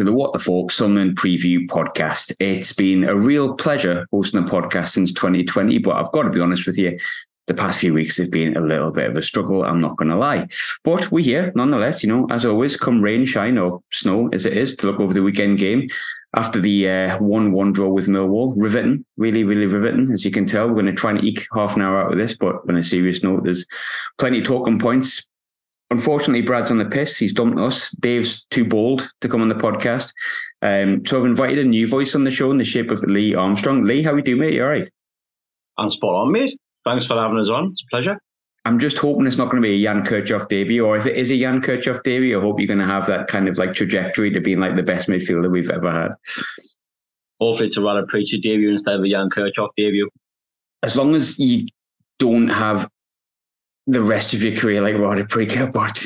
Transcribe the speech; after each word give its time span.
to 0.00 0.04
the 0.04 0.14
What 0.14 0.32
the 0.32 0.38
Falk 0.38 0.72
Sunderland 0.72 1.18
Preview 1.18 1.66
podcast. 1.66 2.34
It's 2.40 2.72
been 2.72 3.04
a 3.04 3.14
real 3.14 3.54
pleasure 3.54 4.06
hosting 4.10 4.42
the 4.42 4.50
podcast 4.50 4.88
since 4.88 5.12
2020, 5.12 5.76
but 5.76 5.94
I've 5.94 6.10
got 6.12 6.22
to 6.22 6.30
be 6.30 6.40
honest 6.40 6.66
with 6.66 6.78
you, 6.78 6.98
the 7.48 7.52
past 7.52 7.80
few 7.80 7.92
weeks 7.92 8.16
have 8.16 8.30
been 8.30 8.56
a 8.56 8.62
little 8.62 8.92
bit 8.92 9.10
of 9.10 9.16
a 9.16 9.20
struggle, 9.20 9.62
I'm 9.62 9.78
not 9.78 9.98
going 9.98 10.08
to 10.08 10.16
lie. 10.16 10.48
But 10.84 11.12
we're 11.12 11.22
here 11.22 11.52
nonetheless, 11.54 12.02
you 12.02 12.08
know, 12.08 12.26
as 12.30 12.46
always, 12.46 12.78
come 12.78 13.02
rain, 13.02 13.26
shine, 13.26 13.58
or 13.58 13.82
snow 13.92 14.30
as 14.32 14.46
it 14.46 14.56
is, 14.56 14.74
to 14.76 14.86
look 14.86 15.00
over 15.00 15.12
the 15.12 15.22
weekend 15.22 15.58
game 15.58 15.90
after 16.34 16.62
the 16.62 16.88
uh, 16.88 17.18
1 17.18 17.52
1 17.52 17.72
draw 17.74 17.90
with 17.90 18.08
Millwall. 18.08 18.54
Riveting, 18.56 19.04
really, 19.18 19.44
really 19.44 19.66
riveting. 19.66 20.12
As 20.12 20.24
you 20.24 20.30
can 20.30 20.46
tell, 20.46 20.66
we're 20.66 20.80
going 20.80 20.86
to 20.86 20.94
try 20.94 21.10
and 21.10 21.22
eke 21.22 21.46
half 21.52 21.76
an 21.76 21.82
hour 21.82 22.02
out 22.02 22.12
of 22.12 22.16
this, 22.16 22.34
but 22.34 22.56
on 22.70 22.76
a 22.78 22.82
serious 22.82 23.22
note, 23.22 23.44
there's 23.44 23.66
plenty 24.16 24.40
talking 24.40 24.78
points 24.78 25.26
unfortunately, 25.90 26.42
Brad's 26.42 26.70
on 26.70 26.78
the 26.78 26.84
piss. 26.84 27.18
He's 27.18 27.32
dumped 27.32 27.58
us. 27.58 27.90
Dave's 27.92 28.44
too 28.50 28.64
bold 28.64 29.10
to 29.20 29.28
come 29.28 29.42
on 29.42 29.48
the 29.48 29.54
podcast. 29.54 30.12
Um, 30.62 31.04
so 31.06 31.18
I've 31.18 31.24
invited 31.24 31.58
a 31.58 31.64
new 31.64 31.86
voice 31.88 32.14
on 32.14 32.24
the 32.24 32.30
show 32.30 32.50
in 32.50 32.56
the 32.56 32.64
shape 32.64 32.90
of 32.90 33.02
Lee 33.02 33.34
Armstrong. 33.34 33.84
Lee, 33.84 34.02
how 34.02 34.12
are 34.12 34.18
you 34.18 34.24
doing, 34.24 34.40
mate? 34.40 34.54
You 34.54 34.62
all 34.62 34.70
right? 34.70 34.90
I'm 35.78 35.90
spot 35.90 36.14
on, 36.14 36.32
mate. 36.32 36.52
Thanks 36.84 37.06
for 37.06 37.16
having 37.16 37.38
us 37.38 37.48
on. 37.48 37.66
It's 37.66 37.82
a 37.82 37.86
pleasure. 37.90 38.18
I'm 38.66 38.78
just 38.78 38.98
hoping 38.98 39.26
it's 39.26 39.38
not 39.38 39.50
going 39.50 39.62
to 39.62 39.66
be 39.66 39.82
a 39.82 39.82
Jan 39.82 40.04
Kirchhoff 40.04 40.48
debut, 40.48 40.84
or 40.84 40.96
if 40.96 41.06
it 41.06 41.16
is 41.16 41.30
a 41.30 41.38
Jan 41.38 41.62
Kirchhoff 41.62 42.02
debut, 42.02 42.38
I 42.38 42.42
hope 42.42 42.60
you're 42.60 42.66
going 42.66 42.78
to 42.78 42.84
have 42.84 43.06
that 43.06 43.26
kind 43.26 43.48
of 43.48 43.56
like 43.56 43.72
trajectory 43.72 44.30
to 44.32 44.40
being 44.40 44.60
like 44.60 44.76
the 44.76 44.82
best 44.82 45.08
midfielder 45.08 45.50
we've 45.50 45.70
ever 45.70 45.90
had. 45.90 46.10
Hopefully, 47.40 47.68
it's 47.68 47.78
a 47.78 47.82
rather 47.82 48.04
preacher 48.06 48.36
debut 48.40 48.70
instead 48.70 48.96
of 48.96 49.02
a 49.02 49.08
Jan 49.08 49.30
Kirchhoff 49.30 49.70
debut. 49.78 50.10
As 50.82 50.94
long 50.94 51.14
as 51.14 51.38
you 51.38 51.66
don't 52.18 52.48
have 52.48 52.88
the 53.86 54.02
rest 54.02 54.34
of 54.34 54.42
your 54.42 54.56
career 54.56 54.80
like 54.80 54.96
Roddy 54.96 55.22
Preaker, 55.22 55.66
but 55.72 56.02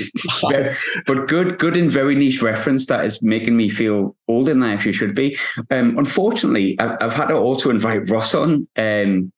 but 1.06 1.28
good, 1.28 1.58
good 1.58 1.76
and 1.76 1.90
very 1.90 2.14
niche 2.14 2.42
reference 2.42 2.86
that 2.86 3.04
is 3.04 3.22
making 3.22 3.56
me 3.56 3.68
feel 3.68 4.16
older 4.28 4.52
than 4.52 4.62
I 4.62 4.72
actually 4.72 4.92
should 4.92 5.14
be. 5.14 5.36
Um, 5.70 5.98
unfortunately, 5.98 6.78
I've, 6.80 6.96
I've, 7.00 7.14
had 7.14 7.26
to 7.26 7.34
also 7.34 7.70
invite 7.70 8.08
Ross 8.10 8.34
on. 8.34 8.66
Um, 8.76 9.32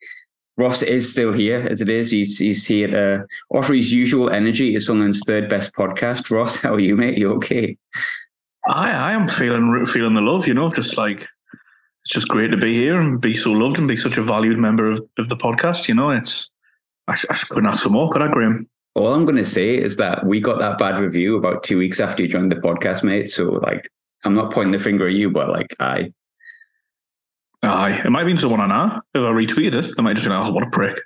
Ross 0.58 0.82
is 0.82 1.10
still 1.10 1.32
here 1.32 1.66
as 1.70 1.82
it 1.82 1.88
is. 1.88 2.10
He's 2.10 2.38
he's 2.38 2.66
here 2.66 2.88
to 2.88 3.26
offer 3.50 3.74
his 3.74 3.92
usual 3.92 4.30
energy. 4.30 4.74
It's 4.74 4.86
Sunderland's 4.86 5.22
third 5.26 5.50
best 5.50 5.74
podcast. 5.74 6.30
Ross, 6.30 6.58
how 6.58 6.74
are 6.74 6.80
you, 6.80 6.96
mate? 6.96 7.18
You 7.18 7.32
okay? 7.34 7.76
I 8.68 8.90
I 8.90 9.12
am 9.12 9.28
feeling 9.28 9.84
feeling 9.86 10.14
the 10.14 10.22
love. 10.22 10.46
You 10.46 10.54
know, 10.54 10.70
just 10.70 10.96
like 10.96 11.20
it's 11.20 12.14
just 12.14 12.28
great 12.28 12.52
to 12.52 12.56
be 12.56 12.72
here 12.72 12.98
and 12.98 13.20
be 13.20 13.34
so 13.34 13.52
loved 13.52 13.78
and 13.78 13.88
be 13.88 13.96
such 13.96 14.16
a 14.16 14.22
valued 14.22 14.58
member 14.58 14.90
of, 14.90 15.00
of 15.18 15.28
the 15.28 15.36
podcast. 15.36 15.88
You 15.88 15.94
know, 15.94 16.10
it's 16.10 16.48
I, 17.08 17.14
sh- 17.14 17.26
I 17.30 17.34
couldn't 17.34 17.66
ask 17.66 17.82
for 17.82 17.90
more, 17.90 18.10
could 18.10 18.22
I, 18.22 18.28
Graham? 18.28 18.66
All 18.94 19.12
I'm 19.12 19.24
going 19.24 19.36
to 19.36 19.44
say 19.44 19.76
is 19.76 19.96
that 19.96 20.24
we 20.24 20.40
got 20.40 20.58
that 20.58 20.78
bad 20.78 21.00
review 21.00 21.36
about 21.36 21.62
two 21.62 21.78
weeks 21.78 22.00
after 22.00 22.22
you 22.22 22.28
joined 22.28 22.50
the 22.50 22.56
podcast, 22.56 23.02
mate. 23.02 23.30
So, 23.30 23.44
like, 23.44 23.90
I'm 24.24 24.34
not 24.34 24.52
pointing 24.52 24.72
the 24.72 24.78
finger 24.78 25.06
at 25.06 25.14
you, 25.14 25.30
but 25.30 25.48
like, 25.50 25.74
I. 25.78 26.12
Aye, 27.62 28.02
it 28.04 28.10
might 28.10 28.20
have 28.20 28.26
been 28.26 28.38
someone 28.38 28.60
I 28.60 28.66
know. 28.66 29.00
If 29.14 29.22
I 29.22 29.30
retweeted 29.30 29.74
it, 29.74 29.96
they 29.96 30.02
might 30.02 30.16
just 30.16 30.28
go, 30.28 30.40
oh, 30.40 30.52
what 30.52 30.66
a 30.66 30.70
prick. 30.70 30.98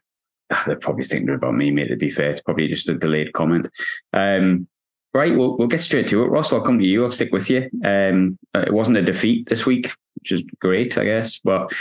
Ah, 0.51 0.63
they're 0.67 0.77
probably 0.77 1.05
thinking 1.05 1.35
about 1.35 1.55
me, 1.55 1.71
mate, 1.71 1.89
to 1.89 1.97
be 1.97 2.11
fair. 2.11 2.31
It's 2.31 2.41
probably 2.41 2.69
just 2.69 2.89
a 2.89 2.95
delayed 2.95 3.33
comment. 3.33 3.69
Um, 4.13 4.69
right, 5.15 5.35
we'll, 5.37 5.57
we'll 5.57 5.69
get 5.69 5.81
straight 5.81 6.09
to 6.09 6.23
it. 6.23 6.27
Ross, 6.27 6.53
I'll 6.53 6.61
come 6.61 6.79
to 6.79 6.85
you. 6.85 7.05
I'll 7.05 7.11
stick 7.11 7.33
with 7.33 7.49
you. 7.49 7.71
Um, 7.85 8.39
it 8.55 8.73
wasn't 8.73 8.99
a 8.99 9.03
defeat 9.03 9.49
this 9.49 9.65
week, 9.65 9.91
which 10.17 10.33
is 10.33 10.43
great, 10.61 10.99
I 10.99 11.05
guess. 11.05 11.39
But 11.39 11.73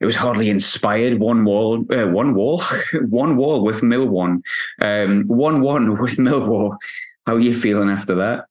it 0.00 0.06
was 0.06 0.16
hardly 0.16 0.50
inspired. 0.50 1.18
One 1.18 1.44
wall, 1.44 1.84
uh, 1.92 2.08
one 2.08 2.34
wall, 2.34 2.62
one 3.08 3.36
wall 3.36 3.64
with 3.64 3.80
Millwall, 3.80 4.40
um, 4.82 5.24
one 5.26 5.60
one 5.60 5.98
with 5.98 6.16
Millwall. 6.16 6.76
How 7.26 7.36
are 7.36 7.40
you 7.40 7.54
feeling 7.54 7.90
after 7.90 8.14
that? 8.16 8.46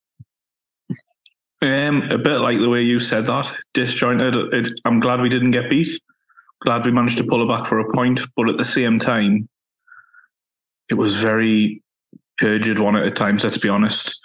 Um, 1.62 2.04
a 2.12 2.18
bit 2.18 2.40
like 2.40 2.60
the 2.60 2.70
way 2.70 2.82
you 2.82 3.00
said 3.00 3.26
that, 3.28 3.50
disjointed. 3.74 4.36
It, 4.36 4.80
I'm 4.84 5.00
glad 5.00 5.22
we 5.22 5.30
didn't 5.30 5.52
get 5.52 5.70
beat. 5.70 6.02
Glad 6.62 6.86
we 6.86 6.92
managed 6.92 7.18
to 7.20 7.24
pull 7.24 7.42
it 7.44 7.48
back 7.48 7.68
for 7.68 7.80
a 7.80 7.94
point, 7.94 8.22
but 8.36 8.50
at 8.50 8.58
the 8.58 8.66
same 8.66 9.00
time, 9.00 9.48
it 10.90 10.96
was 10.96 11.16
very 11.16 11.82
turgid 12.40 12.80
one 12.80 12.96
at 12.96 13.06
a 13.06 13.12
times. 13.12 13.44
Let's 13.44 13.58
be 13.58 13.70
honest. 13.70 14.20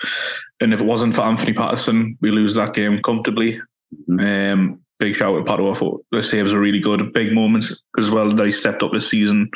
And 0.60 0.74
if 0.74 0.80
it 0.80 0.86
wasn't 0.86 1.14
for 1.14 1.20
Anthony 1.20 1.52
Patterson, 1.52 2.18
we 2.20 2.30
lose 2.30 2.54
that 2.54 2.74
game 2.74 3.00
comfortably. 3.00 3.60
Mm-hmm. 4.08 4.60
Um, 4.60 4.80
big 4.98 5.14
shout 5.14 5.34
out 5.34 5.46
to 5.46 5.52
Pato. 5.52 5.74
I 5.74 5.78
thought 5.78 6.04
the 6.10 6.22
saves 6.22 6.52
were 6.52 6.60
really 6.60 6.80
good. 6.80 7.12
Big 7.12 7.32
moments 7.32 7.82
as 7.98 8.10
well. 8.10 8.34
They 8.34 8.50
stepped 8.50 8.82
up 8.82 8.92
this 8.92 9.08
season 9.08 9.50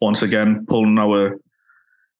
once 0.00 0.22
again, 0.22 0.66
pulling 0.68 0.98
our, 0.98 1.38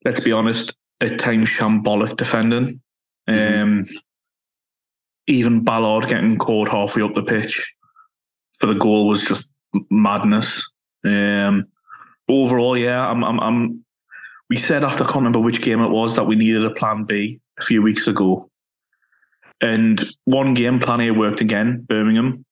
let's 0.04 0.20
be 0.20 0.32
honest, 0.32 0.74
at 1.00 1.18
times 1.18 1.48
shambolic 1.48 2.16
defending. 2.16 2.80
Mm-hmm. 3.28 3.62
Um, 3.62 3.86
even 5.26 5.64
Ballard 5.64 6.08
getting 6.08 6.36
caught 6.38 6.68
halfway 6.68 7.02
up 7.02 7.14
the 7.14 7.22
pitch 7.22 7.74
for 8.58 8.66
the 8.66 8.74
goal 8.74 9.08
was 9.08 9.22
just 9.22 9.54
madness. 9.90 10.70
Um, 11.04 11.66
overall, 12.28 12.76
yeah, 12.76 13.08
I'm, 13.08 13.24
I'm, 13.24 13.40
I'm, 13.40 13.84
we 14.48 14.58
said 14.58 14.84
after 14.84 15.04
I 15.04 15.06
can't 15.06 15.16
remember 15.16 15.40
which 15.40 15.62
game 15.62 15.80
it 15.80 15.90
was 15.90 16.16
that 16.16 16.26
we 16.26 16.36
needed 16.36 16.64
a 16.64 16.70
plan 16.70 17.04
B 17.04 17.40
a 17.58 17.64
few 17.64 17.82
weeks 17.82 18.06
ago. 18.08 18.50
And 19.60 20.02
one 20.24 20.54
game 20.54 20.80
plan 20.80 21.00
A 21.02 21.10
worked 21.12 21.40
again, 21.40 21.84
Birmingham. 21.88 22.44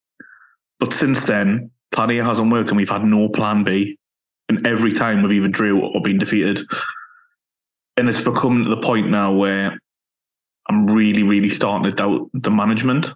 But 0.80 0.92
since 0.92 1.24
then, 1.24 1.70
plan 1.92 2.10
A 2.10 2.16
hasn't 2.16 2.50
worked 2.50 2.68
and 2.68 2.76
we've 2.76 2.88
had 2.88 3.04
no 3.04 3.28
plan 3.28 3.64
B. 3.64 3.98
And 4.48 4.66
every 4.66 4.92
time 4.92 5.22
we've 5.22 5.32
either 5.32 5.48
drew 5.48 5.80
or 5.80 6.00
been 6.00 6.18
defeated. 6.18 6.60
And 7.96 8.08
it's 8.08 8.22
become 8.22 8.64
to 8.64 8.70
the 8.70 8.80
point 8.80 9.10
now 9.10 9.34
where 9.34 9.78
I'm 10.68 10.86
really, 10.86 11.22
really 11.22 11.48
starting 11.48 11.90
to 11.90 11.96
doubt 11.96 12.30
the 12.32 12.50
management 12.50 13.06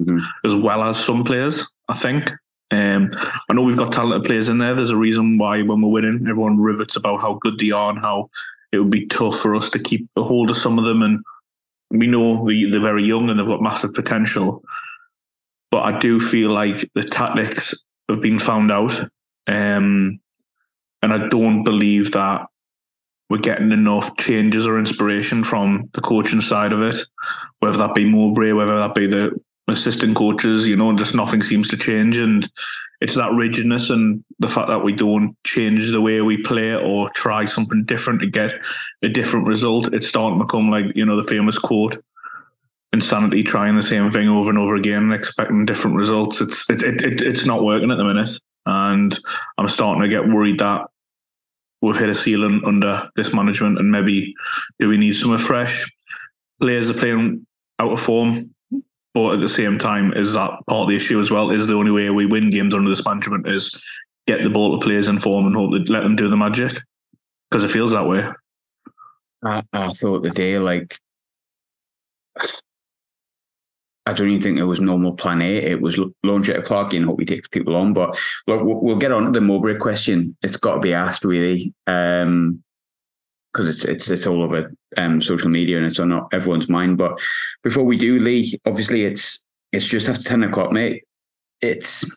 mm-hmm. 0.00 0.18
as 0.44 0.54
well 0.54 0.82
as 0.82 1.02
some 1.02 1.24
players, 1.24 1.70
I 1.88 1.94
think. 1.94 2.30
Um, 2.70 3.10
I 3.14 3.54
know 3.54 3.62
we've 3.62 3.76
got 3.76 3.92
talented 3.92 4.24
players 4.24 4.48
in 4.48 4.58
there. 4.58 4.74
There's 4.74 4.90
a 4.90 4.96
reason 4.96 5.38
why 5.38 5.62
when 5.62 5.80
we're 5.80 5.90
winning, 5.90 6.26
everyone 6.28 6.60
rivets 6.60 6.96
about 6.96 7.20
how 7.20 7.34
good 7.40 7.58
they 7.58 7.70
are 7.70 7.90
and 7.90 7.98
how 7.98 8.30
it 8.72 8.78
would 8.78 8.90
be 8.90 9.06
tough 9.06 9.40
for 9.40 9.54
us 9.54 9.70
to 9.70 9.78
keep 9.78 10.08
a 10.16 10.22
hold 10.22 10.50
of 10.50 10.56
some 10.56 10.78
of 10.78 10.84
them. 10.84 11.02
And 11.02 11.22
we 11.90 12.06
know 12.06 12.46
they're 12.46 12.80
very 12.80 13.04
young 13.04 13.30
and 13.30 13.38
they've 13.38 13.46
got 13.46 13.62
massive 13.62 13.94
potential 13.94 14.62
but 15.70 15.82
I 15.82 15.98
do 15.98 16.20
feel 16.20 16.50
like 16.50 16.88
the 16.94 17.04
tactics 17.04 17.74
have 18.08 18.20
been 18.20 18.38
found 18.38 18.72
out. 18.72 18.98
Um, 19.46 20.20
and 21.02 21.12
I 21.12 21.28
don't 21.28 21.62
believe 21.64 22.12
that 22.12 22.46
we're 23.30 23.38
getting 23.38 23.72
enough 23.72 24.16
changes 24.16 24.66
or 24.66 24.78
inspiration 24.78 25.44
from 25.44 25.90
the 25.92 26.00
coaching 26.00 26.40
side 26.40 26.72
of 26.72 26.82
it, 26.82 26.98
whether 27.60 27.76
that 27.78 27.94
be 27.94 28.06
Mowbray, 28.06 28.52
whether 28.52 28.78
that 28.78 28.94
be 28.94 29.06
the 29.06 29.38
assistant 29.68 30.16
coaches, 30.16 30.66
you 30.66 30.76
know, 30.76 30.94
just 30.96 31.14
nothing 31.14 31.42
seems 31.42 31.68
to 31.68 31.76
change. 31.76 32.16
And 32.16 32.48
it's 33.00 33.16
that 33.16 33.32
rigidness 33.32 33.90
and 33.90 34.24
the 34.38 34.48
fact 34.48 34.68
that 34.68 34.82
we 34.82 34.92
don't 34.92 35.36
change 35.44 35.90
the 35.90 36.00
way 36.00 36.20
we 36.20 36.42
play 36.42 36.74
or 36.74 37.10
try 37.10 37.44
something 37.44 37.84
different 37.84 38.20
to 38.20 38.26
get 38.26 38.54
a 39.02 39.08
different 39.08 39.46
result. 39.46 39.92
It's 39.92 40.08
starting 40.08 40.38
to 40.38 40.44
become 40.44 40.70
like, 40.70 40.86
you 40.94 41.04
know, 41.04 41.16
the 41.16 41.28
famous 41.28 41.58
quote, 41.58 42.02
insanity 42.92 43.42
trying 43.42 43.76
the 43.76 43.82
same 43.82 44.10
thing 44.10 44.28
over 44.28 44.50
and 44.50 44.58
over 44.58 44.74
again 44.74 45.04
and 45.04 45.14
expecting 45.14 45.66
different 45.66 45.96
results. 45.96 46.40
It's 46.40 46.68
it, 46.70 46.82
it, 46.82 47.02
it, 47.02 47.22
it's 47.22 47.46
not 47.46 47.64
working 47.64 47.90
at 47.90 47.96
the 47.96 48.04
minute, 48.04 48.30
and 48.66 49.18
I'm 49.56 49.68
starting 49.68 50.02
to 50.02 50.08
get 50.08 50.28
worried 50.28 50.58
that 50.58 50.86
we've 51.80 51.96
hit 51.96 52.08
a 52.08 52.14
ceiling 52.14 52.62
under 52.64 53.08
this 53.16 53.32
management, 53.32 53.78
and 53.78 53.90
maybe 53.90 54.34
do 54.78 54.88
we 54.88 54.96
need 54.96 55.14
something 55.14 55.38
fresh? 55.38 55.90
Players 56.60 56.90
are 56.90 56.94
playing 56.94 57.46
out 57.78 57.92
of 57.92 58.00
form, 58.00 58.54
but 59.14 59.34
at 59.34 59.40
the 59.40 59.48
same 59.48 59.78
time, 59.78 60.12
is 60.14 60.32
that 60.32 60.50
part 60.68 60.82
of 60.82 60.88
the 60.88 60.96
issue 60.96 61.20
as 61.20 61.30
well? 61.30 61.50
Is 61.50 61.66
the 61.66 61.74
only 61.74 61.92
way 61.92 62.10
we 62.10 62.26
win 62.26 62.50
games 62.50 62.74
under 62.74 62.90
this 62.90 63.04
management 63.04 63.46
is 63.46 63.80
get 64.26 64.42
the 64.42 64.50
ball 64.50 64.78
to 64.78 64.84
players 64.84 65.08
in 65.08 65.18
form 65.18 65.46
and 65.46 65.54
hope 65.54 65.72
that 65.72 65.88
let 65.88 66.02
them 66.02 66.16
do 66.16 66.28
the 66.28 66.36
magic 66.36 66.82
because 67.50 67.64
it 67.64 67.70
feels 67.70 67.92
that 67.92 68.06
way. 68.06 68.28
I, 69.42 69.62
I 69.72 69.92
thought 69.92 70.22
the 70.22 70.30
day 70.30 70.58
like 70.58 70.98
I 74.08 74.14
don't 74.14 74.30
even 74.30 74.42
think 74.42 74.58
it 74.58 74.64
was 74.64 74.80
normal 74.80 75.12
plan 75.12 75.42
A. 75.42 75.56
It 75.56 75.82
was 75.82 76.00
launch 76.24 76.48
at 76.48 76.56
a 76.56 76.96
and 76.96 77.04
hope 77.04 77.18
we 77.18 77.26
take 77.26 77.50
people 77.50 77.76
on. 77.76 77.92
But 77.92 78.18
look, 78.46 78.62
we'll 78.64 78.96
get 78.96 79.12
on 79.12 79.26
to 79.26 79.30
the 79.30 79.42
Mowbray 79.42 79.76
question. 79.76 80.34
It's 80.40 80.56
got 80.56 80.76
to 80.76 80.80
be 80.80 80.94
asked 80.94 81.26
really, 81.26 81.74
because 81.84 82.24
um, 82.24 82.62
it's, 83.54 83.84
it's 83.84 84.08
it's 84.08 84.26
all 84.26 84.42
over 84.42 84.72
um, 84.96 85.20
social 85.20 85.50
media 85.50 85.76
and 85.76 85.84
it's 85.84 86.00
on 86.00 86.26
everyone's 86.32 86.70
mind. 86.70 86.96
But 86.96 87.20
before 87.62 87.84
we 87.84 87.98
do, 87.98 88.18
Lee, 88.18 88.58
obviously 88.64 89.04
it's 89.04 89.44
it's 89.72 89.86
just 89.86 90.08
after 90.08 90.24
ten 90.24 90.42
o'clock, 90.42 90.72
mate. 90.72 91.02
It's 91.60 92.10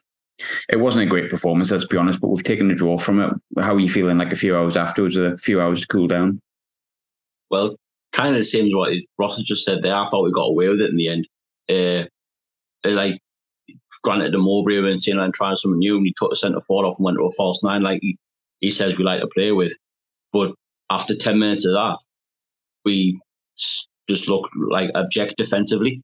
it 0.69 0.79
wasn't 0.79 1.03
a 1.03 1.09
great 1.09 1.29
performance, 1.29 1.71
let's 1.71 1.85
be 1.85 1.97
honest, 1.97 2.21
but 2.21 2.29
we've 2.29 2.41
taken 2.41 2.71
a 2.71 2.75
draw 2.75 2.99
from 2.99 3.19
it. 3.19 3.33
How 3.61 3.75
are 3.75 3.79
you 3.81 3.89
feeling? 3.89 4.17
Like 4.17 4.31
a 4.31 4.38
few 4.38 4.55
hours 4.55 4.77
afterwards, 4.77 5.17
a 5.17 5.38
few 5.39 5.59
hours 5.59 5.81
to 5.81 5.88
cool 5.88 6.07
down. 6.07 6.39
Well, 7.49 7.75
kind 8.13 8.29
of 8.29 8.35
the 8.35 8.45
same 8.45 8.67
as 8.67 8.73
what 8.73 8.97
Ross 9.17 9.35
has 9.35 9.45
just 9.45 9.65
said 9.65 9.83
there. 9.83 9.93
I 9.93 10.05
thought 10.05 10.23
we 10.23 10.31
got 10.31 10.45
away 10.45 10.69
with 10.69 10.79
it 10.79 10.89
in 10.89 10.95
the 10.95 11.09
end 11.09 11.27
uh, 11.71 12.06
like 12.83 13.19
granted 14.03 14.33
the 14.33 14.38
Mowbray 14.38 14.77
and 14.77 15.00
saying 15.00 15.19
I'm 15.19 15.31
trying 15.31 15.56
something 15.56 15.79
new 15.79 15.97
and 15.97 16.06
he 16.06 16.13
took 16.18 16.31
the 16.31 16.35
centre 16.35 16.62
forward 16.62 16.88
off 16.88 16.97
and 16.97 17.06
went 17.06 17.18
to 17.18 17.25
a 17.25 17.31
false 17.31 17.63
nine 17.63 17.83
like 17.83 18.00
he, 18.01 18.18
he 18.59 18.69
says 18.69 18.97
we 18.97 19.03
like 19.03 19.21
to 19.21 19.27
play 19.27 19.51
with. 19.51 19.73
But 20.33 20.53
after 20.89 21.15
10 21.15 21.39
minutes 21.39 21.65
of 21.65 21.73
that, 21.73 21.97
we 22.85 23.19
just 24.09 24.29
looked 24.29 24.50
like 24.56 24.91
abject 24.95 25.35
defensively. 25.38 26.01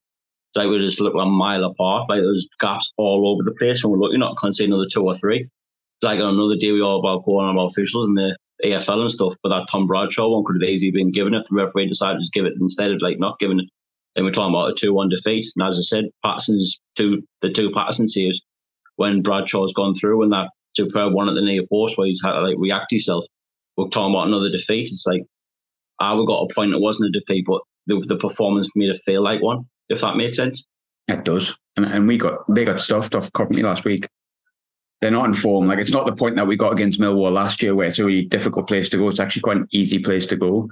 It's 0.49 0.57
like 0.57 0.69
we 0.69 0.79
just 0.79 1.01
look 1.01 1.13
a 1.13 1.25
mile 1.25 1.63
apart. 1.63 2.09
Like 2.09 2.21
there's 2.21 2.49
gaps 2.59 2.93
all 2.97 3.29
over 3.29 3.43
the 3.43 3.55
place, 3.57 3.83
and 3.83 3.91
we're 3.91 3.99
looking 3.99 4.23
at 4.23 4.37
conceding 4.39 4.73
another 4.73 4.87
two 4.91 5.03
or 5.03 5.13
three. 5.13 5.41
It's 5.41 6.03
like 6.03 6.19
on 6.19 6.35
another 6.35 6.55
day 6.55 6.71
we 6.71 6.81
all 6.81 6.99
about 6.99 7.25
going 7.25 7.47
on 7.47 7.55
about 7.55 7.71
officials 7.71 8.07
and 8.07 8.15
the 8.15 8.37
EFL 8.63 9.01
and 9.01 9.11
stuff, 9.11 9.35
but 9.43 9.49
that 9.49 9.67
Tom 9.69 9.87
Bradshaw 9.87 10.29
one 10.29 10.43
could 10.45 10.61
have 10.61 10.69
easily 10.69 10.91
been 10.91 11.11
given 11.11 11.33
if 11.33 11.47
the 11.47 11.55
referee 11.55 11.87
decided 11.87 12.23
to 12.23 12.31
give 12.31 12.45
it 12.45 12.53
instead 12.59 12.91
of 12.91 13.01
like 13.01 13.19
not 13.19 13.39
giving 13.39 13.59
it. 13.59 13.69
Then 14.17 14.25
we're 14.25 14.31
talking 14.31 14.53
about 14.53 14.71
a 14.71 14.73
two-one 14.73 15.09
defeat. 15.09 15.45
And 15.55 15.67
as 15.67 15.77
I 15.77 15.81
said, 15.81 16.05
Patterson's 16.25 16.79
two 16.95 17.21
the 17.41 17.51
two 17.51 17.69
Patterson 17.69 18.07
saves 18.07 18.41
when 18.95 19.21
Bradshaw's 19.21 19.73
gone 19.73 19.93
through 19.93 20.23
and 20.23 20.33
that 20.33 20.49
superb 20.75 21.13
one 21.13 21.29
at 21.29 21.35
the 21.35 21.41
near 21.41 21.61
post 21.71 21.97
where 21.97 22.07
he's 22.07 22.21
had 22.21 22.31
to 22.31 22.41
like 22.41 22.55
react 22.57 22.89
himself. 22.89 23.25
We're 23.77 23.89
talking 23.89 24.15
about 24.15 24.27
another 24.27 24.49
defeat. 24.49 24.89
It's 24.91 25.05
like 25.07 25.21
I 25.99 26.13
would 26.13 26.25
got 26.25 26.41
a 26.49 26.53
point 26.53 26.73
it 26.73 26.81
wasn't 26.81 27.15
a 27.15 27.19
defeat, 27.19 27.45
but 27.47 27.61
the, 27.85 28.03
the 28.07 28.17
performance 28.17 28.69
made 28.75 28.89
it 28.89 28.99
feel 29.05 29.23
like 29.23 29.41
one, 29.41 29.65
if 29.87 30.01
that 30.01 30.17
makes 30.17 30.37
sense. 30.37 30.65
It 31.07 31.23
does. 31.23 31.55
And, 31.75 31.85
and 31.85 32.07
we 32.07 32.17
got 32.17 32.39
they 32.51 32.65
got 32.65 32.81
stuffed 32.81 33.13
off 33.13 33.31
Coventry 33.33 33.61
last 33.61 33.85
week. 33.85 34.09
They're 34.99 35.11
not 35.11 35.25
in 35.25 35.35
form. 35.35 35.67
Like 35.67 35.77
it's 35.77 35.91
not 35.91 36.07
the 36.07 36.15
point 36.15 36.37
that 36.37 36.47
we 36.47 36.57
got 36.57 36.73
against 36.73 36.99
Millwall 36.99 37.31
last 37.31 37.61
year 37.61 37.75
where 37.75 37.87
it's 37.87 37.99
a 37.99 38.03
really 38.03 38.25
difficult 38.25 38.67
place 38.67 38.89
to 38.89 38.97
go. 38.97 39.09
It's 39.09 39.19
actually 39.19 39.43
quite 39.43 39.57
an 39.57 39.67
easy 39.71 39.99
place 39.99 40.25
to 40.25 40.37
go. 40.37 40.69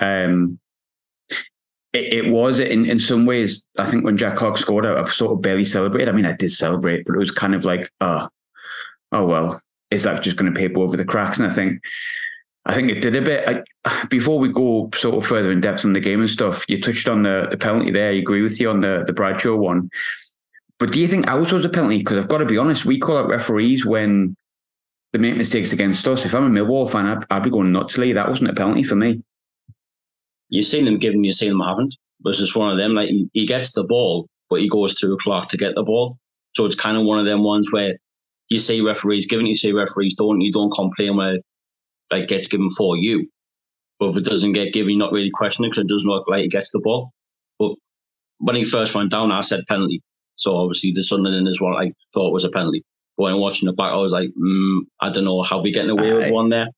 Um 0.00 0.58
it, 1.92 2.14
it 2.14 2.30
was 2.30 2.60
in, 2.60 2.86
in 2.86 2.98
some 2.98 3.26
ways, 3.26 3.66
I 3.78 3.90
think 3.90 4.04
when 4.04 4.16
Jack 4.16 4.36
Clarke 4.36 4.58
scored, 4.58 4.86
I, 4.86 5.02
I 5.02 5.08
sort 5.08 5.32
of 5.32 5.42
barely 5.42 5.64
celebrated. 5.64 6.08
I 6.08 6.12
mean, 6.12 6.26
I 6.26 6.32
did 6.32 6.52
celebrate, 6.52 7.04
but 7.04 7.14
it 7.14 7.18
was 7.18 7.30
kind 7.30 7.54
of 7.54 7.64
like, 7.64 7.90
uh, 8.00 8.28
oh 9.12 9.26
well, 9.26 9.60
is 9.90 10.04
that 10.04 10.22
just 10.22 10.36
going 10.36 10.52
to 10.52 10.58
paper 10.58 10.80
over 10.80 10.96
the 10.96 11.04
cracks? 11.04 11.38
And 11.38 11.50
I 11.50 11.54
think 11.54 11.80
I 12.66 12.74
think 12.74 12.90
it 12.90 13.00
did 13.00 13.16
a 13.16 13.22
bit. 13.22 13.64
I, 13.84 14.06
before 14.06 14.38
we 14.38 14.48
go 14.48 14.90
sort 14.94 15.16
of 15.16 15.26
further 15.26 15.50
in 15.50 15.60
depth 15.60 15.84
on 15.84 15.94
the 15.94 16.00
game 16.00 16.20
and 16.20 16.30
stuff, 16.30 16.64
you 16.68 16.80
touched 16.80 17.08
on 17.08 17.22
the, 17.22 17.48
the 17.50 17.56
penalty 17.56 17.90
there. 17.90 18.10
I 18.10 18.18
agree 18.18 18.42
with 18.42 18.60
you 18.60 18.70
on 18.70 18.82
the, 18.82 19.02
the 19.06 19.12
Bradshaw 19.12 19.56
one. 19.56 19.90
But 20.78 20.92
do 20.92 21.00
you 21.00 21.08
think 21.08 21.26
ours 21.26 21.52
was 21.52 21.64
a 21.64 21.68
penalty? 21.68 21.98
Because 21.98 22.18
I've 22.18 22.28
got 22.28 22.38
to 22.38 22.46
be 22.46 22.58
honest, 22.58 22.84
we 22.84 22.98
call 22.98 23.18
out 23.18 23.28
referees 23.28 23.84
when 23.84 24.36
they 25.12 25.18
make 25.18 25.36
mistakes 25.36 25.72
against 25.72 26.06
us. 26.06 26.24
If 26.24 26.34
I'm 26.34 26.44
a 26.44 26.60
Millwall 26.60 26.90
fan, 26.90 27.06
I'd, 27.06 27.24
I'd 27.30 27.42
be 27.42 27.50
going 27.50 27.72
nuts. 27.72 27.98
Lee, 27.98 28.12
that 28.12 28.28
wasn't 28.28 28.50
a 28.50 28.54
penalty 28.54 28.84
for 28.84 28.94
me. 28.96 29.22
You've 30.50 30.66
seen 30.66 30.84
them 30.84 30.98
given, 30.98 31.24
you've 31.24 31.34
seen 31.34 31.50
them 31.50 31.60
haven't. 31.66 31.96
But 32.20 32.30
it's 32.30 32.38
just 32.38 32.56
one 32.56 32.70
of 32.70 32.76
them. 32.76 32.92
Like 32.92 33.08
he, 33.08 33.30
he 33.32 33.46
gets 33.46 33.72
the 33.72 33.84
ball, 33.84 34.28
but 34.50 34.60
he 34.60 34.68
goes 34.68 34.94
through 34.94 35.16
Clarke 35.18 35.48
to 35.48 35.56
get 35.56 35.74
the 35.74 35.82
ball. 35.82 36.18
So 36.54 36.66
it's 36.66 36.74
kind 36.74 36.96
of 36.96 37.04
one 37.04 37.18
of 37.18 37.24
them 37.24 37.42
ones 37.42 37.72
where 37.72 37.94
you 38.50 38.58
see 38.58 38.80
referees 38.80 39.26
giving, 39.26 39.46
you 39.46 39.54
see 39.54 39.72
referees 39.72 40.16
don't. 40.16 40.40
You 40.40 40.52
don't 40.52 40.72
complain 40.72 41.16
where 41.16 41.38
like 42.10 42.28
gets 42.28 42.48
given 42.48 42.70
for 42.70 42.96
you. 42.96 43.30
But 43.98 44.10
if 44.10 44.16
it 44.18 44.24
doesn't 44.24 44.52
get 44.52 44.72
given, 44.72 44.90
you're 44.90 44.98
not 44.98 45.12
really 45.12 45.30
questioning 45.32 45.70
because 45.70 45.84
it 45.84 45.88
doesn't 45.88 46.10
look 46.10 46.28
like 46.28 46.42
he 46.42 46.48
gets 46.48 46.70
the 46.70 46.80
ball. 46.80 47.12
But 47.58 47.72
when 48.38 48.56
he 48.56 48.64
first 48.64 48.94
went 48.94 49.10
down, 49.10 49.30
I 49.30 49.42
said 49.42 49.66
penalty. 49.68 50.02
So 50.36 50.56
obviously 50.56 50.92
the 50.92 51.04
Sunderland 51.04 51.48
is 51.48 51.60
what 51.60 51.76
I 51.76 51.92
thought 52.12 52.32
was 52.32 52.44
a 52.44 52.50
penalty. 52.50 52.82
But 53.16 53.24
when 53.24 53.36
watching 53.36 53.66
the 53.66 53.74
back, 53.74 53.92
I 53.92 53.96
was 53.96 54.12
like, 54.12 54.30
mm, 54.30 54.80
I 55.00 55.10
don't 55.10 55.24
know 55.24 55.42
how 55.42 55.60
we 55.60 55.70
getting 55.70 55.90
away 55.90 56.12
with 56.12 56.32
one 56.32 56.48
there. 56.48 56.68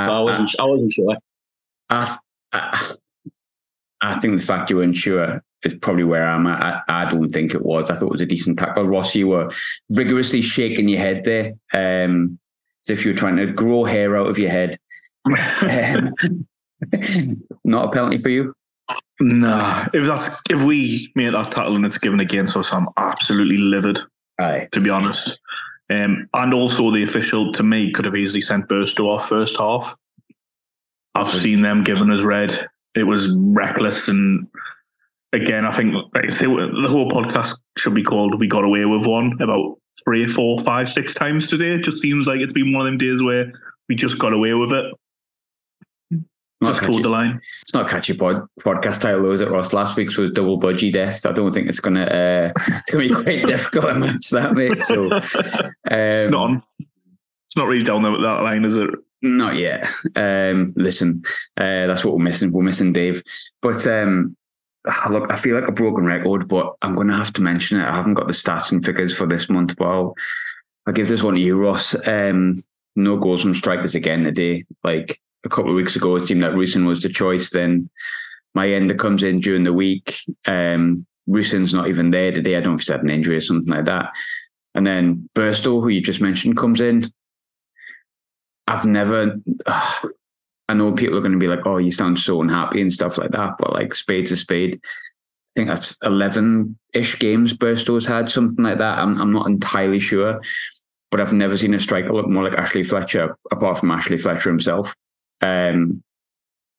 So 0.00 0.10
I, 0.10 0.18
I 0.18 0.20
wasn't, 0.20 0.50
I, 0.58 0.64
I 0.64 0.66
wasn't 0.66 0.92
sure. 0.92 1.16
I, 1.94 2.16
I, 2.52 2.90
I 4.00 4.20
think 4.20 4.38
the 4.38 4.46
fact 4.46 4.70
you 4.70 4.76
weren't 4.76 4.96
sure 4.96 5.42
is 5.62 5.74
probably 5.80 6.04
where 6.04 6.26
I'm 6.26 6.46
at. 6.46 6.64
I, 6.64 6.82
I, 6.88 7.10
don't 7.10 7.30
think 7.30 7.54
it 7.54 7.64
was. 7.64 7.90
I 7.90 7.94
thought 7.94 8.06
it 8.06 8.12
was 8.12 8.20
a 8.20 8.26
decent 8.26 8.58
tackle. 8.58 8.86
Ross, 8.86 9.14
you 9.14 9.28
were 9.28 9.50
vigorously 9.90 10.42
shaking 10.42 10.88
your 10.88 11.00
head 11.00 11.24
there. 11.24 11.54
Um, 11.74 12.38
as 12.84 12.90
if 12.90 13.04
you 13.04 13.12
were 13.12 13.18
trying 13.18 13.36
to 13.36 13.46
grow 13.46 13.84
hair 13.84 14.16
out 14.16 14.28
of 14.28 14.38
your 14.38 14.50
head. 14.50 14.78
um, 15.26 16.14
not 17.64 17.86
a 17.86 17.90
penalty 17.90 18.18
for 18.18 18.28
you? 18.28 18.52
No. 19.20 19.86
If 19.94 20.06
that's 20.06 20.42
if 20.50 20.62
we 20.62 21.10
made 21.14 21.32
that 21.32 21.50
tackle 21.50 21.76
and 21.76 21.86
it's 21.86 21.98
given 21.98 22.20
against 22.20 22.56
us, 22.56 22.72
I'm 22.72 22.88
absolutely 22.96 23.56
livid. 23.56 23.98
Aye. 24.38 24.68
To 24.72 24.80
be 24.80 24.90
honest. 24.90 25.38
Um, 25.90 26.28
and 26.34 26.52
also 26.52 26.90
the 26.90 27.02
official 27.02 27.52
to 27.52 27.62
me 27.62 27.92
could 27.92 28.04
have 28.04 28.16
easily 28.16 28.40
sent 28.40 28.68
Burstow 28.68 29.06
off 29.06 29.28
first 29.28 29.56
half. 29.58 29.94
I've 31.14 31.28
seen 31.28 31.62
them 31.62 31.84
given 31.84 32.10
as 32.10 32.24
red. 32.24 32.68
It 32.94 33.04
was 33.04 33.34
reckless 33.36 34.08
and 34.08 34.46
again, 35.34 35.66
I 35.66 35.72
think 35.72 35.94
like 36.14 36.28
the 36.28 36.86
whole 36.88 37.10
podcast 37.10 37.58
should 37.76 37.94
be 37.94 38.02
called 38.02 38.38
"We 38.38 38.46
Got 38.46 38.64
Away 38.64 38.84
with 38.84 39.06
One" 39.06 39.36
about 39.40 39.78
three, 40.04 40.26
four, 40.26 40.58
five, 40.60 40.88
six 40.88 41.14
times 41.14 41.48
today. 41.48 41.74
It 41.74 41.84
just 41.84 41.98
seems 41.98 42.26
like 42.26 42.40
it's 42.40 42.52
been 42.52 42.72
one 42.72 42.86
of 42.86 42.92
them 42.92 42.98
days 42.98 43.22
where 43.22 43.52
we 43.88 43.94
just 43.94 44.18
got 44.18 44.32
away 44.32 44.54
with 44.54 44.72
it. 44.72 44.94
Just 46.64 46.82
pulled 46.82 47.02
the 47.02 47.10
line. 47.10 47.40
It's 47.62 47.74
not 47.74 47.86
a 47.86 47.88
catchy 47.88 48.14
pod, 48.14 48.46
podcast 48.60 49.00
title, 49.00 49.30
is 49.32 49.42
it, 49.42 49.50
Ross? 49.50 49.74
Last 49.74 49.96
week's 49.96 50.16
was 50.16 50.30
double 50.30 50.58
budgie 50.58 50.92
death. 50.92 51.26
I 51.26 51.32
don't 51.32 51.52
think 51.52 51.68
it's 51.68 51.80
gonna 51.80 52.04
uh, 52.04 52.52
it's 52.66 52.90
gonna 52.90 53.08
be 53.08 53.14
quite 53.14 53.46
difficult 53.46 53.84
to 53.84 53.94
match 53.94 54.30
that, 54.30 54.54
mate. 54.54 54.82
So 54.84 55.12
um, 55.90 56.30
not 56.30 56.34
on. 56.34 56.62
It's 56.78 57.56
not 57.56 57.66
really 57.66 57.84
down 57.84 58.02
that 58.02 58.18
line, 58.18 58.64
is 58.64 58.76
it? 58.78 58.88
Not 59.24 59.56
yet. 59.56 59.88
Um, 60.16 60.74
listen, 60.76 61.22
uh, 61.56 61.86
that's 61.86 62.04
what 62.04 62.14
we're 62.14 62.22
missing. 62.22 62.52
We're 62.52 62.62
missing 62.62 62.92
Dave. 62.92 63.22
But 63.62 63.86
um, 63.86 64.36
look, 65.08 65.32
I 65.32 65.36
feel 65.36 65.58
like 65.58 65.66
a 65.66 65.72
broken 65.72 66.04
record, 66.04 66.46
but 66.46 66.74
I'm 66.82 66.92
going 66.92 67.08
to 67.08 67.16
have 67.16 67.32
to 67.32 67.42
mention 67.42 67.80
it. 67.80 67.86
I 67.86 67.96
haven't 67.96 68.14
got 68.14 68.26
the 68.26 68.34
stats 68.34 68.70
and 68.70 68.84
figures 68.84 69.16
for 69.16 69.26
this 69.26 69.48
month, 69.48 69.76
but 69.78 69.86
I'll, 69.86 70.14
I'll 70.86 70.92
give 70.92 71.08
this 71.08 71.22
one 71.22 71.34
to 71.34 71.40
you, 71.40 71.56
Ross. 71.56 71.96
Um, 72.06 72.56
no 72.96 73.16
goals 73.16 73.40
from 73.40 73.54
strikers 73.54 73.94
again 73.94 74.24
today. 74.24 74.64
Like 74.82 75.18
a 75.46 75.48
couple 75.48 75.70
of 75.70 75.76
weeks 75.76 75.96
ago, 75.96 76.16
it 76.16 76.26
seemed 76.26 76.42
like 76.42 76.52
Rusyn 76.52 76.86
was 76.86 77.00
the 77.00 77.08
choice. 77.08 77.48
Then 77.48 77.88
Mayenda 78.54 78.98
comes 78.98 79.22
in 79.22 79.40
during 79.40 79.64
the 79.64 79.72
week. 79.72 80.18
Um, 80.44 81.06
Rusyn's 81.26 81.72
not 81.72 81.88
even 81.88 82.10
there 82.10 82.30
today. 82.30 82.56
I 82.56 82.60
don't 82.60 82.72
know 82.72 82.74
if 82.74 82.80
he's 82.80 82.90
had 82.90 83.02
an 83.02 83.08
injury 83.08 83.38
or 83.38 83.40
something 83.40 83.72
like 83.72 83.86
that. 83.86 84.12
And 84.74 84.86
then 84.86 85.30
Burstow, 85.34 85.80
who 85.80 85.88
you 85.88 86.02
just 86.02 86.20
mentioned, 86.20 86.58
comes 86.58 86.82
in. 86.82 87.04
I've 88.66 88.84
never, 88.84 89.36
I 89.66 90.74
know 90.74 90.92
people 90.92 91.18
are 91.18 91.20
going 91.20 91.32
to 91.32 91.38
be 91.38 91.48
like, 91.48 91.66
oh, 91.66 91.78
you 91.78 91.90
sound 91.90 92.18
so 92.18 92.40
unhappy 92.40 92.80
and 92.80 92.92
stuff 92.92 93.18
like 93.18 93.30
that, 93.32 93.56
but 93.58 93.72
like 93.72 93.94
spade's 93.94 94.30
to 94.30 94.36
spade. 94.36 94.80
I 94.82 95.52
think 95.54 95.68
that's 95.68 95.96
11 96.02 96.76
ish 96.94 97.18
games 97.18 97.52
Burstow's 97.52 98.06
had, 98.06 98.30
something 98.30 98.64
like 98.64 98.78
that. 98.78 98.98
I'm, 98.98 99.20
I'm 99.20 99.32
not 99.32 99.46
entirely 99.46 100.00
sure, 100.00 100.40
but 101.10 101.20
I've 101.20 101.32
never 101.32 101.56
seen 101.56 101.74
a 101.74 101.80
striker 101.80 102.12
look 102.12 102.28
more 102.28 102.42
like 102.42 102.58
Ashley 102.58 102.82
Fletcher, 102.82 103.36
apart 103.52 103.78
from 103.78 103.92
Ashley 103.92 104.18
Fletcher 104.18 104.50
himself. 104.50 104.94
Um, 105.42 106.02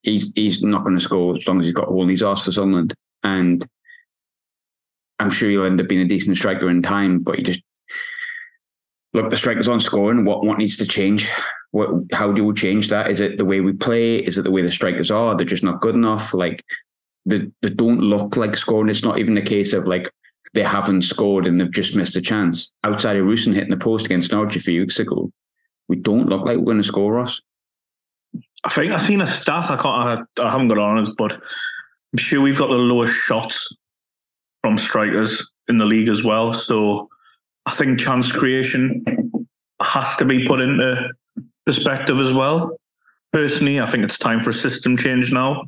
he's 0.01 0.32
he's 0.36 0.62
not 0.62 0.84
going 0.84 0.98
to 0.98 1.04
score 1.04 1.38
as 1.38 1.48
long 1.48 1.60
as 1.60 1.65
he's 1.65 1.74
got 1.74 1.88
all 1.88 2.04
in 2.04 2.10
his 2.10 2.24
arse 2.24 2.46
for 2.46 2.51
Sunderland. 2.51 2.94
And 3.24 3.65
I'm 5.20 5.30
sure 5.30 5.50
he'll 5.50 5.65
end 5.65 5.80
up 5.80 5.88
being 5.88 6.01
a 6.01 6.08
decent 6.08 6.38
striker 6.38 6.70
in 6.70 6.82
time, 6.82 7.20
but 7.20 7.36
he 7.38 7.44
just 7.44 7.62
look, 9.15 9.29
the 9.29 9.38
strikers 9.38 9.67
on 9.67 9.79
scoring. 9.79 10.25
What 10.25 10.45
what 10.45 10.57
needs 10.57 10.77
to 10.77 10.86
change? 10.86 11.29
What, 11.72 11.89
how 12.13 12.31
do 12.31 12.43
we 12.43 12.53
change 12.53 12.89
that? 12.89 13.10
Is 13.10 13.22
it 13.22 13.38
the 13.38 13.45
way 13.45 13.62
we 13.62 13.74
play? 13.74 14.17
Is 14.17 14.38
it 14.38 14.43
the 14.43 14.51
way 14.51 14.62
the 14.62 14.72
strikers 14.72 15.12
are? 15.12 15.36
They're 15.36 15.45
just 15.45 15.63
not 15.63 15.81
good 15.81 15.95
enough. 15.95 16.34
Like 16.34 16.63
they, 17.25 17.48
they 17.62 17.69
don't 17.69 18.00
look 18.00 18.38
like 18.38 18.55
scoring. 18.55 18.89
It's 18.89 19.03
not 19.03 19.17
even 19.17 19.38
a 19.38 19.41
case 19.41 19.74
of 19.74 19.88
like 19.88 20.10
they 20.53 20.63
haven't 20.63 21.01
scored 21.01 21.48
and 21.48 21.60
they've 21.60 21.72
just 21.72 21.95
missed 21.95 22.15
a 22.15 22.22
chance. 22.22 22.72
Outside 22.84 23.17
of 23.17 23.25
Rusyn 23.25 23.53
hitting 23.53 23.72
the 23.72 23.77
post 23.77 24.05
against 24.05 24.31
Norwich 24.31 24.55
a 24.55 24.62
few 24.62 24.81
weeks 24.81 25.00
ago, 25.00 25.31
we 25.88 25.98
don't 25.98 26.29
look 26.29 26.45
like 26.45 26.57
we're 26.57 26.65
going 26.65 26.77
to 26.77 26.84
score, 26.84 27.19
us. 27.19 27.41
I 28.63 28.69
think 28.69 28.91
I've 28.91 29.01
seen 29.01 29.22
a 29.22 29.27
stat. 29.27 29.69
I 29.69 29.75
can't. 29.75 30.29
I, 30.39 30.41
I 30.41 30.51
haven't 30.51 30.69
got 30.69 30.77
on 30.77 31.00
it, 31.00 31.10
but 31.17 31.34
I'm 31.34 32.17
sure 32.17 32.41
we've 32.41 32.57
got 32.57 32.67
the 32.67 32.74
lowest 32.74 33.15
shots 33.15 33.67
from 34.62 34.77
strikers 34.77 35.51
in 35.67 35.77
the 35.77 35.86
league 35.86 36.10
as 36.10 36.24
well. 36.24 36.53
So 36.53 37.10
I 37.65 37.72
think 37.72 38.00
chance 38.00 38.31
creation 38.31 39.03
has 39.81 40.15
to 40.17 40.25
be 40.25 40.48
put 40.48 40.62
into 40.62 41.10
perspective 41.65 42.19
as 42.19 42.34
well. 42.34 42.77
Personally, 43.34 43.79
I 43.79 43.86
think 43.86 44.03
it's 44.03 44.17
time 44.17 44.39
for 44.39 44.51
a 44.51 44.53
system 44.53 44.95
change 44.98 45.34
now 45.34 45.63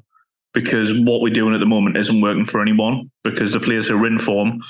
because 0.53 0.97
what 0.99 1.21
we're 1.21 1.33
doing 1.33 1.53
at 1.53 1.59
the 1.59 1.65
moment 1.65 1.97
isn't 1.97 2.21
working 2.21 2.45
for 2.45 2.61
anyone 2.61 3.11
because 3.23 3.51
the 3.51 3.59
players 3.59 3.87
who 3.87 4.01
are 4.01 4.07
in 4.07 4.19
form 4.19 4.61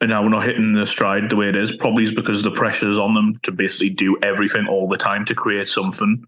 and 0.00 0.10
now 0.10 0.22
we're 0.22 0.28
not 0.28 0.44
hitting 0.44 0.74
the 0.74 0.86
stride 0.86 1.28
the 1.28 1.36
way 1.36 1.48
it 1.48 1.56
is, 1.56 1.76
probably 1.76 2.04
is 2.04 2.12
because 2.12 2.42
the 2.42 2.50
pressure 2.50 2.90
is 2.90 2.98
on 2.98 3.14
them 3.14 3.38
to 3.42 3.50
basically 3.50 3.90
do 3.90 4.16
everything 4.22 4.66
all 4.68 4.88
the 4.88 4.96
time 4.96 5.24
to 5.24 5.34
create 5.34 5.68
something. 5.68 6.24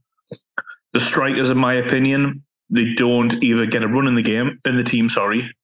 The 0.93 1.01
strikers, 1.01 1.51
in 1.51 1.59
my 1.59 1.75
opinion, 1.75 2.43
they 2.69 2.95
don't 2.95 3.33
either 3.43 3.67
get 3.67 3.85
a 3.85 3.89
run 3.89 4.09
in 4.09 4.17
the 4.17 4.23
game, 4.23 4.61
in 4.65 4.77
the 4.77 4.83
team, 4.83 5.09
sorry, 5.09 5.55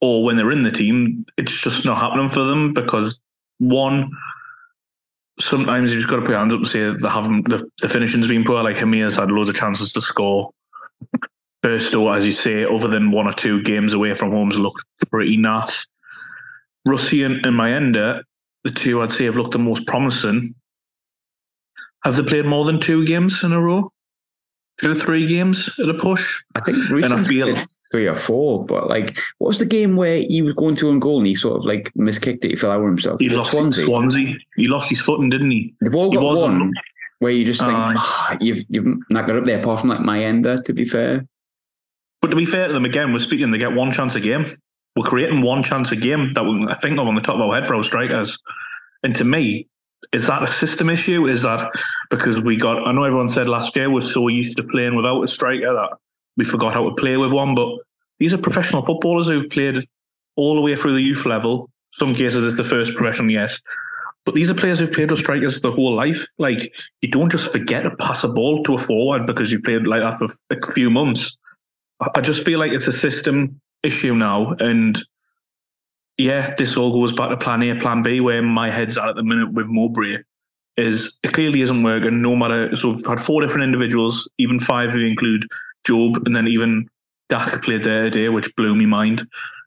or 0.00 0.24
when 0.24 0.36
they're 0.36 0.52
in 0.52 0.62
the 0.62 0.70
team, 0.70 1.26
it's 1.36 1.52
just 1.52 1.84
not 1.84 1.98
happening 1.98 2.28
for 2.28 2.44
them 2.44 2.72
because 2.72 3.20
one, 3.60 4.10
sometimes 5.38 5.92
you've 5.92 6.08
got 6.08 6.16
to 6.16 6.22
put 6.22 6.30
your 6.30 6.38
hands 6.38 6.52
up 6.52 6.60
and 6.60 6.66
say 6.66 6.92
they 6.92 7.08
haven't 7.08 7.48
the, 7.48 7.70
the 7.80 7.88
finishing's 7.88 8.26
been 8.26 8.44
poor. 8.44 8.62
Like 8.62 8.76
Hemir's 8.76 9.16
had 9.16 9.30
loads 9.30 9.50
of 9.50 9.56
chances 9.56 9.92
to 9.92 10.00
score. 10.00 10.50
Burstow, 11.62 12.16
as 12.16 12.24
you 12.24 12.32
say, 12.32 12.64
other 12.64 12.88
than 12.88 13.10
one 13.10 13.26
or 13.26 13.34
two 13.34 13.62
games 13.62 13.92
away 13.92 14.14
from 14.14 14.30
home's 14.30 14.58
looked 14.58 14.84
pretty 15.10 15.36
naff. 15.36 15.86
Rusyn 16.88 17.26
and, 17.26 17.46
and 17.46 17.56
Mayenda, 17.56 18.22
the 18.64 18.70
two 18.70 19.02
I'd 19.02 19.12
say 19.12 19.26
have 19.26 19.36
looked 19.36 19.52
the 19.52 19.58
most 19.58 19.86
promising. 19.86 20.54
Have 22.02 22.16
they 22.16 22.22
played 22.22 22.46
more 22.46 22.64
than 22.64 22.80
two 22.80 23.04
games 23.04 23.44
in 23.44 23.52
a 23.52 23.60
row? 23.60 23.92
Two 24.80 24.92
or 24.92 24.94
three 24.94 25.26
games 25.26 25.68
at 25.78 25.90
a 25.90 25.94
push. 25.94 26.42
I 26.54 26.60
think 26.60 26.76
recently 26.88 27.04
and 27.04 27.14
I 27.14 27.22
feel 27.22 27.56
three 27.90 28.06
or 28.06 28.14
four, 28.14 28.64
but 28.64 28.88
like, 28.88 29.18
what 29.38 29.48
was 29.48 29.58
the 29.58 29.66
game 29.66 29.96
where 29.96 30.18
he 30.18 30.40
was 30.40 30.54
going 30.54 30.76
to 30.76 30.88
own 30.88 31.00
goal 31.00 31.18
and 31.18 31.26
he 31.26 31.34
sort 31.34 31.58
of 31.58 31.66
like 31.66 31.92
miskicked 31.94 32.44
it? 32.44 32.50
He 32.52 32.56
fell 32.56 32.70
over 32.70 32.86
himself. 32.86 33.20
He 33.20 33.28
lost 33.28 33.50
Swansea. 33.50 33.84
Swansea. 33.84 34.36
He 34.56 34.68
lost 34.68 34.88
his 34.88 35.00
footing, 35.00 35.28
didn't 35.28 35.50
he? 35.50 35.74
They've 35.82 35.94
all 35.94 36.10
got 36.10 36.22
one 36.22 36.72
where 37.18 37.32
you 37.32 37.44
just 37.44 37.60
think 37.60 37.72
uh, 37.72 37.94
oh, 37.96 38.36
you've 38.40 38.64
you've 38.70 38.98
not 39.10 39.26
got 39.26 39.36
up 39.36 39.44
there 39.44 39.60
apart 39.60 39.80
from 39.80 39.90
like 39.90 40.00
Mayenda. 40.00 40.64
To 40.64 40.72
be 40.72 40.86
fair, 40.86 41.26
but 42.22 42.30
to 42.30 42.36
be 42.36 42.46
fair 42.46 42.68
to 42.68 42.72
them 42.72 42.84
again, 42.84 43.12
we're 43.12 43.18
speaking. 43.18 43.50
They 43.50 43.58
get 43.58 43.74
one 43.74 43.92
chance 43.92 44.14
a 44.14 44.20
game. 44.20 44.46
We're 44.96 45.04
creating 45.04 45.42
one 45.42 45.62
chance 45.62 45.92
a 45.92 45.96
game 45.96 46.32
that 46.34 46.42
we, 46.42 46.66
I 46.68 46.76
think 46.78 46.98
of 46.98 47.06
on 47.06 47.14
the 47.14 47.20
top 47.20 47.36
of 47.36 47.42
our 47.42 47.54
head 47.54 47.66
for 47.66 47.74
our 47.74 47.84
strikers. 47.84 48.38
And 49.02 49.14
to 49.14 49.24
me, 49.24 49.68
is 50.12 50.26
that 50.26 50.42
a 50.42 50.46
system 50.46 50.90
issue? 50.90 51.26
Is 51.26 51.42
that 51.42 51.70
because 52.10 52.40
we 52.40 52.56
got? 52.56 52.86
I 52.86 52.92
know 52.92 53.04
everyone 53.04 53.28
said 53.28 53.48
last 53.48 53.76
year 53.76 53.90
we're 53.90 54.00
so 54.00 54.28
used 54.28 54.56
to 54.56 54.64
playing 54.64 54.96
without 54.96 55.22
a 55.22 55.28
striker 55.28 55.72
that 55.72 55.96
we 56.36 56.44
forgot 56.44 56.74
how 56.74 56.88
to 56.88 56.94
play 56.94 57.16
with 57.16 57.32
one. 57.32 57.54
But 57.54 57.68
these 58.18 58.34
are 58.34 58.38
professional 58.38 58.84
footballers 58.84 59.28
who've 59.28 59.50
played 59.50 59.86
all 60.36 60.54
the 60.54 60.60
way 60.60 60.76
through 60.76 60.94
the 60.94 61.02
youth 61.02 61.26
level. 61.26 61.70
Some 61.92 62.14
cases 62.14 62.46
it's 62.46 62.56
the 62.56 62.64
first 62.64 62.94
professional, 62.94 63.30
yes. 63.30 63.60
But 64.24 64.34
these 64.34 64.50
are 64.50 64.54
players 64.54 64.78
who've 64.78 64.92
played 64.92 65.10
with 65.10 65.20
strikers 65.20 65.60
their 65.60 65.72
whole 65.72 65.94
life. 65.94 66.26
Like 66.38 66.72
you 67.02 67.10
don't 67.10 67.30
just 67.30 67.50
forget 67.52 67.84
to 67.84 67.90
pass 67.96 68.24
a 68.24 68.28
ball 68.28 68.62
to 68.64 68.74
a 68.74 68.78
forward 68.78 69.26
because 69.26 69.50
you 69.50 69.60
played 69.60 69.86
like 69.86 70.02
that 70.02 70.18
for 70.18 70.28
a 70.50 70.72
few 70.72 70.90
months. 70.90 71.36
I 72.14 72.20
just 72.20 72.44
feel 72.44 72.58
like 72.58 72.72
it's 72.72 72.86
a 72.86 72.92
system 72.92 73.60
issue 73.82 74.14
now, 74.14 74.54
and 74.58 75.02
yeah, 76.20 76.54
this 76.56 76.76
all 76.76 76.92
goes 76.92 77.12
back 77.12 77.30
to 77.30 77.36
plan 77.36 77.62
A, 77.62 77.74
plan 77.78 78.02
B, 78.02 78.20
where 78.20 78.42
my 78.42 78.70
head's 78.70 78.96
at 78.96 79.08
at 79.08 79.16
the 79.16 79.22
minute 79.22 79.52
with 79.52 79.66
Mowbray 79.66 80.18
is 80.76 81.18
it 81.22 81.32
clearly 81.32 81.60
isn't 81.62 81.82
working 81.82 82.22
no 82.22 82.34
matter 82.34 82.74
so 82.74 82.88
we've 82.90 83.04
had 83.04 83.20
four 83.20 83.42
different 83.42 83.64
individuals, 83.64 84.28
even 84.38 84.58
five 84.58 84.94
you 84.94 85.06
include 85.06 85.46
Jobe, 85.86 86.24
and 86.26 86.34
then 86.34 86.46
even 86.46 86.88
Dack 87.28 87.62
played 87.62 87.84
there 87.84 88.04
today, 88.04 88.28
which 88.28 88.54
blew 88.56 88.74
me 88.74 88.86
mind. 88.86 89.26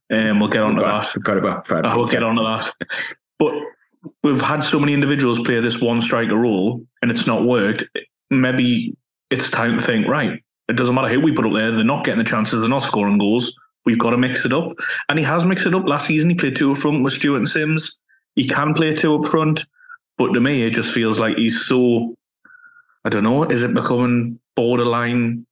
And 0.09 0.31
um, 0.31 0.39
we'll 0.39 0.49
get 0.49 0.63
on 0.63 0.75
to 0.75 0.81
that. 0.81 1.23
Got 1.23 1.41
back, 1.41 1.65
Fred. 1.65 1.85
I 1.85 1.95
will 1.95 2.07
get 2.07 2.23
on 2.23 2.35
to 2.35 2.43
that. 2.43 2.87
But 3.39 3.53
we've 4.21 4.41
had 4.41 4.63
so 4.63 4.79
many 4.79 4.93
individuals 4.93 5.39
play 5.39 5.59
this 5.59 5.81
one 5.81 6.01
striker 6.01 6.37
role 6.37 6.85
and 7.01 7.09
it's 7.09 7.25
not 7.25 7.45
worked. 7.45 7.85
Maybe 8.29 8.95
it's 9.31 9.49
time 9.49 9.77
to 9.77 9.83
think, 9.83 10.07
right, 10.07 10.43
it 10.67 10.73
doesn't 10.73 10.93
matter 10.93 11.09
who 11.09 11.21
we 11.21 11.33
put 11.33 11.45
up 11.45 11.53
there, 11.53 11.71
they're 11.71 11.83
not 11.83 12.05
getting 12.05 12.19
the 12.19 12.29
chances, 12.29 12.59
they're 12.59 12.69
not 12.69 12.83
scoring 12.83 13.17
goals. 13.17 13.53
We've 13.85 13.99
got 13.99 14.11
to 14.11 14.17
mix 14.17 14.45
it 14.45 14.53
up. 14.53 14.73
And 15.09 15.19
he 15.19 15.25
has 15.25 15.45
mixed 15.45 15.65
it 15.65 15.75
up. 15.75 15.85
Last 15.85 16.07
season, 16.07 16.29
he 16.29 16.35
played 16.35 16.55
two 16.55 16.71
up 16.71 16.77
front 16.77 17.03
with 17.03 17.13
Stewart 17.13 17.39
and 17.39 17.49
Simms. 17.49 17.99
He 18.35 18.47
can 18.47 18.73
play 18.73 18.93
two 18.93 19.15
up 19.15 19.27
front. 19.27 19.65
But 20.17 20.33
to 20.33 20.41
me, 20.41 20.63
it 20.63 20.71
just 20.71 20.93
feels 20.93 21.19
like 21.19 21.37
he's 21.37 21.65
so, 21.65 22.15
I 23.03 23.09
don't 23.09 23.23
know, 23.23 23.43
is 23.43 23.63
it 23.63 23.73
becoming 23.73 24.39
borderline, 24.55 25.45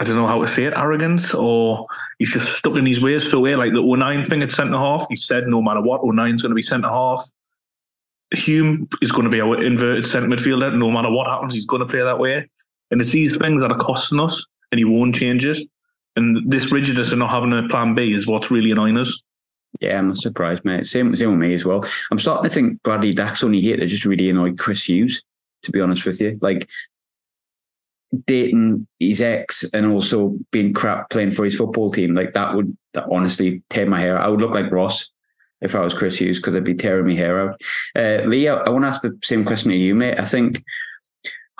I 0.00 0.04
don't 0.04 0.16
know 0.16 0.26
how 0.26 0.42
to 0.42 0.48
say 0.48 0.64
it, 0.64 0.74
arrogance? 0.76 1.34
Or 1.34 1.86
he's 2.18 2.32
just 2.32 2.56
stuck 2.56 2.76
in 2.76 2.86
his 2.86 3.00
ways 3.00 3.30
so 3.30 3.40
way. 3.40 3.54
Like 3.56 3.72
the 3.72 3.80
O'Nien 3.80 4.24
thing 4.24 4.42
at 4.42 4.50
centre 4.50 4.76
half, 4.76 5.06
he 5.08 5.16
said 5.16 5.46
no 5.46 5.62
matter 5.62 5.80
what, 5.80 6.02
O'Nien's 6.02 6.42
going 6.42 6.50
to 6.50 6.56
be 6.56 6.62
centre 6.62 6.88
half. 6.88 7.22
Hume 8.32 8.88
is 9.02 9.10
going 9.10 9.24
to 9.24 9.30
be 9.30 9.40
our 9.40 9.62
inverted 9.62 10.06
centre 10.06 10.28
midfielder. 10.28 10.76
No 10.76 10.90
matter 10.90 11.10
what 11.10 11.26
happens, 11.26 11.54
he's 11.54 11.66
going 11.66 11.80
to 11.80 11.86
play 11.86 12.02
that 12.02 12.18
way. 12.18 12.48
And 12.90 13.00
it's 13.00 13.12
these 13.12 13.36
things 13.36 13.62
that 13.62 13.70
are 13.70 13.78
costing 13.78 14.20
us, 14.20 14.46
and 14.72 14.78
he 14.78 14.84
won't 14.84 15.14
change 15.14 15.46
it. 15.46 15.58
And 16.16 16.50
this 16.50 16.72
rigidness 16.72 17.12
of 17.12 17.18
not 17.18 17.30
having 17.30 17.52
a 17.52 17.68
plan 17.68 17.94
B 17.94 18.12
is 18.12 18.26
what's 18.26 18.50
really 18.50 18.72
annoying 18.72 18.96
us. 18.96 19.24
Yeah, 19.80 19.98
I'm 19.98 20.14
surprised, 20.14 20.64
mate. 20.64 20.86
Same, 20.86 21.14
same 21.14 21.30
with 21.30 21.38
me 21.38 21.54
as 21.54 21.64
well. 21.64 21.84
I'm 22.10 22.18
starting 22.18 22.48
to 22.48 22.54
think 22.54 22.82
Bradley 22.82 23.14
Dack's 23.14 23.44
only 23.44 23.60
here 23.60 23.76
to 23.76 23.86
just 23.86 24.04
really 24.04 24.28
annoy 24.28 24.54
Chris 24.54 24.88
Hughes, 24.88 25.22
to 25.62 25.70
be 25.70 25.80
honest 25.80 26.04
with 26.04 26.20
you. 26.20 26.38
Like 26.42 26.68
dating 28.26 28.86
his 28.98 29.20
ex 29.20 29.64
and 29.72 29.86
also 29.86 30.36
being 30.50 30.72
crap 30.72 31.10
playing 31.10 31.30
for 31.30 31.44
his 31.44 31.56
football 31.56 31.92
team, 31.92 32.14
like 32.14 32.32
that 32.34 32.54
would 32.54 32.76
that 32.94 33.06
honestly 33.10 33.62
tear 33.70 33.86
my 33.86 34.00
hair. 34.00 34.18
I 34.18 34.28
would 34.28 34.40
look 34.40 34.54
like 34.54 34.72
Ross 34.72 35.08
if 35.60 35.74
I 35.74 35.80
was 35.80 35.94
Chris 35.94 36.20
Hughes 36.20 36.38
because 36.38 36.56
I'd 36.56 36.64
be 36.64 36.74
tearing 36.74 37.06
my 37.06 37.14
hair 37.14 37.50
out. 37.50 37.60
Uh, 37.94 38.24
Lee, 38.26 38.48
I, 38.48 38.54
I 38.54 38.70
want 38.70 38.82
to 38.82 38.88
ask 38.88 39.02
the 39.02 39.16
same 39.22 39.44
question 39.44 39.70
to 39.70 39.76
you, 39.76 39.94
mate. 39.94 40.18
I 40.18 40.24
think 40.24 40.64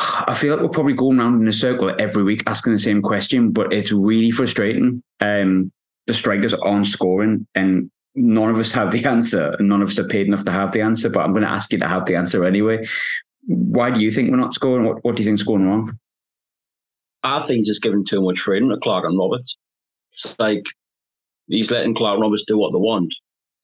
I 0.00 0.34
feel 0.34 0.54
like 0.54 0.62
we're 0.62 0.70
probably 0.70 0.94
going 0.94 1.20
around 1.20 1.42
in 1.42 1.48
a 1.48 1.52
circle 1.52 1.94
every 1.98 2.22
week 2.22 2.42
asking 2.46 2.72
the 2.72 2.78
same 2.78 3.02
question, 3.02 3.50
but 3.50 3.72
it's 3.72 3.92
really 3.92 4.30
frustrating. 4.30 5.02
Um, 5.20 5.72
the 6.06 6.14
strikers 6.14 6.54
aren't 6.54 6.86
scoring, 6.86 7.46
and 7.54 7.90
none 8.14 8.48
of 8.48 8.58
us 8.58 8.72
have 8.72 8.92
the 8.92 9.04
answer, 9.06 9.54
and 9.58 9.68
none 9.68 9.82
of 9.82 9.90
us 9.90 9.98
are 9.98 10.08
paid 10.08 10.26
enough 10.26 10.44
to 10.46 10.52
have 10.52 10.72
the 10.72 10.80
answer. 10.80 11.10
But 11.10 11.20
I'm 11.20 11.32
going 11.32 11.42
to 11.42 11.50
ask 11.50 11.70
you 11.72 11.78
to 11.80 11.88
have 11.88 12.06
the 12.06 12.16
answer 12.16 12.46
anyway. 12.46 12.86
Why 13.46 13.90
do 13.90 14.00
you 14.00 14.10
think 14.10 14.30
we're 14.30 14.38
not 14.38 14.54
scoring? 14.54 14.86
What 14.86 15.04
What 15.04 15.16
do 15.16 15.22
you 15.22 15.28
think's 15.28 15.42
going 15.42 15.66
wrong? 15.66 15.92
I 17.22 17.46
think 17.46 17.66
just 17.66 17.82
giving 17.82 18.04
too 18.04 18.22
much 18.22 18.40
freedom 18.40 18.70
to 18.70 18.78
Clarke 18.78 19.04
and 19.04 19.18
Roberts. 19.18 19.58
It's 20.12 20.38
like 20.38 20.64
he's 21.46 21.70
letting 21.70 21.94
Clarke 21.94 22.14
and 22.14 22.22
Roberts 22.22 22.44
do 22.46 22.56
what 22.56 22.72
they 22.72 22.78
want, 22.78 23.14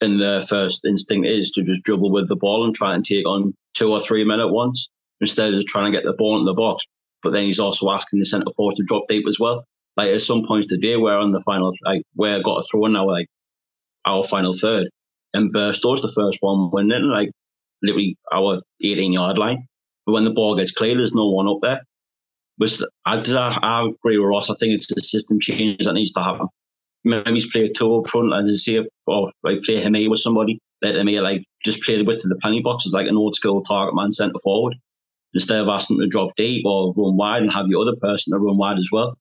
and 0.03 0.21
their 0.21 0.43
first 0.43 0.85
instinct 0.85 1.27
is 1.27 1.51
to 1.53 1.63
just 1.63 1.83
dribble 1.83 2.13
with 2.13 2.29
the 2.29 2.37
ball 2.37 2.67
and 2.67 2.75
try 2.75 2.95
and 2.95 3.03
take 3.03 3.27
on 3.27 3.55
two 3.73 3.91
or 3.91 4.01
three 4.01 4.25
men 4.25 4.41
at 4.41 4.51
once 4.51 4.91
instead 5.21 5.55
of 5.55 5.67
trying 5.67 5.91
to 5.91 5.97
get 5.97 6.05
the 6.05 6.13
ball 6.13 6.39
in 6.39 6.45
the 6.45 6.55
box. 6.55 6.85
But 7.23 7.33
then 7.33 7.45
he's 7.45 7.61
also 7.61 7.91
asking 7.91 8.19
the 8.19 8.25
centre 8.25 8.47
forward 8.57 8.77
to 8.77 8.85
drop 8.85 9.09
deep 9.09 9.27
as 9.27 9.41
well. 9.41 9.65
Like 9.97 10.11
at 10.11 10.21
some 10.21 10.45
points 10.47 10.67
today, 10.67 10.97
we're 10.97 11.17
on 11.17 11.31
the 11.31 11.41
final, 11.41 11.73
like 11.85 12.03
where 12.15 12.39
I 12.39 12.43
got 12.43 12.59
a 12.59 12.63
throw 12.63 12.87
in 12.87 12.93
now, 12.93 13.07
like 13.07 13.29
our 14.05 14.23
final 14.23 14.53
third, 14.53 14.89
and 15.33 15.53
Burstow's 15.53 16.03
the 16.03 16.13
first 16.15 16.39
one 16.41 16.71
winning, 16.71 17.05
like 17.05 17.31
literally 17.83 18.17
our 18.33 18.61
18 18.83 19.13
yard 19.13 19.39
line. 19.39 19.67
But 20.05 20.13
when 20.13 20.25
the 20.25 20.31
ball 20.31 20.57
gets 20.57 20.73
clear, 20.73 20.95
there's 20.95 21.15
no 21.15 21.29
one 21.29 21.49
up 21.49 21.59
there. 21.63 21.81
But 22.59 22.79
I, 23.05 23.17
I 23.63 23.89
agree 23.89 24.19
with 24.19 24.29
Ross. 24.29 24.51
I 24.51 24.55
think 24.55 24.75
it's 24.75 24.87
the 24.87 25.01
system 25.01 25.41
change 25.41 25.85
that 25.85 25.95
needs 25.95 26.13
to 26.13 26.23
happen. 26.23 26.49
Maybe 27.05 27.33
he's 27.33 27.51
play 27.51 27.65
a 27.65 27.73
two 27.73 27.97
up 27.97 28.09
front, 28.09 28.33
and 28.33 28.49
I 28.49 28.53
say, 28.55 28.87
or 29.07 29.33
like 29.43 29.63
play 29.63 29.81
him 29.81 29.95
with 30.11 30.21
somebody. 30.21 30.59
Let 30.83 30.97
him 30.97 31.07
like 31.07 31.45
just 31.65 31.83
play 31.83 31.97
the 31.97 32.05
width 32.05 32.25
of 32.25 32.31
the 32.31 32.39
penny 32.43 32.61
boxes 32.63 32.93
like 32.93 33.09
an 33.09 33.17
old 33.17 33.35
school 33.35 33.63
target 33.63 33.95
man 33.95 34.11
centre 34.13 34.39
forward 34.45 34.77
instead 35.37 35.61
of 35.61 35.69
asking 35.69 35.99
them 35.99 36.07
to 36.07 36.09
drop 36.09 36.35
deep 36.35 36.65
or 36.65 36.95
run 36.97 37.15
wide 37.17 37.43
and 37.43 37.53
have 37.53 37.67
your 37.69 37.83
other 37.83 37.97
person 38.01 38.33
to 38.33 38.39
run 38.39 38.57
wide 38.57 38.79
as 38.79 38.89
well. 38.91 39.19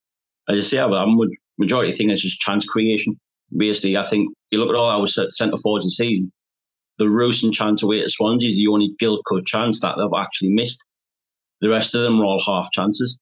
As 0.48 0.58
I 0.58 0.62
say, 0.62 0.80
I 0.80 0.86
would 0.88 1.32
majority 1.58 1.92
think 1.92 2.10
it's 2.10 2.22
just 2.22 2.40
chance 2.40 2.66
creation. 2.66 3.20
Basically, 3.56 3.98
I 3.98 4.06
think 4.06 4.34
you 4.50 4.60
look 4.60 4.70
at 4.70 4.76
all 4.76 4.90
our 4.90 5.06
centre 5.08 5.58
forwards 5.58 5.86
this 5.86 5.98
season. 5.98 6.32
The 7.00 7.10
Roos 7.10 7.42
chance 7.52 7.84
away 7.84 8.02
at 8.02 8.12
Swansea 8.12 8.48
is 8.48 8.56
the 8.56 8.68
only 8.68 8.96
gilt 8.98 9.22
cut 9.30 9.46
chance 9.46 9.82
that 9.82 9.96
they've 9.98 10.20
actually 10.22 10.54
missed. 10.54 10.82
The 11.60 11.68
rest 11.70 11.96
of 11.96 12.02
them 12.02 12.22
are 12.22 12.26
all 12.26 12.42
half 12.42 12.72
chances. 12.72 13.20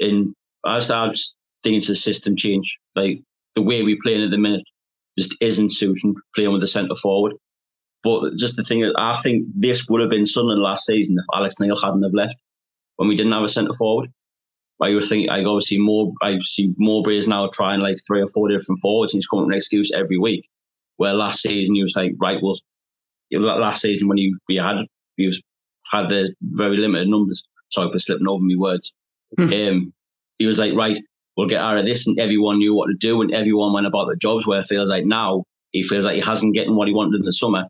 And 0.00 0.34
I 0.64 0.80
just 0.80 1.36
thinking 1.62 1.78
it's 1.78 1.88
a 1.88 1.94
system 1.94 2.34
change. 2.34 2.78
Like 2.96 3.20
the 3.54 3.62
way 3.62 3.84
we 3.84 3.94
play 3.94 4.14
playing 4.14 4.24
at 4.24 4.32
the 4.32 4.38
minute 4.38 4.64
just 5.16 5.36
isn't 5.40 5.70
suiting 5.70 6.16
playing 6.34 6.52
with 6.52 6.62
the 6.62 6.66
centre 6.66 6.96
forward. 6.96 7.34
But 8.02 8.36
just 8.36 8.56
the 8.56 8.62
thing 8.62 8.80
is, 8.80 8.92
I 8.96 9.16
think 9.22 9.46
this 9.54 9.88
would 9.88 10.00
have 10.00 10.10
been 10.10 10.26
Sunderland 10.26 10.62
last 10.62 10.86
season 10.86 11.16
if 11.18 11.24
Alex 11.34 11.58
Neil 11.58 11.76
hadn't 11.76 12.02
have 12.02 12.14
left 12.14 12.36
when 12.96 13.08
we 13.08 13.16
didn't 13.16 13.32
have 13.32 13.42
a 13.42 13.48
centre 13.48 13.74
forward. 13.74 14.10
I 14.80 14.94
would 14.94 15.04
think 15.04 15.30
I 15.30 15.42
obviously 15.42 15.78
more 15.78 16.12
I 16.22 16.38
see 16.42 16.72
Mowbray 16.78 17.18
is 17.18 17.26
now 17.26 17.48
trying 17.52 17.80
like 17.80 17.98
three 18.06 18.20
or 18.20 18.28
four 18.28 18.48
different 18.48 18.80
forwards 18.80 19.12
and 19.12 19.18
he's 19.18 19.26
coming 19.26 19.46
with 19.46 19.54
an 19.54 19.56
excuse 19.56 19.90
every 19.92 20.18
week. 20.18 20.48
Where 20.96 21.14
last 21.14 21.42
season 21.42 21.74
he 21.74 21.82
was 21.82 21.96
like, 21.96 22.12
right, 22.20 22.40
well 22.40 22.54
last 23.32 23.82
season 23.82 24.08
when 24.08 24.18
he 24.18 24.34
we 24.48 24.56
had 24.56 24.76
he 25.16 25.26
was 25.26 25.42
had 25.90 26.08
the 26.08 26.34
very 26.42 26.76
limited 26.76 27.08
numbers. 27.08 27.42
Sorry 27.70 27.90
for 27.90 27.98
slipping 27.98 28.28
over 28.28 28.42
my 28.42 28.56
words. 28.56 28.94
Um, 29.38 29.92
he 30.38 30.46
was 30.46 30.58
like, 30.58 30.74
right, 30.74 30.98
we'll 31.36 31.48
get 31.48 31.60
out 31.60 31.76
of 31.76 31.84
this, 31.84 32.06
and 32.06 32.18
everyone 32.18 32.58
knew 32.58 32.72
what 32.72 32.86
to 32.86 32.94
do, 32.94 33.20
and 33.20 33.34
everyone 33.34 33.72
went 33.72 33.86
about 33.86 34.06
their 34.06 34.16
jobs. 34.16 34.46
Where 34.46 34.60
it 34.60 34.66
feels 34.66 34.88
like 34.88 35.04
now 35.04 35.44
he 35.72 35.82
feels 35.82 36.06
like 36.06 36.14
he 36.14 36.20
hasn't 36.20 36.54
getting 36.54 36.76
what 36.76 36.88
he 36.88 36.94
wanted 36.94 37.18
in 37.18 37.24
the 37.24 37.32
summer, 37.32 37.64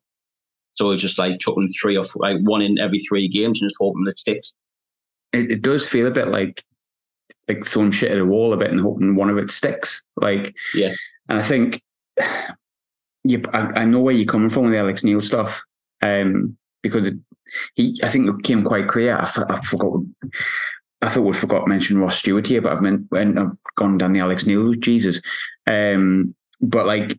so 0.78 0.92
it's 0.92 1.02
just 1.02 1.18
like 1.18 1.40
chucking 1.40 1.66
three 1.66 1.96
or 1.96 2.04
four, 2.04 2.22
like 2.22 2.40
one 2.42 2.62
in 2.62 2.78
every 2.78 3.00
three 3.00 3.26
games 3.26 3.60
and 3.60 3.68
just 3.68 3.78
hoping 3.80 4.06
it 4.06 4.16
sticks. 4.16 4.54
It, 5.32 5.50
it 5.50 5.62
does 5.62 5.88
feel 5.88 6.06
a 6.06 6.12
bit 6.12 6.28
like 6.28 6.62
like 7.48 7.66
throwing 7.66 7.90
shit 7.90 8.12
at 8.12 8.20
a 8.20 8.24
wall 8.24 8.52
a 8.52 8.56
bit 8.56 8.70
and 8.70 8.80
hoping 8.80 9.16
one 9.16 9.28
of 9.28 9.38
it 9.38 9.50
sticks. 9.50 10.04
Like, 10.14 10.54
yeah. 10.74 10.92
And 11.28 11.40
I 11.40 11.42
think 11.42 11.82
you, 13.24 13.42
I, 13.52 13.80
I 13.80 13.84
know 13.86 13.98
where 13.98 14.14
you're 14.14 14.24
coming 14.24 14.50
from 14.50 14.64
with 14.64 14.72
the 14.72 14.78
Alex 14.78 15.02
Neil 15.02 15.20
stuff, 15.20 15.60
um, 16.00 16.56
because 16.80 17.08
it, 17.08 17.14
he, 17.74 18.00
I 18.04 18.08
think 18.08 18.28
it 18.28 18.44
came 18.44 18.62
quite 18.62 18.86
clear. 18.86 19.16
I, 19.16 19.24
I 19.48 19.60
forgot. 19.62 20.00
I 21.02 21.08
thought 21.08 21.22
we 21.22 21.32
forgot 21.32 21.62
to 21.62 21.68
mention 21.68 21.98
Ross 21.98 22.18
Stewart 22.18 22.46
here, 22.46 22.62
but 22.62 22.72
I've 22.72 22.82
meant 22.82 23.06
when 23.08 23.36
I've 23.36 23.56
gone 23.76 23.98
down 23.98 24.12
the 24.12 24.20
Alex 24.20 24.46
Neil. 24.46 24.74
Jesus, 24.74 25.20
um, 25.68 26.36
but 26.60 26.86
like 26.86 27.18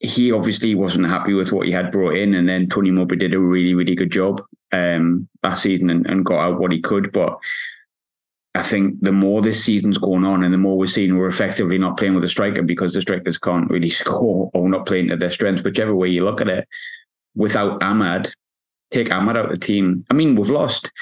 he 0.00 0.30
obviously 0.30 0.74
wasn't 0.74 1.06
happy 1.06 1.32
with 1.32 1.52
what 1.52 1.66
he 1.66 1.72
had 1.72 1.90
brought 1.90 2.16
in, 2.16 2.34
and 2.34 2.48
then 2.48 2.68
Tony 2.68 2.90
Mowbray 2.90 3.16
did 3.16 3.34
a 3.34 3.38
really, 3.38 3.74
really 3.74 3.94
good 3.94 4.12
job 4.12 4.42
um, 4.72 5.28
last 5.42 5.62
season 5.62 5.90
and, 5.90 6.06
and, 6.06 6.24
got 6.24 6.40
out 6.40 6.60
what 6.60 6.72
he 6.72 6.80
could. 6.80 7.12
But 7.12 7.38
I 8.54 8.62
think 8.62 9.00
the 9.00 9.12
more 9.12 9.40
this 9.40 9.64
season's 9.64 9.98
going 9.98 10.24
on, 10.24 10.44
and 10.44 10.52
the 10.52 10.58
more 10.58 10.76
we're 10.76 10.86
seeing 10.86 11.16
we're 11.16 11.28
effectively 11.28 11.78
not 11.78 11.96
playing 11.96 12.14
with 12.14 12.24
a 12.24 12.28
striker 12.28 12.62
because 12.62 12.92
the 12.92 13.00
strikers 13.00 13.38
can't 13.38 13.70
really 13.70 13.88
score 14.02 14.50
or 14.52 14.68
not 14.68 14.86
playing 14.86 15.08
to 15.08 15.16
their 15.16 15.30
strengths, 15.30 15.62
whichever 15.62 15.94
way 15.94 16.08
you 16.08 16.24
look 16.24 16.40
at 16.40 16.48
it. 16.48 16.68
Without 17.34 17.80
Amad, 17.80 18.32
take 18.90 19.08
Amad 19.08 19.36
out 19.36 19.46
of 19.46 19.50
the 19.50 19.58
team. 19.58 20.04
I 20.10 20.14
mean, 20.14 20.36
we've 20.36 20.50
lost, 20.50 20.92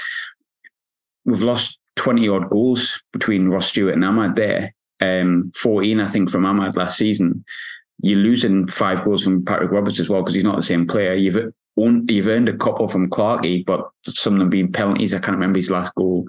we've 1.24 1.42
lost 1.42 1.78
20 1.96 2.28
odd 2.28 2.50
goals 2.50 3.02
between 3.12 3.48
Ross 3.48 3.68
Stewart 3.68 3.94
and 3.94 4.04
Amad 4.04 4.36
there. 4.36 4.74
Um, 5.00 5.50
14, 5.54 6.00
I 6.00 6.08
think, 6.08 6.30
from 6.30 6.44
Amad 6.44 6.76
last 6.76 6.96
season. 6.96 7.44
You're 8.00 8.18
losing 8.18 8.66
five 8.66 9.04
goals 9.04 9.24
from 9.24 9.44
Patrick 9.44 9.70
Roberts 9.70 10.00
as 10.00 10.08
well 10.08 10.22
because 10.22 10.34
he's 10.34 10.44
not 10.44 10.56
the 10.56 10.62
same 10.62 10.86
player. 10.86 11.14
You've 11.14 11.52
you've 11.76 12.28
earned 12.28 12.48
a 12.48 12.56
couple 12.56 12.88
from 12.88 13.10
Clarkey, 13.10 13.64
but 13.64 13.88
some 14.06 14.34
of 14.34 14.38
them 14.40 14.50
being 14.50 14.72
penalties. 14.72 15.14
I 15.14 15.18
can't 15.18 15.36
remember 15.36 15.58
his 15.58 15.70
last 15.70 15.94
goal. 15.94 16.26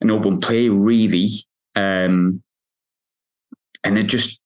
An 0.00 0.10
open 0.10 0.40
play, 0.40 0.68
really. 0.68 1.30
Um, 1.74 2.42
and 3.84 3.98
it 3.98 4.04
just 4.04 4.38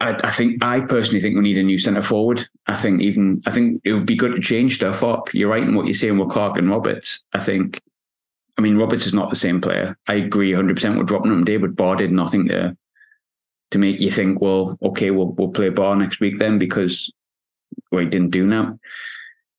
I, 0.00 0.16
I, 0.24 0.30
think 0.30 0.64
I 0.64 0.80
personally 0.80 1.20
think 1.20 1.36
we 1.36 1.42
need 1.42 1.58
a 1.58 1.62
new 1.62 1.78
centre 1.78 2.02
forward. 2.02 2.46
I 2.66 2.76
think 2.76 3.02
even 3.02 3.42
I 3.46 3.52
think 3.52 3.82
it 3.84 3.92
would 3.92 4.06
be 4.06 4.16
good 4.16 4.34
to 4.34 4.40
change 4.40 4.76
stuff 4.76 5.02
up. 5.02 5.32
You're 5.34 5.50
right 5.50 5.62
in 5.62 5.74
what 5.74 5.86
you're 5.86 5.94
saying 5.94 6.18
with 6.18 6.30
Clarke 6.30 6.56
and 6.56 6.70
Roberts. 6.70 7.22
I 7.34 7.40
think 7.40 7.80
I 8.58 8.62
mean 8.62 8.78
Roberts 8.78 9.06
is 9.06 9.14
not 9.14 9.30
the 9.30 9.36
same 9.36 9.60
player. 9.60 9.96
I 10.08 10.14
agree 10.14 10.52
100 10.52 10.74
percent 10.74 10.98
with 10.98 11.06
dropping 11.06 11.32
him 11.32 11.44
David 11.44 11.76
Ba 11.76 11.96
did 11.96 12.12
nothing 12.12 12.48
to 12.48 12.76
to 13.70 13.78
make 13.78 14.00
you 14.00 14.10
think, 14.10 14.40
well, 14.40 14.78
okay, 14.82 15.10
we'll 15.10 15.32
we'll 15.32 15.48
play 15.48 15.68
Ba 15.68 15.94
next 15.94 16.20
week 16.20 16.38
then 16.38 16.58
because 16.58 17.12
he 17.90 18.04
didn't 18.06 18.30
do 18.30 18.48
that. 18.48 18.78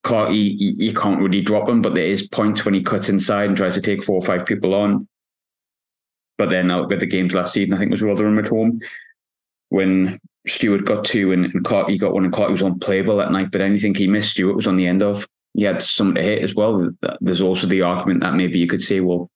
Clarke, 0.04 0.32
you, 0.34 0.94
can't 0.96 1.22
really 1.22 1.42
drop 1.42 1.70
him, 1.70 1.84
but 1.84 1.94
there 1.94 2.08
is 2.08 2.28
points 2.28 2.66
when 2.66 2.74
he 2.74 2.82
cuts 2.82 3.08
inside 3.08 3.50
and 3.50 3.56
tries 3.56 3.76
to 3.76 3.82
take 3.82 4.04
four 4.04 4.16
or 4.16 4.26
five 4.26 4.48
people 4.48 4.74
on. 4.74 5.08
But 6.40 6.50
then 6.50 6.72
I 6.72 6.80
look 6.80 6.92
at 6.92 7.00
the 7.00 7.06
games 7.06 7.36
last 7.36 7.54
season, 7.54 7.76
I 7.76 7.78
think 7.78 7.90
it 7.90 7.94
was 7.94 8.02
Rotherham 8.02 8.40
at 8.40 8.48
home 8.48 8.82
when 9.72 10.20
Stewart 10.48 10.86
got 10.86 11.06
two 11.06 11.32
and, 11.32 11.46
and 11.46 11.64
Clarke, 11.64 11.90
he 11.90 11.98
got 11.98 12.14
one 12.14 12.26
and 12.26 12.34
Clarke 12.34 12.52
was 12.52 12.62
unplayable 12.62 13.18
that 13.18 13.32
night, 13.32 13.52
but 13.52 13.62
anything 13.62 13.96
he 13.96 14.06
missed, 14.06 14.32
Stewart 14.32 14.58
was 14.58 14.68
on 14.68 14.76
the 14.76 14.86
end 14.86 15.02
of. 15.02 15.28
He 15.54 15.64
had 15.64 15.82
something 15.82 16.16
to 16.16 16.22
hit 16.22 16.44
as 16.44 16.56
well. 16.56 16.90
There's 17.22 17.42
also 17.42 17.68
the 17.68 17.82
argument 17.82 18.20
that 18.20 18.34
maybe 18.34 18.60
you 18.60 18.68
could 18.68 18.82
say, 18.82 19.00
well, 19.00 19.32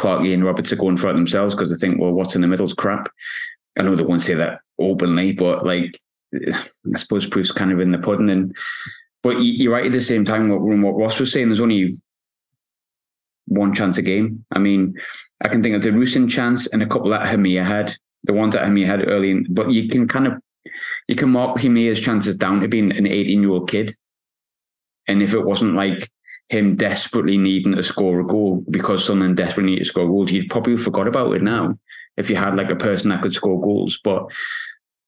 Clarkey 0.00 0.34
and 0.34 0.44
Roberts 0.44 0.72
are 0.72 0.76
going 0.76 0.96
for 0.96 1.08
it 1.10 1.12
themselves 1.12 1.54
because 1.54 1.70
they 1.70 1.78
think, 1.78 2.00
well, 2.00 2.10
what's 2.10 2.34
in 2.34 2.40
the 2.40 2.48
middle 2.48 2.66
is 2.66 2.74
crap. 2.74 3.08
I 3.78 3.82
know 3.82 3.96
they 3.96 4.04
won't 4.04 4.22
say 4.22 4.34
that 4.34 4.60
openly, 4.78 5.32
but 5.32 5.64
like, 5.64 5.98
I 6.34 6.96
suppose 6.96 7.26
proof's 7.26 7.52
kind 7.52 7.72
of 7.72 7.80
in 7.80 7.92
the 7.92 7.98
pudding. 7.98 8.30
And 8.30 8.54
but 9.22 9.40
you're 9.40 9.72
right 9.72 9.86
at 9.86 9.92
the 9.92 10.00
same 10.00 10.24
time. 10.24 10.48
What, 10.48 10.60
what 10.60 11.00
Ross 11.00 11.20
was 11.20 11.32
saying, 11.32 11.48
there's 11.48 11.60
only 11.60 11.94
one 13.46 13.74
chance 13.74 13.98
a 13.98 14.02
game. 14.02 14.44
I 14.54 14.58
mean, 14.58 14.94
I 15.44 15.48
can 15.48 15.62
think 15.62 15.76
of 15.76 15.82
the 15.82 15.90
Rusyn 15.90 16.30
chance 16.30 16.66
and 16.68 16.82
a 16.82 16.86
couple 16.86 17.10
that 17.10 17.26
Hemir 17.26 17.64
had 17.64 17.96
the 18.24 18.32
ones 18.32 18.54
that 18.54 18.66
Hemir 18.66 18.86
had 18.86 19.08
early, 19.08 19.30
in, 19.30 19.46
but 19.48 19.70
you 19.70 19.88
can 19.88 20.06
kind 20.06 20.26
of 20.26 20.34
you 21.08 21.16
can 21.16 21.30
mark 21.30 21.56
Hemir's 21.56 22.00
chances 22.00 22.36
down 22.36 22.60
to 22.60 22.68
being 22.68 22.92
an 22.92 23.06
18 23.06 23.40
year 23.40 23.50
old 23.50 23.70
kid. 23.70 23.94
And 25.06 25.22
if 25.22 25.32
it 25.32 25.44
wasn't 25.44 25.74
like 25.74 26.10
him 26.50 26.72
desperately 26.72 27.38
needing 27.38 27.74
to 27.74 27.82
score 27.82 28.20
a 28.20 28.26
goal 28.26 28.64
because 28.70 29.04
someone 29.04 29.34
desperately 29.34 29.72
needed 29.72 29.84
to 29.84 29.88
score 29.88 30.06
goals, 30.06 30.30
he'd 30.30 30.50
probably 30.50 30.76
forgot 30.76 31.08
about 31.08 31.34
it 31.34 31.42
now 31.42 31.78
if 32.18 32.28
you 32.28 32.36
had 32.36 32.56
like 32.56 32.70
a 32.70 32.76
person 32.76 33.10
that 33.10 33.22
could 33.22 33.34
score 33.34 33.60
goals. 33.60 33.98
But 34.02 34.26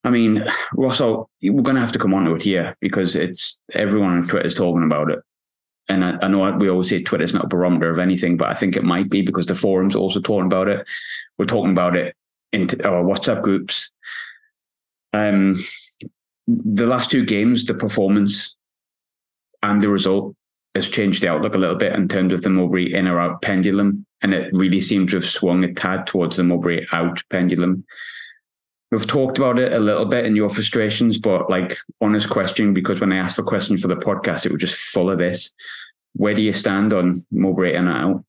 I 0.05 0.11
mean, 0.11 0.45
Russell, 0.75 1.29
we're 1.43 1.63
going 1.63 1.75
to 1.75 1.81
have 1.81 1.93
to 1.93 1.99
come 1.99 2.15
on 2.15 2.25
to 2.25 2.35
it 2.35 2.43
here 2.43 2.77
because 2.81 3.17
it's 3.17 3.59
everyone 3.75 4.17
on 4.17 4.27
Twitter 4.27 4.47
is 4.47 4.55
talking 4.55 4.85
about 4.85 5.11
it. 5.11 5.19
And 5.89 6.05
I, 6.05 6.19
I 6.23 6.29
know 6.29 6.57
we 6.57 6.71
always 6.71 6.89
say 6.89 7.03
Twitter's 7.03 7.35
not 7.35 7.47
a 7.47 7.49
barometer 7.49 7.91
of 7.91 7.99
anything, 7.99 8.37
but 8.37 8.49
I 8.49 8.55
think 8.55 8.77
it 8.77 8.85
might 8.85 9.11
be 9.11 9.23
because 9.23 9.47
the 9.47 9.55
forums 9.55 9.97
are 9.97 9.99
also 9.99 10.21
talking 10.21 10.47
about 10.47 10.69
it. 10.69 10.87
We're 11.37 11.47
talking 11.47 11.73
about 11.73 11.97
it 11.97 12.15
into 12.53 12.83
our 12.87 13.03
WhatsApp 13.05 13.43
groups. 13.43 13.91
Um, 15.13 15.57
the 16.47 16.87
last 16.87 17.11
two 17.11 17.25
games, 17.25 17.67
the 17.67 17.75
performance 17.75 18.57
and 19.63 19.81
the 19.81 19.89
result 19.89 20.35
has 20.75 20.89
changed 20.89 21.23
the 21.23 21.29
outlook 21.29 21.55
a 21.55 21.59
little 21.59 21.77
bit 21.77 21.95
in 21.95 22.09
terms 22.09 22.33
of 22.33 22.43
the 22.43 22.51
Mowbray 22.51 22.93
in 22.93 23.09
or 23.09 23.21
out 23.21 23.43
pendulum, 23.43 24.07
and 24.23 24.35
it 24.35 24.53
really 24.53 24.81
seemed 24.81 25.11
to 25.11 25.17
have 25.17 25.25
swung 25.25 25.65
a 25.65 25.73
tad 25.73 26.07
towards 26.07 26.37
the 26.37 26.45
Mowbray 26.45 26.87
out 26.93 27.23
pendulum. 27.31 27.85
We've 28.91 29.07
talked 29.07 29.39
about 29.39 29.59
it 29.59 29.73
a 29.73 29.79
little 29.79 30.05
bit 30.05 30.27
in 30.27 30.35
your 30.35 30.51
frustrations, 30.51 31.17
but 31.17 31.49
like 31.49 31.77
honest 32.01 32.29
question, 32.29 32.75
because 32.75 33.01
when 33.01 33.13
I 33.13 33.19
asked 33.19 33.37
for 33.37 33.45
questions 33.45 33.83
for 33.83 33.89
the 33.89 33.97
podcast, 33.97 34.45
it 34.45 34.53
was 34.53 34.61
just 34.61 34.77
full 34.77 35.11
of 35.11 35.19
this. 35.19 35.53
Where 36.15 36.35
do 36.35 36.43
you 36.43 36.53
stand 36.53 36.93
on 36.93 37.15
Mowbray 37.31 37.77
or 37.77 37.89
out? 37.89 38.25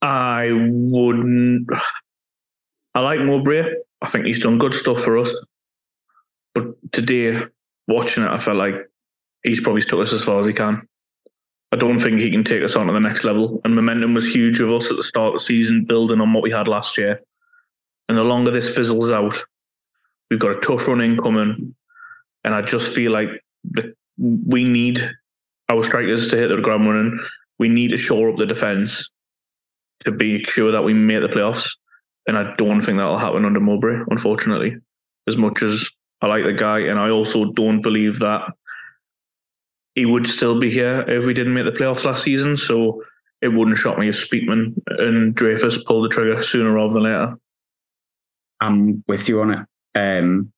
I 0.00 0.48
wouldn't. 0.52 1.68
I 2.94 3.00
like 3.00 3.20
Mowbray. 3.20 3.74
I 4.00 4.06
think 4.08 4.26
he's 4.26 4.40
done 4.40 4.58
good 4.58 4.74
stuff 4.74 5.02
for 5.02 5.18
us. 5.18 5.46
But 6.54 6.74
today, 6.92 7.42
watching 7.86 8.24
it, 8.24 8.30
I 8.30 8.38
felt 8.38 8.56
like 8.56 8.74
he's 9.44 9.60
probably 9.60 9.82
took 9.82 10.00
us 10.00 10.12
as 10.12 10.24
far 10.24 10.40
as 10.40 10.46
he 10.46 10.52
can. 10.52 10.82
I 11.72 11.76
don't 11.76 11.98
think 11.98 12.20
he 12.20 12.30
can 12.30 12.44
take 12.44 12.62
us 12.62 12.76
on 12.76 12.86
to 12.86 12.92
the 12.92 13.00
next 13.00 13.24
level. 13.24 13.60
And 13.64 13.74
momentum 13.74 14.12
was 14.12 14.32
huge 14.32 14.60
of 14.60 14.70
us 14.70 14.90
at 14.90 14.96
the 14.96 15.02
start 15.02 15.34
of 15.34 15.40
the 15.40 15.44
season, 15.44 15.86
building 15.86 16.20
on 16.20 16.32
what 16.32 16.42
we 16.42 16.50
had 16.50 16.68
last 16.68 16.98
year. 16.98 17.22
And 18.08 18.18
the 18.18 18.24
longer 18.24 18.50
this 18.50 18.74
fizzles 18.74 19.10
out, 19.10 19.38
we've 20.30 20.38
got 20.38 20.56
a 20.56 20.60
tough 20.60 20.86
run 20.86 21.00
incoming. 21.00 21.74
And 22.44 22.54
I 22.54 22.60
just 22.60 22.92
feel 22.92 23.12
like 23.12 23.30
we 24.18 24.64
need 24.64 25.10
our 25.70 25.82
strikers 25.82 26.28
to 26.28 26.36
hit 26.36 26.48
the 26.48 26.60
ground 26.60 26.86
running. 26.86 27.18
We 27.58 27.70
need 27.70 27.88
to 27.92 27.96
shore 27.96 28.28
up 28.28 28.36
the 28.36 28.44
defence 28.44 29.10
to 30.04 30.12
be 30.12 30.44
sure 30.44 30.72
that 30.72 30.84
we 30.84 30.92
make 30.92 31.22
the 31.22 31.28
playoffs. 31.28 31.70
And 32.26 32.36
I 32.36 32.54
don't 32.56 32.82
think 32.82 32.98
that'll 32.98 33.18
happen 33.18 33.46
under 33.46 33.60
Mowbray, 33.60 34.02
unfortunately. 34.10 34.76
As 35.26 35.38
much 35.38 35.62
as 35.62 35.88
I 36.20 36.26
like 36.26 36.44
the 36.44 36.52
guy, 36.52 36.80
and 36.80 36.98
I 36.98 37.08
also 37.08 37.52
don't 37.52 37.80
believe 37.80 38.18
that 38.18 38.42
he 39.94 40.06
would 40.06 40.26
still 40.26 40.58
be 40.58 40.70
here 40.70 41.02
if 41.02 41.24
we 41.24 41.34
didn't 41.34 41.54
make 41.54 41.64
the 41.64 41.72
playoffs 41.72 42.04
last 42.04 42.24
season. 42.24 42.56
So 42.56 43.02
it 43.40 43.48
wouldn't 43.48 43.76
shock 43.76 43.98
me 43.98 44.08
if 44.08 44.16
Speakman 44.16 44.74
and 44.86 45.34
Dreyfus 45.34 45.82
pulled 45.84 46.04
the 46.04 46.14
trigger 46.14 46.42
sooner 46.42 46.72
rather 46.72 46.94
than 46.94 47.02
later. 47.02 47.34
I'm 48.60 49.04
with 49.08 49.28
you 49.28 49.40
on 49.40 49.50
it. 49.50 49.58
Um, 49.94 50.52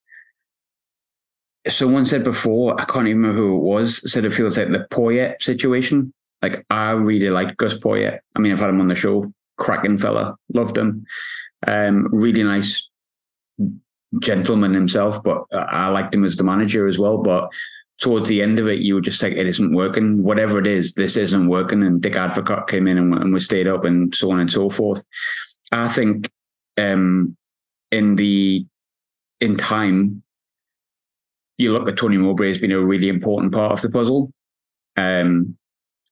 someone 1.67 2.05
said 2.05 2.23
before, 2.25 2.79
I 2.79 2.85
can't 2.85 3.09
even 3.09 3.23
remember 3.23 3.41
who 3.41 3.57
it 3.57 3.63
was, 3.63 4.13
said 4.13 4.25
it 4.25 4.35
feels 4.35 4.59
like 4.59 4.69
the 4.69 4.87
Poyet 4.91 5.43
situation. 5.43 6.13
Like 6.43 6.65
I 6.69 6.91
really 6.91 7.31
liked 7.31 7.57
Gus 7.57 7.75
Poyet. 7.75 8.19
I 8.37 8.39
mean, 8.39 8.53
I've 8.53 8.61
had 8.61 8.69
him 8.69 8.81
on 8.81 8.89
the 8.89 8.95
show. 8.95 9.33
Cracking 9.57 9.99
fella, 9.99 10.35
loved 10.53 10.77
him. 10.77 11.07
Um, 11.67 12.09
really 12.13 12.43
nice 12.43 12.89
gentleman 14.19 14.75
himself, 14.75 15.23
but 15.23 15.45
I 15.53 15.89
liked 15.89 16.15
him 16.15 16.25
as 16.25 16.37
the 16.37 16.45
manager 16.45 16.87
as 16.89 16.99
well. 16.99 17.19
But 17.19 17.49
towards 18.01 18.29
the 18.29 18.43
end 18.43 18.59
of 18.59 18.69
it, 18.69 18.81
you 18.81 18.95
were 18.95 19.01
just 19.01 19.23
like, 19.23 19.33
it 19.33 19.47
isn't 19.47 19.75
working. 19.75 20.23
Whatever 20.23 20.59
it 20.59 20.67
is, 20.67 20.93
this 20.93 21.17
isn't 21.17 21.49
working. 21.49 21.83
And 21.83 22.01
Dick 22.01 22.15
Advocaat 22.15 22.69
came 22.69 22.87
in 22.87 22.99
and, 22.99 23.15
and 23.15 23.33
we 23.33 23.41
stayed 23.41 23.69
up 23.69 23.85
and 23.85 24.15
so 24.15 24.31
on 24.31 24.41
and 24.41 24.51
so 24.51 24.69
forth. 24.69 25.05
I 25.73 25.89
think 25.89 26.31
um, 26.77 27.37
in 27.91 28.17
the 28.17 28.67
in 29.41 29.57
time, 29.57 30.23
you 31.59 31.73
look 31.73 31.89
at 31.89 31.97
Tony 31.97 32.17
Mowbray 32.17 32.49
has 32.49 32.59
been 32.59 32.73
a 32.73 32.81
really 32.81 33.09
important 33.09 33.53
part 33.53 33.73
of 33.73 33.83
the 33.83 33.91
puzzle. 33.91 34.33
Um, 34.97 35.57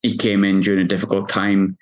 he 0.02 0.16
came 0.16 0.44
in 0.44 0.60
during 0.60 0.84
a 0.84 0.88
difficult 0.88 1.28
time. 1.28 1.76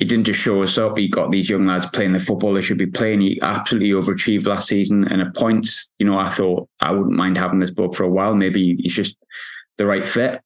He 0.00 0.06
didn't 0.06 0.24
just 0.24 0.40
show 0.40 0.62
us 0.62 0.78
up. 0.78 0.96
He 0.96 1.08
got 1.08 1.30
these 1.30 1.50
young 1.50 1.66
lads 1.66 1.86
playing 1.86 2.14
the 2.14 2.20
football 2.20 2.54
they 2.54 2.62
should 2.62 2.78
be 2.78 2.86
playing. 2.86 3.20
He 3.20 3.38
absolutely 3.42 3.90
overachieved 3.90 4.46
last 4.46 4.66
season. 4.66 5.04
And 5.04 5.20
at 5.20 5.36
points, 5.36 5.90
you 5.98 6.06
know, 6.06 6.18
I 6.18 6.30
thought 6.30 6.68
I 6.80 6.90
wouldn't 6.90 7.16
mind 7.16 7.36
having 7.36 7.60
this 7.60 7.70
book 7.70 7.94
for 7.94 8.04
a 8.04 8.08
while. 8.08 8.34
Maybe 8.34 8.76
he's 8.76 8.94
just 8.94 9.14
the 9.76 9.84
right 9.84 10.06
fit. 10.06 10.40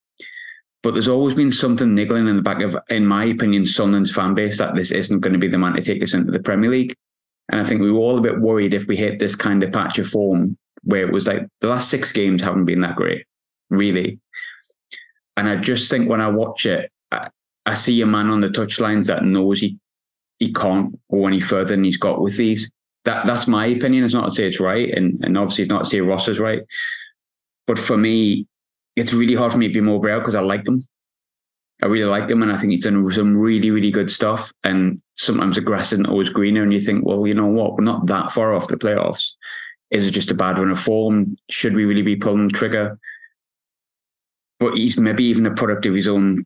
But 0.83 0.93
there's 0.93 1.09
always 1.09 1.35
been 1.35 1.53
something 1.53 1.95
niggling 1.95 2.27
in 2.27 2.35
the 2.37 2.43
back 2.43 2.62
of, 2.62 2.77
in 2.90 3.07
my 3.07 3.27
opinion, 3.27 3.64
Sunderland's 3.64 4.12
fan 4.12 4.35
base 4.35 4.59
that 4.59 4.75
this 4.75 4.90
isn't 4.90 5.21
going 5.21 5.33
to 5.33 5.38
be 5.38 5.49
the 5.49 5.57
man 5.57 5.75
to 5.75 5.83
take 5.83 6.03
us 6.03 6.14
into 6.14 6.33
the 6.33 6.40
Premier 6.40 6.71
League. 6.71 6.97
And 7.51 7.61
I 7.61 7.64
think 7.64 7.81
we 7.81 7.93
were 7.93 8.01
all 8.01 8.19
a 8.19 8.23
bit 8.23 8.40
worried 8.40 8.75
if 8.75 8.87
we 8.88 8.97
hit 8.97 9.21
this 9.21 9.37
kind 9.37 9.62
of 9.62 9.73
patch 9.73 9.99
of 10.01 10.09
form 10.09 10.59
where 10.83 11.07
it 11.07 11.12
was 11.12 11.29
like 11.29 11.47
the 11.61 11.69
last 11.69 11.90
six 11.90 12.11
games 12.11 12.43
haven't 12.43 12.64
been 12.64 12.81
that 12.81 12.97
great, 12.97 13.25
really. 13.71 14.19
And 15.37 15.49
I 15.49 15.57
just 15.57 15.90
think 15.90 16.09
when 16.09 16.21
I 16.21 16.29
watch 16.29 16.67
it, 16.67 16.90
I, 17.66 17.74
see 17.74 18.00
a 18.00 18.07
man 18.07 18.29
on 18.29 18.40
the 18.40 18.48
touchlines 18.48 19.07
that 19.07 19.24
knows 19.24 19.61
he 19.61 19.79
he 20.38 20.53
can't 20.53 20.98
go 21.11 21.27
any 21.27 21.40
further 21.40 21.70
than 21.77 21.85
he's 21.85 21.96
got 21.96 22.20
with 22.20 22.37
these. 22.37 22.70
That 23.05 23.27
that's 23.27 23.46
my 23.46 23.66
opinion. 23.66 24.05
It's 24.05 24.14
not 24.14 24.27
to 24.27 24.35
say 24.35 24.46
it's 24.46 24.61
right, 24.61 24.90
and 24.90 25.22
and 25.24 25.38
obviously 25.38 25.64
it's 25.64 25.70
not 25.70 25.85
to 25.85 25.90
say 25.90 26.00
Ross 26.00 26.29
is 26.29 26.40
right. 26.40 26.62
But 27.66 27.79
for 27.79 27.96
me, 27.96 28.46
it's 28.96 29.14
really 29.14 29.35
hard 29.35 29.53
for 29.53 29.59
me 29.59 29.68
to 29.68 29.74
be 29.74 29.81
more 29.81 29.96
Mowbray 29.96 30.18
because 30.18 30.35
I 30.35 30.40
like 30.40 30.66
him. 30.66 30.83
I 31.83 31.87
really 31.87 32.09
like 32.09 32.31
him, 32.31 32.42
and 32.42 32.53
I 32.53 32.59
think 32.59 32.70
he's 32.70 32.85
done 32.85 33.11
some 33.12 33.37
really, 33.37 33.70
really 33.70 33.90
good 33.90 34.11
stuff. 34.11 34.53
And 34.62 35.00
sometimes 35.14 35.57
the 35.57 35.61
grass 35.61 35.92
isn't 35.92 36.07
always 36.07 36.31
greener, 36.31 36.62
and 36.62 36.72
you 36.72 36.81
think, 36.81 37.05
well, 37.05 37.27
you 37.27 37.35
know 37.35 37.46
what? 37.46 37.74
We're 37.74 37.85
not 37.85 38.07
that 38.07 38.33
far 38.33 38.55
off 38.55 38.68
the 38.68 38.77
playoffs. 38.77 39.33
Is 39.90 40.07
it 40.07 40.12
just 40.12 40.31
a 40.31 40.35
bad 40.35 40.59
run 40.59 40.70
of 40.70 40.81
form? 40.81 41.37
Should 41.50 41.74
we 41.74 41.85
really 41.85 42.03
be 42.03 42.16
pulling 42.16 42.48
the 42.48 42.55
trigger? 42.55 42.98
But 44.61 44.74
he's 44.74 44.96
maybe 44.98 45.24
even 45.24 45.46
a 45.46 45.55
product 45.55 45.85
of 45.87 45.94
his 45.94 46.09
own 46.09 46.44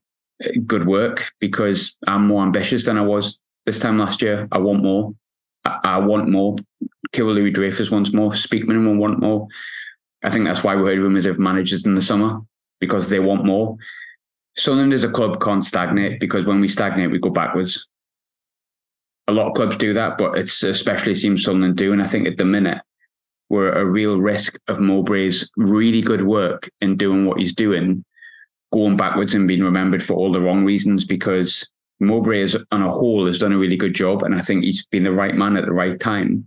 good 0.67 0.87
work 0.87 1.33
because 1.41 1.97
I'm 2.07 2.27
more 2.27 2.43
ambitious 2.43 2.87
than 2.87 2.99
I 2.99 3.03
was 3.03 3.43
this 3.67 3.79
time 3.79 3.99
last 3.99 4.23
year. 4.23 4.49
I 4.53 4.59
want 4.59 4.83
more. 4.83 5.15
I, 5.65 5.79
I 5.85 5.99
want 5.99 6.29
more. 6.29 6.57
Kyril 7.13 7.35
Louis 7.35 7.51
Dreyfus 7.51 7.91
wants 7.91 8.13
more. 8.13 8.31
Speakman 8.31 8.87
will 8.87 8.97
want 8.97 9.21
more. 9.21 9.47
I 10.23 10.31
think 10.31 10.47
that's 10.47 10.65
why 10.65 10.75
we 10.75 10.83
heard 10.83 10.99
rumours 10.99 11.27
of 11.27 11.39
managers 11.39 11.87
in 11.87 11.95
the 11.95 12.03
summer 12.03 12.41
because 12.81 13.09
they 13.09 13.19
want 13.19 13.45
more. 13.45 13.77
Sunderland 14.57 14.93
as 14.93 15.05
a 15.05 15.11
club 15.11 15.41
can't 15.41 15.65
stagnate 15.65 16.21
because 16.21 16.45
when 16.45 16.61
we 16.61 16.69
stagnate, 16.69 17.11
we 17.11 17.19
go 17.19 17.31
backwards. 17.31 17.87
A 19.29 19.33
lot 19.33 19.49
of 19.49 19.55
clubs 19.55 19.77
do 19.77 19.93
that, 19.93 20.19
but 20.19 20.37
it's 20.39 20.63
especially 20.63 21.15
seems 21.15 21.45
Sunderland 21.45 21.77
do. 21.77 21.93
And 21.93 22.03
I 22.03 22.07
think 22.07 22.27
at 22.27 22.39
the 22.39 22.45
minute, 22.45 22.83
we're 23.51 23.71
at 23.71 23.81
a 23.81 23.87
real 23.87 24.19
risk 24.21 24.59
of 24.69 24.79
Mowbray's 24.79 25.51
really 25.57 26.03
good 26.03 26.25
work 26.25 26.69
in 26.81 26.97
doing 26.97 27.25
what 27.25 27.39
he's 27.39 27.55
doing, 27.55 28.05
going 28.73 28.97
backwards 28.97 29.35
and 29.35 29.49
being 29.49 29.63
remembered 29.63 30.03
for 30.03 30.15
all 30.15 30.33
the 30.33 30.41
wrong 30.41 30.65
reasons 30.65 31.05
because 31.05 31.69
Mowbray 32.01 32.43
as 32.43 32.57
on 32.71 32.83
a 32.83 32.91
whole 32.91 33.27
has 33.27 33.39
done 33.39 33.53
a 33.53 33.59
really 33.59 33.77
good 33.77 33.95
job. 33.95 34.23
And 34.23 34.35
I 34.35 34.43
think 34.43 34.65
he's 34.65 34.85
been 34.87 35.05
the 35.05 35.13
right 35.13 35.35
man 35.35 35.57
at 35.57 35.65
the 35.65 35.73
right 35.73 35.99
time. 35.99 36.47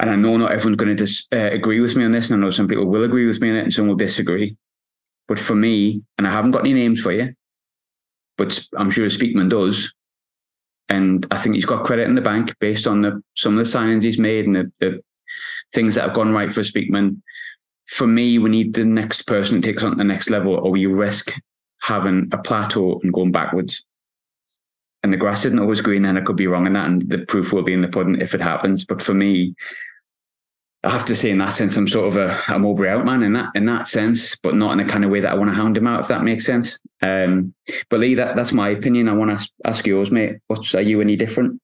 And 0.00 0.10
I 0.10 0.16
know 0.16 0.36
not 0.36 0.52
everyone's 0.52 0.76
going 0.76 0.96
to 0.96 1.04
dis- 1.04 1.26
uh, 1.32 1.50
agree 1.50 1.80
with 1.80 1.96
me 1.96 2.04
on 2.04 2.12
this. 2.12 2.30
And 2.30 2.40
I 2.40 2.44
know 2.44 2.50
some 2.50 2.68
people 2.68 2.86
will 2.86 3.04
agree 3.04 3.26
with 3.26 3.40
me 3.40 3.50
on 3.50 3.56
it 3.56 3.64
and 3.64 3.72
some 3.72 3.88
will 3.88 3.96
disagree. 3.96 4.56
But 5.26 5.38
for 5.38 5.54
me, 5.54 6.02
and 6.16 6.26
I 6.26 6.30
haven't 6.30 6.52
got 6.52 6.60
any 6.60 6.72
names 6.72 7.00
for 7.00 7.12
you, 7.12 7.34
but 8.36 8.64
I'm 8.76 8.90
sure 8.90 9.06
Speakman 9.06 9.50
does. 9.50 9.92
And 10.88 11.26
I 11.30 11.38
think 11.38 11.54
he's 11.54 11.66
got 11.66 11.84
credit 11.84 12.08
in 12.08 12.14
the 12.14 12.22
bank 12.22 12.54
based 12.60 12.86
on 12.86 13.02
the 13.02 13.22
some 13.36 13.58
of 13.58 13.64
the 13.64 13.70
signings 13.70 14.04
he's 14.04 14.18
made 14.18 14.46
and 14.46 14.56
the, 14.56 14.72
the 14.80 15.00
things 15.74 15.94
that 15.94 16.06
have 16.06 16.14
gone 16.14 16.32
right 16.32 16.52
for 16.52 16.62
Speakman. 16.62 17.20
For 17.88 18.06
me, 18.06 18.38
we 18.38 18.50
need 18.50 18.74
the 18.74 18.84
next 18.84 19.26
person 19.26 19.56
that 19.56 19.66
takes 19.66 19.82
on 19.82 19.92
to 19.92 19.96
the 19.96 20.04
next 20.04 20.30
level, 20.30 20.54
or 20.54 20.70
we 20.70 20.86
risk 20.86 21.32
having 21.80 22.28
a 22.32 22.38
plateau 22.38 23.00
and 23.02 23.12
going 23.12 23.32
backwards. 23.32 23.82
And 25.02 25.12
the 25.12 25.16
grass 25.16 25.44
isn't 25.44 25.58
always 25.58 25.80
green, 25.80 26.04
and 26.04 26.18
I 26.18 26.22
could 26.22 26.36
be 26.36 26.46
wrong 26.46 26.66
in 26.66 26.74
that, 26.74 26.86
and 26.86 27.08
the 27.08 27.18
proof 27.18 27.52
will 27.52 27.62
be 27.62 27.72
in 27.72 27.80
the 27.80 27.88
pudding 27.88 28.20
if 28.20 28.34
it 28.34 28.40
happens. 28.40 28.84
But 28.84 29.00
for 29.00 29.14
me, 29.14 29.54
I 30.84 30.90
have 30.90 31.04
to 31.06 31.14
say, 31.14 31.30
in 31.30 31.38
that 31.38 31.52
sense, 31.52 31.76
I'm 31.76 31.88
sort 31.88 32.08
of 32.08 32.16
a, 32.16 32.54
a 32.54 32.58
Mowbray 32.58 32.90
out 32.90 33.04
man 33.04 33.22
in 33.22 33.32
that 33.32 33.50
in 33.54 33.66
that 33.66 33.88
sense, 33.88 34.36
but 34.36 34.54
not 34.54 34.72
in 34.72 34.86
the 34.86 34.92
kind 34.92 35.04
of 35.04 35.10
way 35.10 35.20
that 35.20 35.32
I 35.32 35.34
want 35.34 35.50
to 35.50 35.56
hound 35.56 35.76
him 35.76 35.86
out, 35.86 36.00
if 36.00 36.08
that 36.08 36.24
makes 36.24 36.46
sense. 36.46 36.78
Um, 37.04 37.54
but 37.88 38.00
Lee, 38.00 38.14
that, 38.14 38.36
that's 38.36 38.52
my 38.52 38.68
opinion. 38.68 39.08
I 39.08 39.14
want 39.14 39.30
to 39.30 39.34
ask, 39.34 39.50
ask 39.64 39.86
yours, 39.86 40.10
mate. 40.10 40.38
What's 40.46 40.74
are 40.74 40.82
you 40.82 41.00
any 41.00 41.16
different? 41.16 41.60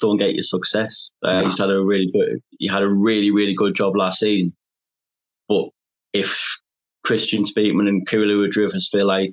Don't 0.00 0.18
get 0.18 0.34
you 0.34 0.42
success. 0.42 1.10
Uh, 1.22 1.42
He's 1.44 1.58
had 1.58 1.70
a 1.70 1.82
really 1.82 2.10
good, 2.12 2.40
he 2.58 2.68
had 2.68 2.82
a 2.82 2.88
really 2.88 3.30
really 3.30 3.54
good 3.54 3.74
job 3.74 3.96
last 3.96 4.20
season, 4.20 4.54
but 5.48 5.66
if 6.12 6.60
Kristjaan 7.06 7.44
Speakman 7.44 7.88
and 7.88 8.06
Kyril 8.06 8.48
Dreyfus 8.50 8.88
feel 8.90 9.06
like 9.06 9.32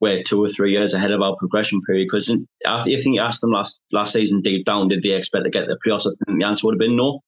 we're 0.00 0.22
two 0.22 0.42
or 0.42 0.48
three 0.48 0.72
years 0.72 0.94
ahead 0.94 1.10
of 1.10 1.22
our 1.22 1.36
progression 1.36 1.80
period. 1.82 2.06
Because 2.06 2.34
I 2.66 2.82
think 2.82 3.06
you 3.06 3.20
asked 3.20 3.40
them 3.40 3.52
last 3.52 3.82
last 3.92 4.12
season 4.12 4.40
deep 4.40 4.64
down, 4.64 4.88
did 4.88 5.02
they 5.02 5.12
expect 5.12 5.44
to 5.44 5.50
get 5.50 5.68
the 5.68 5.78
playoffs? 5.86 6.06
I 6.06 6.12
think 6.26 6.38
the 6.38 6.46
answer 6.46 6.66
would 6.66 6.74
have 6.74 6.78
been 6.78 6.96
no. 6.96 7.20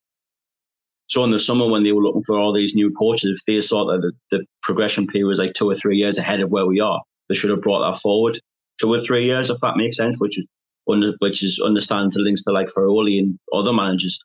So 1.07 1.25
in 1.25 1.31
the 1.31 1.39
summer, 1.39 1.67
when 1.67 1.85
they 1.85 1.93
were 1.93 2.03
looking 2.03 2.23
for 2.23 2.39
all 2.39 2.53
these 2.53 2.75
new 2.75 2.91
coaches, 2.93 3.41
if 3.41 3.45
they 3.47 3.61
saw 3.63 3.87
that 3.87 4.03
the, 4.03 4.13
the 4.31 4.45
progression 4.63 5.07
period 5.07 5.27
was 5.27 5.39
like 5.39 5.55
two 5.55 5.71
or 5.71 5.75
three 5.75 5.97
years 5.97 6.19
ahead 6.19 6.41
of 6.41 6.51
where 6.51 6.67
we 6.67 6.81
are, 6.81 7.01
they 7.29 7.35
should 7.35 7.51
have 7.51 7.63
brought 7.63 7.91
that 7.91 8.01
forward 8.01 8.39
two 8.79 8.93
or 8.93 9.01
three 9.01 9.25
years, 9.25 9.49
if 9.49 9.59
that 9.61 9.77
makes 9.77 9.97
sense. 9.97 10.17
Which 10.19 10.39
is 10.39 10.47
under, 10.91 11.13
which 11.19 11.43
is 11.43 11.61
understand 11.65 12.13
the 12.13 12.23
links 12.23 12.45
to 12.45 12.53
like 12.53 12.69
Farioli 12.69 13.19
and 13.19 13.39
other 13.53 13.73
managers. 13.73 14.23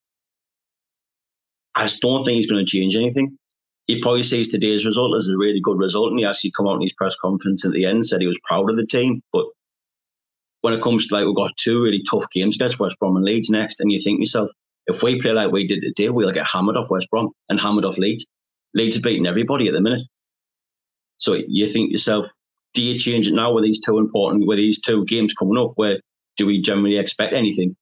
I 1.75 1.83
just 1.83 2.01
don't 2.01 2.23
think 2.23 2.35
he's 2.35 2.49
going 2.49 2.63
to 2.63 2.69
change 2.69 2.95
anything 2.95 3.37
he 3.87 3.99
probably 3.99 4.23
sees 4.23 4.49
today's 4.49 4.85
result 4.85 5.15
as 5.15 5.27
a 5.27 5.37
really 5.37 5.59
good 5.61 5.77
result. 5.77 6.11
And 6.11 6.19
he 6.19 6.25
actually 6.25 6.51
come 6.51 6.67
out 6.67 6.75
in 6.75 6.81
his 6.81 6.93
press 6.93 7.15
conference 7.15 7.65
at 7.65 7.71
the 7.71 7.85
end 7.85 8.05
said 8.05 8.21
he 8.21 8.27
was 8.27 8.39
proud 8.43 8.69
of 8.69 8.77
the 8.77 8.85
team. 8.85 9.21
But 9.33 9.45
when 10.61 10.73
it 10.73 10.81
comes 10.81 11.07
to 11.07 11.15
like 11.15 11.25
we've 11.25 11.35
got 11.35 11.55
two 11.57 11.83
really 11.83 12.03
tough 12.09 12.25
games 12.33 12.55
against 12.55 12.79
West 12.79 12.97
Brom 12.99 13.17
and 13.17 13.25
Leeds 13.25 13.49
next, 13.49 13.81
and 13.81 13.91
you 13.91 13.99
think 14.01 14.19
yourself, 14.19 14.51
if 14.87 15.03
we 15.03 15.21
play 15.21 15.31
like 15.31 15.51
we 15.51 15.67
did 15.67 15.81
today, 15.81 16.09
we'll 16.09 16.31
get 16.31 16.47
hammered 16.47 16.77
off 16.77 16.89
West 16.89 17.09
Brom 17.09 17.31
and 17.49 17.59
hammered 17.59 17.85
off 17.85 17.97
Leeds. 17.97 18.25
Leeds 18.73 18.97
are 18.97 19.01
beating 19.01 19.27
everybody 19.27 19.67
at 19.67 19.73
the 19.73 19.81
minute. 19.81 20.01
So 21.17 21.37
you 21.47 21.67
think 21.67 21.91
yourself, 21.91 22.27
do 22.73 22.81
you 22.81 22.97
change 22.97 23.27
it 23.27 23.33
now 23.33 23.53
with 23.53 23.63
these 23.63 23.81
two 23.81 23.97
important 23.97 24.47
with 24.47 24.57
these 24.57 24.81
two 24.81 25.05
games 25.05 25.33
coming 25.33 25.57
up? 25.57 25.73
Where 25.75 25.99
do 26.37 26.45
we 26.45 26.61
generally 26.61 26.97
expect 26.97 27.33
anything 27.33 27.75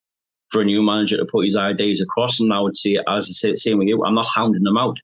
for 0.49 0.61
a 0.61 0.65
new 0.65 0.81
manager 0.81 1.17
to 1.17 1.25
put 1.25 1.45
his 1.45 1.55
ideas 1.55 2.01
across? 2.01 2.39
And 2.39 2.53
I 2.53 2.59
would 2.59 2.75
say, 2.75 2.97
as 3.07 3.39
say, 3.39 3.55
same 3.55 3.77
with 3.77 3.87
you, 3.87 4.03
I'm 4.03 4.15
not 4.15 4.27
hounding 4.27 4.63
them 4.63 4.77
out 4.77 4.97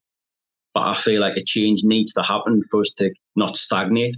but 0.78 0.90
I 0.90 0.96
feel 0.96 1.22
like 1.22 1.36
a 1.38 1.44
change 1.44 1.84
needs 1.84 2.14
to 2.14 2.22
happen 2.22 2.62
for 2.70 2.82
us 2.82 2.92
to 2.98 3.12
not 3.36 3.58
stagnate. 3.58 4.16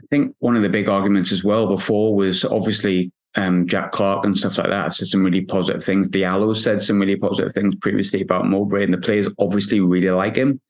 I 0.00 0.04
think 0.10 0.36
one 0.38 0.54
of 0.54 0.62
the 0.62 0.68
big 0.68 0.88
arguments 0.88 1.32
as 1.32 1.42
well 1.42 1.66
before 1.66 2.14
was 2.14 2.44
obviously 2.44 3.10
um, 3.34 3.66
Jack 3.66 3.90
Clarke 3.90 4.24
and 4.24 4.38
stuff 4.38 4.58
like 4.58 4.68
that 4.68 4.92
said 4.92 5.08
some 5.08 5.24
really 5.24 5.40
positive 5.40 5.82
things. 5.82 6.08
Diallo 6.08 6.56
said 6.56 6.82
some 6.82 7.00
really 7.00 7.16
positive 7.16 7.52
things 7.52 7.74
previously 7.80 8.22
about 8.22 8.46
Mowbray, 8.46 8.84
and 8.84 8.94
the 8.94 8.98
players 8.98 9.26
obviously 9.40 9.80
really 9.80 10.10
like 10.10 10.36
him. 10.36 10.60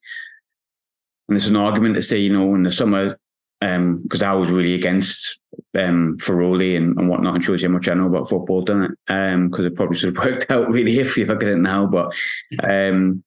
And 1.28 1.38
there's 1.38 1.48
an 1.48 1.56
argument 1.56 1.96
to 1.96 2.02
say, 2.02 2.16
you 2.16 2.32
know, 2.32 2.54
in 2.54 2.62
the 2.62 2.72
summer, 2.72 3.18
because 3.62 4.22
um, 4.22 4.28
I 4.28 4.34
was 4.34 4.50
really 4.50 4.74
against 4.74 5.38
um, 5.78 6.16
Farioli 6.20 6.76
and, 6.76 6.98
and 6.98 7.08
whatnot, 7.08 7.36
and 7.36 7.44
shows 7.44 7.62
you 7.62 7.68
how 7.68 7.74
much 7.74 7.88
I 7.88 7.94
know 7.94 8.06
about 8.06 8.28
football, 8.28 8.62
doesn't 8.62 8.82
it? 8.82 8.90
Because 9.06 9.60
um, 9.60 9.66
it 9.66 9.76
probably 9.76 9.96
should 9.96 10.16
have 10.16 10.24
worked 10.24 10.50
out 10.50 10.68
really 10.68 10.98
if 10.98 11.16
you 11.16 11.26
look 11.26 11.42
at 11.42 11.48
it 11.48 11.58
now. 11.58 11.86
But 11.86 12.12
um, 12.64 13.22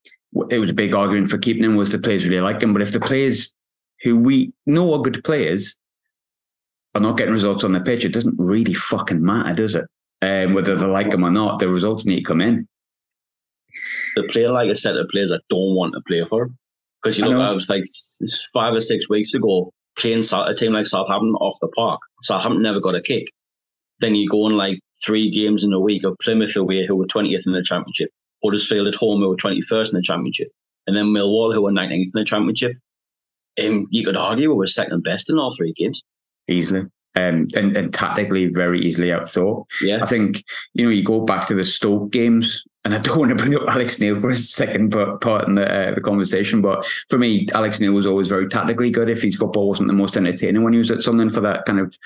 it 0.50 0.60
was 0.60 0.70
a 0.70 0.74
big 0.74 0.94
argument 0.94 1.30
for 1.30 1.38
keeping 1.38 1.64
him 1.64 1.78
was 1.78 1.94
the 1.94 2.00
players 2.00 2.28
really 2.28 2.42
like 2.42 2.62
him. 2.62 2.74
But 2.74 2.82
if 2.82 2.92
the 2.92 3.00
players 3.00 3.54
who 4.04 4.18
we 4.18 4.52
know 4.66 4.94
are 4.94 5.02
good 5.02 5.24
players 5.24 5.78
are 6.96 7.02
not 7.02 7.18
getting 7.18 7.34
results 7.34 7.64
on 7.64 7.72
the 7.72 7.80
pitch, 7.80 8.04
it 8.04 8.12
doesn't 8.14 8.36
really 8.38 8.74
fucking 8.74 9.24
matter, 9.24 9.56
does 9.56 9.76
it? 9.76 9.86
Um, 10.22 10.54
whether 10.54 10.76
they 10.76 10.86
like 10.86 11.14
him 11.14 11.24
or 11.24 11.32
not, 11.32 11.60
the 11.60 11.70
results 11.70 12.06
need 12.06 12.18
to 12.18 12.24
come 12.24 12.42
in. 12.42 12.68
The 14.18 14.24
player 14.24 14.52
like 14.52 14.70
a 14.70 14.76
set 14.76 14.98
of 14.98 15.08
players 15.08 15.32
I 15.32 15.40
don't 15.50 15.76
want 15.76 15.94
to 15.94 16.02
play 16.06 16.26
for. 16.26 16.50
Because 17.02 17.20
you 17.20 17.30
know, 17.30 17.40
I, 17.40 17.50
I 17.50 17.54
was 17.54 17.70
like 17.70 17.84
five 18.54 18.74
or 18.74 18.82
six 18.82 19.08
weeks 19.10 19.34
ago 19.34 19.72
playing 19.98 20.24
a 20.34 20.54
team 20.56 20.74
like 20.74 20.88
Southampton 20.88 21.36
off 21.36 21.58
the 21.62 21.68
park. 21.70 22.02
Southampton 22.22 22.62
never 22.62 22.80
got 22.80 22.96
a 22.96 23.02
kick. 23.02 23.28
Then 24.00 24.16
you 24.16 24.28
go 24.28 24.44
on 24.46 24.58
like 24.58 24.80
three 25.06 25.30
games 25.30 25.64
in 25.64 25.74
a 25.74 25.80
week 25.80 26.04
of 26.04 26.18
Plymouth 26.22 26.56
away, 26.56 26.86
who 26.86 26.96
were 26.96 27.06
20th 27.06 27.48
in 27.48 27.54
the 27.54 27.64
championship. 27.64 28.10
Huddersfield 28.44 28.88
at 28.88 28.96
home, 28.96 29.22
who 29.22 29.30
were 29.30 29.38
21st 29.38 29.90
in 29.90 29.96
the 29.96 30.02
championship, 30.02 30.50
and 30.86 30.96
then 30.96 31.06
Millwall, 31.06 31.54
who 31.54 31.62
were 31.62 31.72
19th 31.72 31.92
in 31.94 32.12
the 32.14 32.26
championship. 32.26 32.74
Um, 33.64 33.88
you 33.90 34.06
could 34.06 34.18
argue 34.18 34.50
we 34.50 34.56
were 34.56 34.68
second 34.68 35.04
best 35.04 35.30
in 35.30 35.40
all 35.40 35.56
three 35.56 35.74
games. 35.74 36.04
Easily. 36.50 36.82
Um, 37.18 37.48
and, 37.56 37.78
and 37.78 37.94
tactically 37.94 38.48
very 38.48 38.86
easily 38.86 39.08
outthought. 39.08 39.66
Yeah. 39.82 40.04
I 40.04 40.06
think, 40.06 40.44
you 40.74 40.84
know, 40.84 40.92
you 40.92 41.02
go 41.02 41.22
back 41.22 41.48
to 41.48 41.56
the 41.56 41.64
Stoke 41.64 42.12
games, 42.12 42.66
and 42.86 42.94
I 42.94 43.00
don't 43.00 43.18
want 43.18 43.30
to 43.30 43.36
bring 43.36 43.56
up 43.56 43.68
Alex 43.68 44.00
Neil 44.00 44.20
for 44.22 44.30
a 44.30 44.36
second 44.36 44.92
part 45.22 45.48
in 45.48 45.56
the, 45.56 45.66
uh, 45.66 45.96
the 45.96 46.02
conversation, 46.02 46.62
but 46.62 46.86
for 47.10 47.18
me, 47.18 47.48
Alex 47.54 47.80
Neil 47.80 47.92
was 47.92 48.06
always 48.06 48.30
very 48.30 48.48
tactically 48.48 48.92
good. 48.92 49.10
If 49.10 49.24
his 49.24 49.36
football 49.36 49.68
wasn't 49.68 49.88
the 49.88 49.94
most 49.94 50.16
entertaining 50.16 50.64
when 50.64 50.74
he 50.74 50.80
was 50.80 50.92
at 50.92 51.02
something 51.02 51.32
for 51.32 51.42
that 51.42 51.66
kind 51.66 51.80
of 51.80 51.98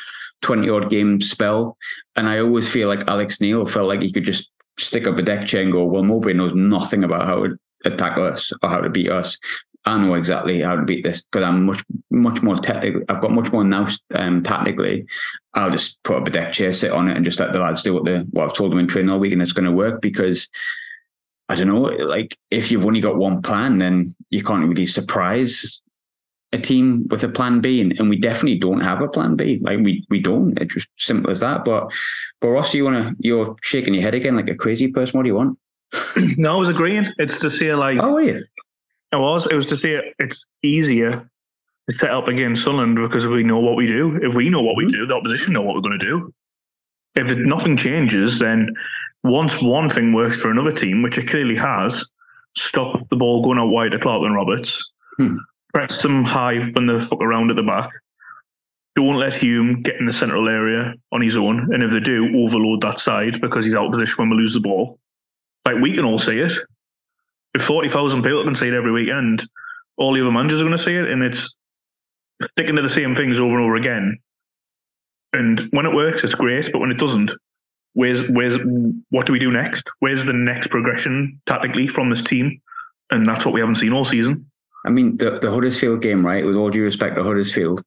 20 0.42 0.70
odd 0.70 0.90
game 0.90 1.22
spell. 1.22 1.78
And 2.16 2.30
I 2.30 2.40
always 2.40 2.68
feel 2.68 2.88
like 2.88 3.10
Alex 3.10 3.42
Neil 3.42 3.66
felt 3.66 3.88
like 3.88 4.02
he 4.02 4.12
could 4.12 4.24
just 4.24 4.50
stick 4.78 5.06
up 5.06 5.18
a 5.18 5.22
deck 5.22 5.46
chair 5.46 5.62
and 5.62 5.72
go, 5.72 5.84
well, 5.84 6.04
Mowbray 6.04 6.34
knows 6.34 6.54
nothing 6.56 7.04
about 7.04 7.26
how 7.26 7.44
to 7.44 7.60
attack 7.86 8.18
us 8.18 8.52
or 8.64 8.70
how 8.70 8.82
to 8.82 8.90
beat 8.90 9.10
us. 9.10 9.38
I 9.86 9.98
know 9.98 10.16
exactly 10.16 10.62
how 10.62 10.76
to 10.76 10.84
beat 10.84 11.04
this 11.04 11.22
because 11.22 11.44
I'm 11.44 11.66
much, 11.66 11.84
much 12.12 12.42
more 12.44 12.58
technically. 12.58 13.04
I've 13.10 13.22
got 13.22 13.32
much 13.32 13.52
more 13.52 13.64
now 13.64 13.88
um, 14.14 14.44
tactically. 14.44 15.06
I'll 15.54 15.72
just 15.72 16.02
put 16.04 16.18
up 16.18 16.28
a 16.28 16.32
deck 16.32 16.54
chair, 16.54 16.74
sit 16.74 16.92
on 16.92 17.08
it, 17.08 17.16
and 17.16 17.26
just 17.26 17.40
let 17.40 17.54
the 17.54 17.60
lads 17.60 17.84
do 17.84 17.94
what 17.94 18.06
the 18.06 18.28
what 18.32 18.46
I've 18.46 18.56
told 18.56 18.72
them 18.72 18.80
in 18.80 18.88
training 18.88 19.10
all 19.10 19.20
week, 19.20 19.34
and 19.34 19.42
it's 19.42 19.54
going 19.54 19.66
to 19.66 19.72
work 19.72 20.02
because 20.02 20.50
I 21.48 21.56
don't 21.56 21.68
know. 21.68 21.82
Like 21.82 22.38
if 22.52 22.72
you've 22.72 22.86
only 22.86 23.02
got 23.02 23.18
one 23.18 23.42
plan, 23.42 23.80
then 23.80 24.06
you 24.30 24.44
can't 24.44 24.68
really 24.68 24.86
surprise 24.86 25.82
a 26.52 26.58
team 26.58 27.08
with 27.10 27.24
a 27.24 27.30
plan 27.30 27.62
B, 27.62 27.82
and, 27.82 27.94
and 28.00 28.10
we 28.10 28.18
definitely 28.18 28.58
don't 28.58 28.82
have 28.82 29.02
a 29.02 29.08
plan 29.08 29.36
B. 29.36 29.60
Like 29.62 29.80
we 29.80 30.06
we 30.10 30.20
don't. 30.20 30.58
It's 30.60 30.74
just 30.74 30.88
simple 30.98 31.32
as 31.32 31.40
that. 31.40 31.66
But 31.66 31.92
but 32.42 32.50
Ross, 32.50 32.74
you 32.74 32.84
wanna 32.84 33.16
you're 33.20 33.56
shaking 33.62 33.94
your 33.94 34.04
head 34.04 34.16
again 34.16 34.36
like 34.36 34.50
a 34.50 34.56
crazy 34.56 34.88
person. 34.88 35.18
What 35.18 35.24
do 35.24 35.30
you 35.30 35.36
want? 35.36 35.58
no, 36.38 36.56
I 36.56 36.58
was 36.58 36.70
agreeing. 36.70 37.08
It's 37.18 37.40
to 37.40 37.50
say 37.50 37.74
like 37.74 38.00
oh 38.02 38.18
yeah, 38.18 38.40
it 39.12 39.18
was. 39.18 39.48
It 39.48 39.56
was 39.56 39.66
to 39.68 39.78
say 39.78 40.14
it's 40.20 40.46
easier 40.64 41.30
to 41.90 41.98
set 41.98 42.12
up 42.12 42.28
against 42.28 42.64
Sunderland 42.64 42.96
because 42.96 43.26
we 43.26 43.44
know 43.44 43.60
what 43.60 43.76
we 43.76 43.88
do. 43.88 44.20
If 44.22 44.36
we 44.36 44.50
know 44.50 44.62
what 44.62 44.76
we 44.76 44.86
mm-hmm. 44.86 45.02
do, 45.02 45.06
the 45.06 45.16
opposition 45.16 45.54
know 45.54 45.62
what 45.62 45.76
we're 45.76 45.82
going 45.82 46.00
to 46.00 46.06
do. 46.06 46.34
If 47.16 47.32
it, 47.32 47.40
nothing 47.40 47.76
changes, 47.76 48.40
then 48.40 48.72
once 49.24 49.62
one 49.62 49.90
thing 49.90 50.14
works 50.14 50.42
for 50.42 50.52
another 50.52 50.72
team, 50.72 51.02
which 51.02 51.18
it 51.18 51.28
clearly 51.28 51.56
has, 51.56 52.12
stop 52.56 53.00
the 53.10 53.16
ball 53.16 53.42
going 53.42 53.58
out 53.58 53.68
wide 53.68 53.92
to 53.92 54.00
Clarke 54.00 54.24
and 54.24 54.36
Roberts. 54.36 54.92
Hmm 55.18 55.38
press 55.74 56.02
them 56.02 56.24
high 56.24 56.60
when 56.74 56.88
they 56.88 57.00
fuck 57.00 57.22
around 57.22 57.50
at 57.50 57.56
the 57.56 57.64
back. 57.64 57.90
Don't 58.96 59.18
let 59.18 59.34
Hume 59.34 59.82
get 59.82 59.96
in 60.00 60.06
the 60.06 60.14
central 60.14 60.50
area 60.50 60.94
on 61.12 61.22
his 61.22 61.38
own. 61.38 61.74
And 61.74 61.84
if 61.84 61.92
they 61.92 62.00
do, 62.00 62.44
overload 62.44 62.82
that 62.82 63.00
side 63.00 63.40
because 63.40 63.66
he's 63.66 63.76
out 63.76 63.86
of 63.86 63.92
position 63.92 64.16
when 64.18 64.30
we 64.32 64.38
lose 64.38 64.54
the 64.54 64.60
ball. 64.60 65.00
Like 65.66 65.78
we 65.78 65.94
can 65.94 66.06
all 66.06 66.20
see 66.20 66.40
it. 66.40 66.54
If 67.54 67.64
40,000 67.64 68.22
people 68.22 68.44
can 68.44 68.56
see 68.56 68.68
it 68.68 68.74
every 68.74 68.92
weekend, 68.92 69.48
all 69.98 70.14
the 70.14 70.22
other 70.22 70.32
managers 70.32 70.62
are 70.62 70.66
going 70.66 70.78
to 70.78 70.84
see 70.84 70.96
it. 70.96 71.10
And 71.10 71.24
it's 71.24 71.56
sticking 72.52 72.76
to 72.76 72.82
the 72.82 72.90
same 72.90 73.16
things 73.16 73.40
over 73.40 73.58
and 73.58 73.66
over 73.66 73.76
again. 73.76 74.18
And 75.34 75.62
when 75.72 75.86
it 75.86 75.94
works, 75.94 76.24
it's 76.24 76.36
great. 76.36 76.72
But 76.72 76.80
when 76.80 76.92
it 76.92 76.98
doesn't, 76.98 77.32
where's 77.94 78.28
where's 78.30 78.58
what 79.10 79.26
do 79.26 79.34
we 79.34 79.40
do 79.40 79.52
next? 79.52 79.90
Where's 80.00 80.24
the 80.26 80.34
next 80.34 80.68
progression 80.68 81.42
tactically 81.46 81.88
from 81.88 82.10
this 82.10 82.24
team? 82.24 82.62
And 83.12 83.28
that's 83.28 83.46
what 83.46 83.54
we 83.54 83.60
haven't 83.60 83.76
seen 83.76 83.94
all 83.94 84.06
season. 84.06 84.50
I 84.86 84.90
mean, 84.90 85.18
the, 85.18 85.40
the 85.40 85.52
Huddersfield 85.52 86.02
game, 86.02 86.26
right? 86.26 86.46
With 86.46 86.56
all 86.56 86.70
due 86.70 86.84
respect 86.84 87.16
to 87.16 87.24
Huddersfield, 87.24 87.84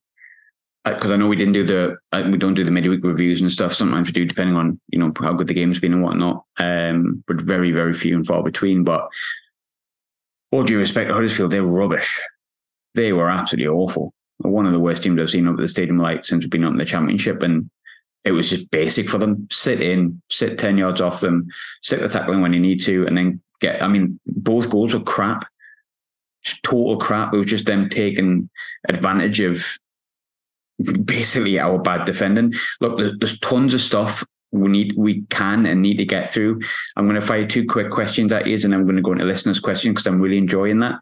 because 0.85 1.11
I 1.11 1.15
know 1.15 1.27
we 1.27 1.35
didn't 1.35 1.53
do 1.53 1.65
the 1.65 1.97
uh, 2.11 2.23
we 2.29 2.37
don't 2.37 2.53
do 2.53 2.63
the 2.63 2.71
midweek 2.71 3.03
reviews 3.03 3.41
and 3.41 3.51
stuff. 3.51 3.73
Sometimes 3.73 4.09
we 4.09 4.13
do, 4.13 4.25
depending 4.25 4.55
on 4.55 4.79
you 4.89 4.99
know 4.99 5.11
how 5.19 5.33
good 5.33 5.47
the 5.47 5.53
game's 5.53 5.79
been 5.79 5.93
and 5.93 6.03
whatnot. 6.03 6.43
Um, 6.57 7.23
but 7.27 7.41
very 7.41 7.71
very 7.71 7.93
few 7.93 8.15
and 8.15 8.27
far 8.27 8.43
between. 8.43 8.83
But 8.83 9.07
all 10.53 10.63
due 10.63 10.77
respect 10.77 11.09
to 11.09 11.13
Huddersfield, 11.13 11.51
they're 11.51 11.63
rubbish. 11.63 12.21
They 12.93 13.11
were 13.11 13.29
absolutely 13.29 13.67
awful. 13.67 14.13
One 14.37 14.67
of 14.67 14.71
the 14.71 14.79
worst 14.79 15.01
teams 15.01 15.19
I've 15.19 15.29
seen 15.29 15.47
up 15.47 15.55
at 15.55 15.61
the 15.61 15.67
stadium 15.67 15.97
like 15.97 16.25
since 16.25 16.43
we've 16.43 16.51
been 16.51 16.63
up 16.63 16.71
in 16.71 16.77
the 16.77 16.85
championship, 16.85 17.41
and 17.41 17.69
it 18.23 18.31
was 18.31 18.49
just 18.49 18.69
basic 18.69 19.09
for 19.09 19.17
them. 19.17 19.47
Sit 19.51 19.81
in, 19.81 20.21
sit 20.29 20.59
ten 20.59 20.77
yards 20.77 21.01
off 21.01 21.21
them, 21.21 21.47
sit 21.81 22.01
the 22.01 22.07
tackling 22.07 22.41
when 22.41 22.53
you 22.53 22.59
need 22.59 22.81
to, 22.81 23.07
and 23.07 23.17
then 23.17 23.41
get. 23.61 23.81
I 23.81 23.87
mean, 23.87 24.19
both 24.27 24.69
goals 24.69 24.93
were 24.93 25.01
crap. 25.01 25.45
Just 26.43 26.61
total 26.61 26.97
crap. 26.97 27.33
It 27.33 27.37
was 27.37 27.47
just 27.47 27.65
them 27.65 27.89
taking 27.89 28.49
advantage 28.89 29.39
of 29.39 29.65
basically 31.03 31.59
our 31.59 31.79
bad 31.79 32.05
defending. 32.05 32.53
Look, 32.79 32.99
there's, 32.99 33.17
there's 33.19 33.39
tons 33.39 33.73
of 33.73 33.81
stuff 33.81 34.23
we 34.53 34.69
need, 34.69 34.93
we 34.95 35.23
can 35.29 35.65
and 35.65 35.81
need 35.81 35.97
to 35.97 36.05
get 36.05 36.31
through. 36.31 36.61
I'm 36.95 37.07
going 37.07 37.19
to 37.19 37.25
fire 37.25 37.45
two 37.45 37.65
quick 37.65 37.91
questions 37.91 38.31
at 38.31 38.47
you, 38.47 38.57
and 38.63 38.73
I'm 38.73 38.83
going 38.83 38.95
to 38.95 39.01
go 39.01 39.11
into 39.11 39.25
listeners' 39.25 39.59
questions 39.59 39.93
because 39.93 40.07
I'm 40.07 40.21
really 40.21 40.37
enjoying 40.37 40.79
that. 40.79 40.99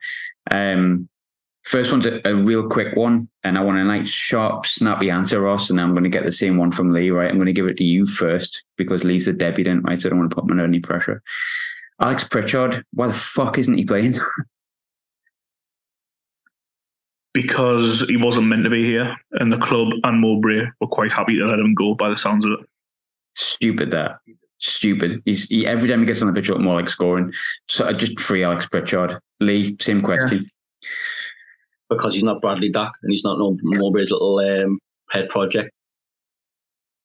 Um, 0.50 1.10
first 1.64 1.92
one's 1.92 2.06
a, 2.06 2.22
a, 2.26 2.34
real 2.34 2.68
quick 2.70 2.96
one, 2.96 3.28
and 3.44 3.58
I 3.58 3.62
want 3.62 3.78
a 3.78 3.84
nice, 3.84 4.10
sharp, 4.10 4.66
snappy 4.66 5.10
answer, 5.10 5.42
Ross. 5.42 5.70
And 5.70 5.78
then 5.78 5.86
I'm 5.86 5.94
going 5.94 6.04
to 6.04 6.10
get 6.10 6.24
the 6.24 6.32
same 6.32 6.58
one 6.58 6.72
from 6.72 6.94
Lee. 6.94 7.12
Right, 7.12 7.30
I'm 7.30 7.36
going 7.38 7.46
to 7.48 7.54
give 7.54 7.68
it 7.68 7.78
to 7.78 7.84
you 7.84 8.08
first 8.08 8.64
because 8.78 9.04
Lee's 9.04 9.28
a 9.28 9.34
debutant, 9.34 9.84
right? 9.84 10.00
So 10.00 10.08
I 10.08 10.12
don't 10.12 10.20
want 10.20 10.32
to 10.32 10.36
put 10.36 10.46
him 10.46 10.52
under 10.52 10.64
any 10.64 10.80
pressure. 10.80 11.22
Alex 12.02 12.24
Pritchard, 12.24 12.84
why 12.94 13.08
the 13.08 13.14
fuck 13.14 13.58
isn't 13.60 13.78
he 13.78 13.84
playing? 13.86 14.14
because 17.34 18.04
he 18.08 18.18
wasn't 18.18 18.48
meant 18.48 18.64
to 18.64 18.70
be 18.70 18.84
here, 18.84 19.16
and 19.34 19.52
the 19.52 19.58
club 19.58 19.90
and 20.04 20.20
Mowbray 20.20 20.66
were 20.80 20.88
quite 20.88 21.12
happy 21.12 21.38
to 21.38 21.46
let 21.46 21.60
him 21.60 21.74
go. 21.74 21.94
By 21.94 22.10
the 22.10 22.18
sounds 22.18 22.46
of 22.46 22.54
it, 22.54 22.60
stupid 23.34 23.92
that 23.92 24.20
stupid. 24.62 25.22
He's 25.26 25.48
he, 25.48 25.68
every 25.68 25.90
time 25.90 26.00
he 26.00 26.06
gets 26.06 26.22
on 26.22 26.28
the 26.28 26.34
pitch, 26.34 26.50
look 26.50 26.60
more 26.60 26.76
like 26.76 26.90
scoring. 26.90 27.34
So 27.68 27.86
uh, 27.86 27.94
just 27.94 28.20
free 28.20 28.44
Alex 28.44 28.66
Pritchard. 28.68 29.20
Lee, 29.40 29.76
same 29.80 30.02
question. 30.02 30.44
Yeah. 30.44 30.90
Because 31.90 32.14
he's 32.14 32.24
not 32.24 32.42
Bradley 32.42 32.70
Dack 32.70 32.94
and 33.04 33.12
he's 33.12 33.24
not 33.24 33.38
no 33.38 33.58
Mowbray's 33.64 34.12
little 34.12 34.40
um, 34.40 34.80
pet 35.12 35.30
project. 35.30 35.72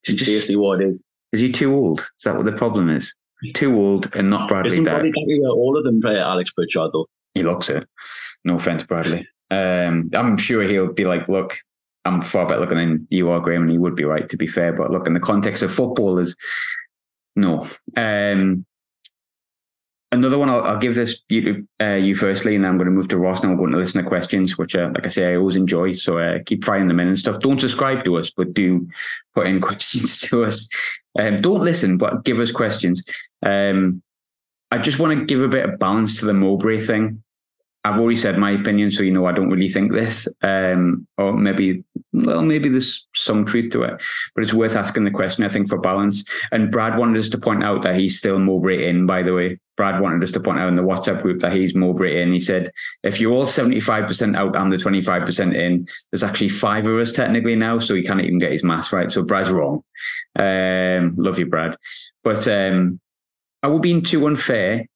It's 0.05 0.21
just, 0.21 0.31
basically 0.31 0.57
what 0.57 0.81
it 0.81 0.89
is. 0.89 1.03
Is 1.33 1.41
he 1.41 1.51
too 1.51 1.75
old? 1.75 2.01
Is 2.01 2.25
that 2.25 2.37
what 2.37 2.45
the 2.45 2.53
problem 2.53 2.89
is? 2.89 3.13
Too 3.55 3.75
old 3.75 4.15
and 4.15 4.31
not 4.31 4.49
Bradley 4.49 4.73
Isn't 4.73 4.85
Dack. 4.85 5.01
Bradley 5.01 5.11
Dack 5.11 5.51
all 5.51 5.77
of 5.77 5.85
them 5.85 6.01
play 6.01 6.19
Alex 6.19 6.53
Pritchard 6.53 6.93
though? 6.93 7.07
He 7.35 7.43
looks 7.43 7.69
it. 7.69 7.87
No 8.45 8.57
offense, 8.57 8.85
Bradley. 8.85 9.27
Um, 9.51 10.09
I'm 10.15 10.39
sure 10.39 10.63
he'll 10.63 10.93
be 10.93 11.05
like, 11.05 11.29
look, 11.29 11.59
I'm 12.07 12.23
far 12.23 12.47
better 12.47 12.61
looking 12.61 12.79
than 12.79 13.07
you 13.11 13.31
are, 13.31 13.41
Graham, 13.41 13.63
and 13.63 13.71
he 13.71 13.79
would 13.79 13.97
be 13.97 14.05
right 14.05 14.29
to 14.29 14.37
be 14.37 14.47
fair. 14.47 14.73
But 14.73 14.91
look, 14.91 15.07
in 15.07 15.15
the 15.15 15.21
context 15.21 15.63
of 15.63 15.75
football, 15.75 16.19
is 16.19 16.37
no. 17.35 17.67
Um, 17.97 18.65
another 20.13 20.39
one, 20.39 20.49
I'll, 20.49 20.63
I'll, 20.63 20.79
give 20.79 20.95
this 20.95 21.21
you 21.29 21.67
uh, 21.81 21.95
you 21.95 22.15
firstly, 22.15 22.55
and 22.55 22.65
then 22.65 22.71
I'm 22.71 22.79
going 22.79 22.87
to 22.87 22.93
move 22.93 23.09
to 23.09 23.19
Ross. 23.19 23.43
Now 23.43 23.51
we're 23.51 23.57
going 23.57 23.73
to 23.73 23.79
listen 23.79 24.03
to 24.03 24.09
questions, 24.09 24.57
which, 24.57 24.75
uh, 24.75 24.91
like 24.95 25.07
I 25.07 25.11
say, 25.11 25.33
I 25.33 25.37
always 25.37 25.57
enjoy. 25.57 25.93
So 25.93 26.19
uh, 26.19 26.39
keep 26.47 26.65
firing 26.65 26.89
them 26.89 27.01
in 27.01 27.09
and 27.09 27.19
stuff. 27.19 27.41
Don't 27.41 27.61
subscribe 27.61 28.05
to 28.05 28.17
us, 28.17 28.31
but 28.31 28.55
do 28.55 28.89
put 29.35 29.47
in 29.47 29.61
questions 29.69 30.21
to 30.21 30.45
us. 30.45 30.69
Um, 31.19 31.41
don't 31.41 31.61
listen, 31.61 31.99
but 31.99 32.25
give 32.25 32.41
us 32.41 32.53
questions. 32.53 33.03
Um, 33.45 34.03
I 34.71 34.79
just 34.79 34.99
want 34.99 35.19
to 35.19 35.25
give 35.25 35.43
a 35.43 35.49
bit 35.49 35.69
of 35.69 35.79
balance 35.79 36.21
to 36.21 36.27
the 36.27 36.35
Mowbray 36.35 36.81
thing. 36.81 37.23
I've 37.87 38.01
already 38.01 38.17
said 38.17 38.37
my 38.37 38.51
opinion, 38.51 38.91
so 38.91 39.05
you 39.05 39.13
know 39.13 39.27
I 39.27 39.33
don't 39.33 39.49
really 39.49 39.69
think 39.69 39.93
this. 39.93 40.27
Um, 40.43 41.07
or 41.19 41.33
maybe, 41.33 41.85
well, 42.13 42.43
maybe 42.43 42.69
there's 42.69 43.07
some 43.15 43.45
truth 43.45 43.71
to 43.71 43.83
it, 43.83 44.03
but 44.35 44.43
it's 44.43 44.53
worth 44.53 44.75
asking 44.75 45.05
the 45.05 45.13
question. 45.13 45.45
I 45.45 45.49
think 45.49 45.69
for 45.69 45.79
balance. 45.79 46.25
And 46.51 46.73
Brad 46.73 46.99
wanted 46.99 47.21
us 47.21 47.29
to 47.29 47.39
point 47.39 47.63
out 47.63 47.83
that 47.83 47.95
he's 47.95 48.19
still 48.19 48.41
Mowbray 48.41 48.89
in. 48.89 49.07
By 49.07 49.23
the 49.23 49.35
way, 49.35 49.61
Brad 49.77 50.01
wanted 50.01 50.21
us 50.25 50.33
to 50.33 50.41
point 50.41 50.59
out 50.59 50.69
in 50.69 50.75
the 50.75 50.83
WhatsApp 50.83 51.23
group 51.23 51.41
that 51.43 51.53
he's 51.53 51.77
Mowbray 51.77 52.21
in. 52.21 52.33
He 52.33 52.41
said, 52.41 52.73
if 53.05 53.21
you're 53.21 53.33
all 53.33 53.47
seventy 53.47 53.79
five 53.79 54.09
percent 54.09 54.35
out 54.35 54.57
and 54.57 54.73
the 54.73 54.79
twenty 54.79 55.01
five 55.01 55.25
percent 55.25 55.55
in, 55.55 55.87
there's 56.11 56.25
actually 56.25 56.49
five 56.49 56.89
of 56.89 56.99
us 56.99 57.13
technically 57.13 57.55
now, 57.55 57.79
so 57.79 57.95
he 57.95 58.03
can't 58.03 58.21
even 58.21 58.41
get 58.41 58.51
his 58.51 58.65
maths 58.65 58.93
right. 58.93 59.13
So 59.13 59.23
Brad's 59.23 59.51
wrong. 59.51 59.85
Um, 60.37 61.15
love 61.17 61.39
you, 61.39 61.47
Brad, 61.47 61.77
but 62.25 62.49
um, 62.49 62.99
are 63.63 63.73
we 63.73 63.79
being 63.79 64.03
too 64.03 64.27
unfair 64.27 64.87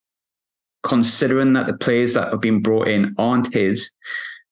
considering 0.83 1.53
that 1.55 1.67
the 1.67 1.77
players 1.77 2.15
that 2.15 2.31
have 2.31 2.41
been 2.41 2.63
brought 2.63 2.89
in 2.89 3.15
aren't 3.19 3.53
his, 3.53 3.91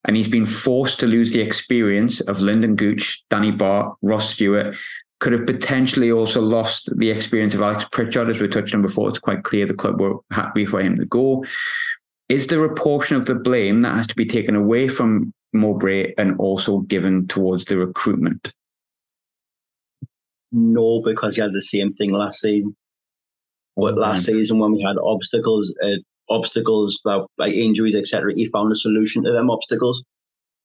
and 0.05 0.17
he's 0.17 0.29
been 0.29 0.47
forced 0.47 1.01
to 1.01 1.07
lose 1.07 1.33
the 1.33 1.41
experience 1.41 2.21
of 2.23 2.39
Lynden 2.39 2.77
Gooch, 2.77 3.23
Danny 3.31 3.53
Batth, 3.53 3.95
Ross 4.03 4.31
Stewart, 4.31 4.77
could 5.21 5.33
have 5.33 5.47
potentially 5.47 6.13
also 6.13 6.41
lost 6.41 6.97
the 6.97 7.11
experience 7.11 7.55
of 7.55 7.63
Alex 7.63 7.85
Pritchard, 7.91 8.31
as 8.31 8.41
we 8.41 8.49
touched 8.49 8.75
on 8.75 8.83
before. 8.83 9.09
It's 9.09 9.19
quite 9.19 9.43
clear 9.43 9.67
the 9.67 9.75
club 9.75 10.01
were 10.01 10.17
happy 10.31 10.65
for 10.65 10.81
him 10.81 10.97
to 10.97 11.05
go. 11.07 11.45
Is 12.29 12.47
there 12.47 12.65
a 12.65 12.75
portion 12.75 13.17
of 13.17 13.27
the 13.27 13.35
blame 13.35 13.83
that 13.83 13.97
has 13.97 14.07
to 14.09 14.15
be 14.15 14.27
taken 14.27 14.55
away 14.55 14.87
from 14.87 15.33
Mowbray 15.53 16.15
and 16.19 16.39
also 16.39 16.81
given 16.81 17.27
towards 17.27 17.65
the 17.65 17.79
recruitment? 17.79 18.53
No, 20.53 21.03
because 21.03 21.37
he 21.37 21.43
had 21.43 21.53
the 21.53 21.63
same 21.63 21.95
thing 21.95 22.13
last 22.13 22.41
season. 22.41 22.77
But 23.77 23.97
last 23.97 24.25
season, 24.25 24.59
when 24.59 24.73
we 24.73 24.83
had 24.83 24.97
obstacles, 24.99 25.75
uh, 25.83 25.99
obstacles 26.31 27.01
like 27.05 27.55
injuries, 27.55 27.95
etc. 27.95 28.35
He 28.35 28.47
found 28.47 28.73
a 28.73 28.77
solution 28.77 29.25
to 29.25 29.33
them 29.33 29.51
obstacles. 29.51 30.05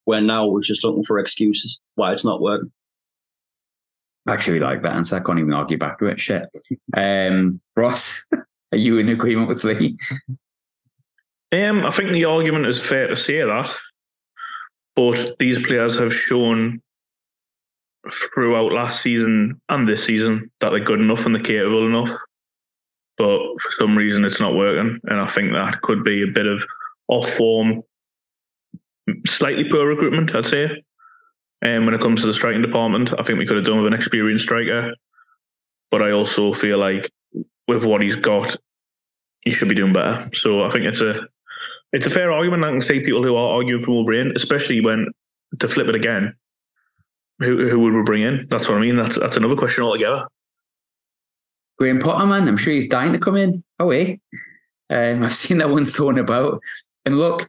Where 0.05 0.21
now 0.21 0.47
we're 0.47 0.61
just 0.61 0.83
looking 0.83 1.03
for 1.03 1.17
excuses 1.17 1.79
why 1.95 2.11
it's 2.11 2.25
not 2.25 2.41
working. 2.41 2.71
Actually, 4.27 4.59
like 4.59 4.81
that 4.81 4.93
answer. 4.93 5.15
I 5.15 5.21
can't 5.21 5.39
even 5.39 5.53
argue 5.53 5.77
back 5.77 5.99
to 5.99 6.07
it. 6.07 6.19
Shit. 6.19 6.43
Um, 6.95 7.61
Ross, 7.75 8.25
are 8.33 8.77
you 8.77 8.97
in 8.97 9.07
agreement 9.09 9.47
with 9.47 9.63
Lee? 9.63 9.97
Um, 11.53 11.85
I 11.85 11.91
think 11.91 12.11
the 12.11 12.25
argument 12.25 12.65
is 12.65 12.79
fair 12.79 13.07
to 13.07 13.15
say 13.15 13.39
that, 13.39 13.73
but 14.95 15.37
these 15.39 15.65
players 15.65 15.99
have 15.99 16.13
shown 16.13 16.81
throughout 18.33 18.73
last 18.73 19.01
season 19.01 19.61
and 19.69 19.87
this 19.87 20.03
season 20.03 20.51
that 20.59 20.71
they're 20.71 20.79
good 20.79 20.99
enough 20.99 21.25
and 21.25 21.35
they're 21.35 21.43
capable 21.43 21.85
enough 21.87 22.17
but 23.17 23.39
for 23.61 23.71
some 23.77 23.97
reason 23.97 24.25
it's 24.25 24.39
not 24.39 24.55
working. 24.55 24.99
And 25.05 25.19
I 25.19 25.27
think 25.27 25.51
that 25.51 25.81
could 25.81 26.03
be 26.03 26.23
a 26.23 26.31
bit 26.33 26.45
of 26.45 26.63
off 27.07 27.29
form, 27.33 27.83
slightly 29.25 29.65
poor 29.69 29.87
recruitment, 29.87 30.35
I'd 30.35 30.45
say. 30.45 30.83
And 31.61 31.77
um, 31.77 31.85
when 31.85 31.95
it 31.95 32.01
comes 32.01 32.21
to 32.21 32.27
the 32.27 32.33
striking 32.33 32.61
department, 32.61 33.13
I 33.17 33.23
think 33.23 33.39
we 33.39 33.45
could 33.45 33.55
have 33.55 33.65
done 33.65 33.77
with 33.77 33.87
an 33.87 33.93
experienced 33.93 34.43
striker. 34.43 34.93
But 35.91 36.01
I 36.01 36.11
also 36.11 36.53
feel 36.53 36.77
like 36.77 37.09
with 37.67 37.85
what 37.85 38.01
he's 38.01 38.17
got, 38.17 38.57
he 39.41 39.51
should 39.51 39.69
be 39.69 39.75
doing 39.75 39.93
better. 39.93 40.29
So 40.35 40.63
I 40.63 40.71
think 40.71 40.85
it's 40.85 41.01
a 41.01 41.27
it's 41.93 42.05
a 42.05 42.09
fair 42.09 42.31
argument. 42.31 42.65
I 42.65 42.71
can 42.71 42.81
see 42.81 42.99
people 42.99 43.23
who 43.23 43.35
are 43.35 43.55
arguing 43.55 43.83
for 43.83 44.03
brain, 44.03 44.33
especially 44.35 44.81
when 44.81 45.07
to 45.59 45.67
flip 45.67 45.87
it 45.87 45.95
again. 45.95 46.35
Who 47.39 47.69
who 47.69 47.79
would 47.79 47.93
we 47.93 48.03
bring 48.03 48.23
in? 48.23 48.47
That's 48.49 48.67
what 48.67 48.77
I 48.77 48.81
mean. 48.81 48.95
That's 48.95 49.17
that's 49.17 49.37
another 49.37 49.55
question 49.55 49.83
altogether. 49.83 50.27
Graham 51.77 51.99
Potter, 51.99 52.25
man. 52.25 52.47
I'm 52.47 52.57
sure 52.57 52.73
he's 52.73 52.87
dying 52.87 53.13
to 53.13 53.19
come 53.19 53.35
in. 53.35 53.63
Oh, 53.79 53.91
eh? 53.91 54.17
Um, 54.89 55.23
I've 55.23 55.35
seen 55.35 55.57
that 55.57 55.69
one 55.69 55.85
thrown 55.87 56.19
about. 56.19 56.61
And 57.05 57.17
look, 57.17 57.47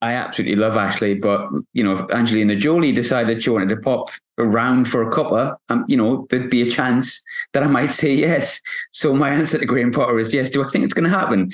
I 0.00 0.12
absolutely 0.12 0.56
love 0.56 0.76
Ashley, 0.76 1.14
but 1.14 1.48
you 1.72 1.82
know, 1.82 1.98
if 1.98 2.10
Angelina 2.10 2.54
Jolie 2.54 2.92
decided 2.92 3.42
she 3.42 3.50
wanted 3.50 3.70
to 3.70 3.76
pop 3.76 4.10
around 4.38 4.88
for 4.88 5.02
a 5.02 5.10
cuppa, 5.10 5.56
um, 5.70 5.84
you 5.88 5.96
know, 5.96 6.26
there'd 6.30 6.50
be 6.50 6.62
a 6.62 6.70
chance 6.70 7.20
that 7.52 7.64
I 7.64 7.66
might 7.66 7.90
say 7.92 8.14
yes. 8.14 8.60
So 8.92 9.12
my 9.14 9.30
answer 9.30 9.58
to 9.58 9.66
Graham 9.66 9.90
Potter 9.90 10.18
is 10.20 10.32
yes. 10.32 10.50
Do 10.50 10.64
I 10.64 10.68
think 10.68 10.84
it's 10.84 10.94
going 10.94 11.10
to 11.10 11.16
happen? 11.16 11.52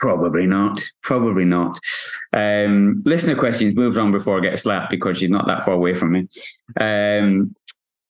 Probably 0.00 0.46
not. 0.46 0.82
Probably 1.02 1.44
not. 1.44 1.78
Um, 2.32 3.02
listener 3.04 3.36
questions. 3.36 3.76
Move 3.76 3.98
on 3.98 4.10
before 4.10 4.38
I 4.38 4.40
get 4.40 4.58
slapped 4.58 4.90
because 4.90 5.18
she's 5.18 5.30
not 5.30 5.46
that 5.46 5.64
far 5.64 5.74
away 5.74 5.94
from 5.94 6.12
me. 6.12 6.28
Um, 6.80 7.54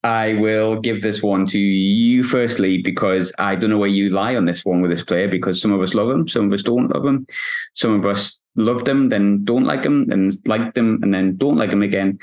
I 0.05 0.35
will 0.35 0.81
give 0.81 1.01
this 1.01 1.23
one 1.23 1.47
to 1.47 1.59
you 1.59 2.25
firstly 2.25 2.83
because 2.83 3.33
I 3.39 3.55
don't 3.55 3.71
know 3.71 3.79
where 3.79 3.89
you 3.89 4.11
lie 4.11 4.35
on 4.35 4.47
this 4.47 4.65
one 4.65 4.81
with 4.83 4.91
this 4.91 5.05
player 5.05 5.29
because 5.29 5.63
some 5.63 5.73
of 5.73 5.81
us 5.81 5.95
love 5.95 6.11
him, 6.11 6.27
some 6.27 6.47
of 6.47 6.53
us 6.53 6.63
don't 6.63 6.93
love 6.93 7.07
him, 7.07 7.27
some 7.75 7.93
of 7.93 8.05
us 8.05 8.41
love 8.57 8.85
them, 8.85 9.11
then 9.11 9.45
don't 9.45 9.65
like 9.65 9.85
him, 9.85 10.11
and 10.11 10.37
like 10.45 10.75
them, 10.75 10.99
and 11.03 11.15
then 11.15 11.37
don't 11.37 11.57
like 11.57 11.73
him 11.73 11.83
again. 11.83 12.19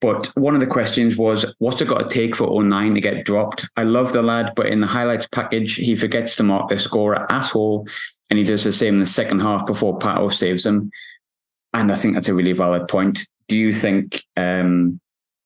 But 0.00 0.32
one 0.34 0.54
of 0.54 0.60
the 0.60 0.66
questions 0.66 1.16
was, 1.16 1.46
what's 1.58 1.80
it 1.80 1.86
got 1.86 1.98
to 1.98 2.08
take 2.08 2.34
for 2.34 2.48
O'Nien 2.48 2.94
to 2.94 3.00
get 3.00 3.24
dropped? 3.24 3.68
I 3.76 3.84
love 3.84 4.12
the 4.12 4.20
lad, 4.20 4.52
but 4.56 4.66
in 4.66 4.80
the 4.80 4.86
highlights 4.88 5.28
package, 5.28 5.76
he 5.76 5.94
forgets 5.94 6.34
to 6.36 6.42
mark 6.42 6.70
the 6.70 6.76
scorer 6.76 7.32
at 7.32 7.54
all. 7.54 7.86
And 8.28 8.36
he 8.36 8.44
does 8.44 8.64
the 8.64 8.72
same 8.72 8.94
in 8.94 9.00
the 9.00 9.06
second 9.06 9.40
half 9.40 9.64
before 9.64 10.00
Pato 10.00 10.32
saves 10.32 10.66
him. 10.66 10.90
And 11.72 11.92
I 11.92 11.94
think 11.94 12.14
that's 12.14 12.28
a 12.28 12.34
really 12.34 12.52
valid 12.52 12.88
point. 12.88 13.28
Do 13.46 13.56
you 13.56 13.72
think 13.72 14.24
um, 14.36 14.98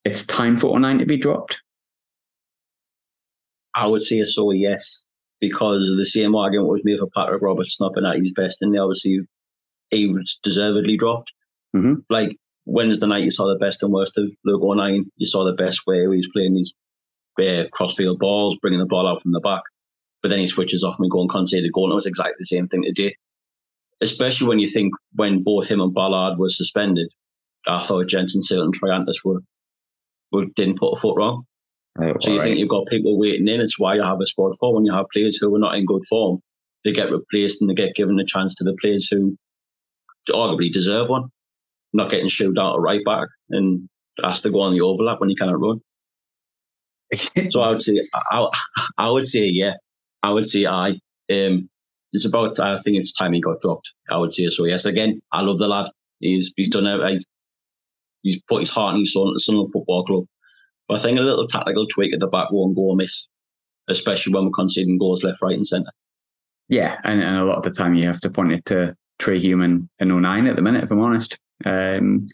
it's 0.07 0.25
time 0.25 0.57
for 0.57 0.75
O'Nien 0.75 1.01
to 1.01 1.07
be 1.07 1.19
dropped? 1.19 1.61
I 3.77 3.87
would 3.87 4.03
say 4.03 4.25
so, 4.25 4.51
yes, 4.53 5.07
because 5.41 5.95
the 5.97 6.07
same 6.07 6.35
argument 6.35 6.71
was 6.71 6.85
made 6.85 6.99
for 6.99 7.09
Patrick 7.15 7.43
Roberts 7.43 7.79
not 7.79 7.95
been 7.95 8.07
at 8.07 8.17
his 8.17 8.33
best, 8.33 8.63
and 8.63 8.77
obviously 8.79 9.21
he 9.91 10.09
was 10.09 10.41
deservedly 10.43 10.97
dropped. 10.97 11.31
Mhm. 11.75 12.03
Like 12.09 12.37
Wednesday 12.65 13.07
night, 13.07 13.25
you 13.25 13.31
saw 13.31 13.47
the 13.47 13.59
best 13.59 13.83
and 13.83 13.93
worst 13.93 14.17
of 14.19 14.35
Luke 14.45 14.63
O'Nien. 14.63 15.11
You 15.17 15.27
saw 15.27 15.45
the 15.45 15.53
best 15.53 15.83
where 15.85 16.11
he 16.11 16.17
was 16.17 16.31
playing 16.33 16.55
these 16.55 16.73
uh, 17.41 17.65
crossfield 17.71 18.19
balls, 18.19 18.57
bringing 18.61 18.81
the 18.81 18.87
ball 18.87 19.07
out 19.07 19.23
from 19.23 19.33
the 19.33 19.41
back. 19.41 19.63
But 20.23 20.31
then 20.31 20.39
he 20.39 20.47
switches 20.47 20.83
off 20.83 20.99
and 20.99 21.11
go 21.11 21.21
and 21.21 21.31
concede 21.31 21.65
a 21.65 21.71
goal. 21.71 21.85
And 21.85 21.93
it 21.93 21.97
was 21.97 22.07
exactly 22.07 22.37
the 22.39 22.47
same 22.47 22.67
thing 22.67 22.83
today. 22.83 23.15
Especially 24.01 24.49
when 24.49 24.59
you 24.59 24.69
think 24.69 24.95
when 25.13 25.43
both 25.43 25.69
him 25.69 25.81
and 25.81 25.93
Ballard 25.95 26.39
were 26.39 26.49
suspended, 26.49 27.09
I 27.67 27.83
thought 27.83 28.09
Jenson, 28.09 28.41
Seelt, 28.41 28.65
and 28.65 28.75
Triantis 28.75 29.23
were, 29.23 29.43
were 30.33 30.47
didn't 30.57 30.79
put 30.79 30.95
a 30.95 30.97
foot 30.97 31.17
wrong. 31.19 31.45
Uh, 31.99 32.13
So 32.21 32.31
you 32.31 32.39
all 32.39 32.43
think 32.43 32.59
you've 32.59 32.69
got 32.69 32.87
people 32.89 33.19
waiting 33.19 33.49
in. 33.49 33.61
It's 33.61 33.79
why 33.79 33.95
you 33.95 34.03
have 34.03 34.21
a 34.21 34.27
squad 34.27 34.55
for 34.59 34.75
when 34.75 34.85
you 34.85 34.93
have 34.93 35.07
players 35.13 35.37
who 35.37 35.55
are 35.55 35.59
not 35.59 35.77
in 35.77 35.87
good 35.87 36.05
form. 36.09 36.41
They 36.85 36.93
get 36.93 37.11
replaced 37.11 37.61
and 37.61 37.71
they 37.71 37.75
get 37.75 37.95
given 37.95 38.19
a 38.21 38.25
chance 38.25 38.55
to 38.57 38.65
the 38.65 38.77
players 38.81 39.09
who 39.09 39.37
arguably 40.31 40.71
deserve 40.71 41.09
one. 41.09 41.31
Not 41.93 42.11
getting 42.11 42.29
shoved 42.29 42.59
out 42.59 42.77
a 42.77 42.81
right 42.81 43.05
back 43.05 43.29
and 43.51 43.89
has 44.23 44.41
to 44.43 44.51
go 44.51 44.61
on 44.61 44.73
the 44.73 44.83
overlap 44.83 45.21
when 45.21 45.31
you 45.31 45.37
can't 45.37 45.57
run. 45.59 45.81
So 47.51 47.61
I 47.61 47.69
would 47.71 47.83
say, 47.83 48.01
I, 48.15 48.47
I 48.99 49.09
would 49.09 49.25
say, 49.25 49.47
yeah, 49.47 49.75
I 50.23 50.31
would 50.31 50.47
say 50.47 50.67
I. 50.67 50.99
Um, 51.31 51.69
it's 52.13 52.25
about. 52.25 52.59
I 52.61 52.77
think 52.77 52.99
it's 52.99 53.13
time 53.13 53.33
he 53.33 53.41
got 53.41 53.61
dropped. 53.61 53.93
I 54.11 54.17
would 54.17 54.33
say 54.33 54.47
so. 54.49 54.65
Yes, 54.65 54.85
again, 54.85 55.21
I 55.33 55.41
love 55.43 55.59
the 55.59 55.69
lad. 55.69 55.91
He's 56.21 56.53
he's 56.57 56.71
done. 56.71 56.85
Like, 56.85 57.21
he's 58.23 58.41
put 58.49 58.61
his 58.61 58.71
heart 58.71 58.95
and 58.95 59.03
his 59.03 59.13
soul 59.13 59.29
into 59.29 59.35
the 59.35 59.41
Sunderland 59.41 59.73
Football 59.73 60.05
Club. 60.05 60.25
But 60.89 61.01
I 61.01 61.03
think 61.03 61.19
a 61.19 61.23
little 61.23 61.47
tactical 61.47 61.87
tweak 61.87 62.15
at 62.15 62.21
the 62.21 62.27
back 62.27 62.51
won't 62.51 62.77
go 62.77 62.91
amiss, 62.91 63.29
especially 63.89 64.33
when 64.33 64.45
we're 64.45 64.51
conceding 64.51 64.99
goals 64.99 65.25
left, 65.25 65.43
right, 65.43 65.55
and 65.55 65.67
centre. 65.67 65.91
Yeah, 66.69 66.99
and, 67.05 67.23
and 67.23 67.39
a 67.39 67.45
lot 67.45 67.59
of 67.59 67.65
the 67.65 67.71
time 67.71 67.95
you 67.95 68.07
have 68.07 68.21
to 68.23 68.31
point 68.31 68.53
it 68.53 68.65
to 68.67 68.97
Trai 69.21 69.41
Hume 69.41 69.89
and 69.99 70.13
O'Nien 70.13 70.47
at 70.47 70.57
the 70.57 70.63
minute, 70.63 70.85
if 70.85 70.91
I'm 70.91 71.01
honest. 71.01 71.39
Um, 71.65 72.27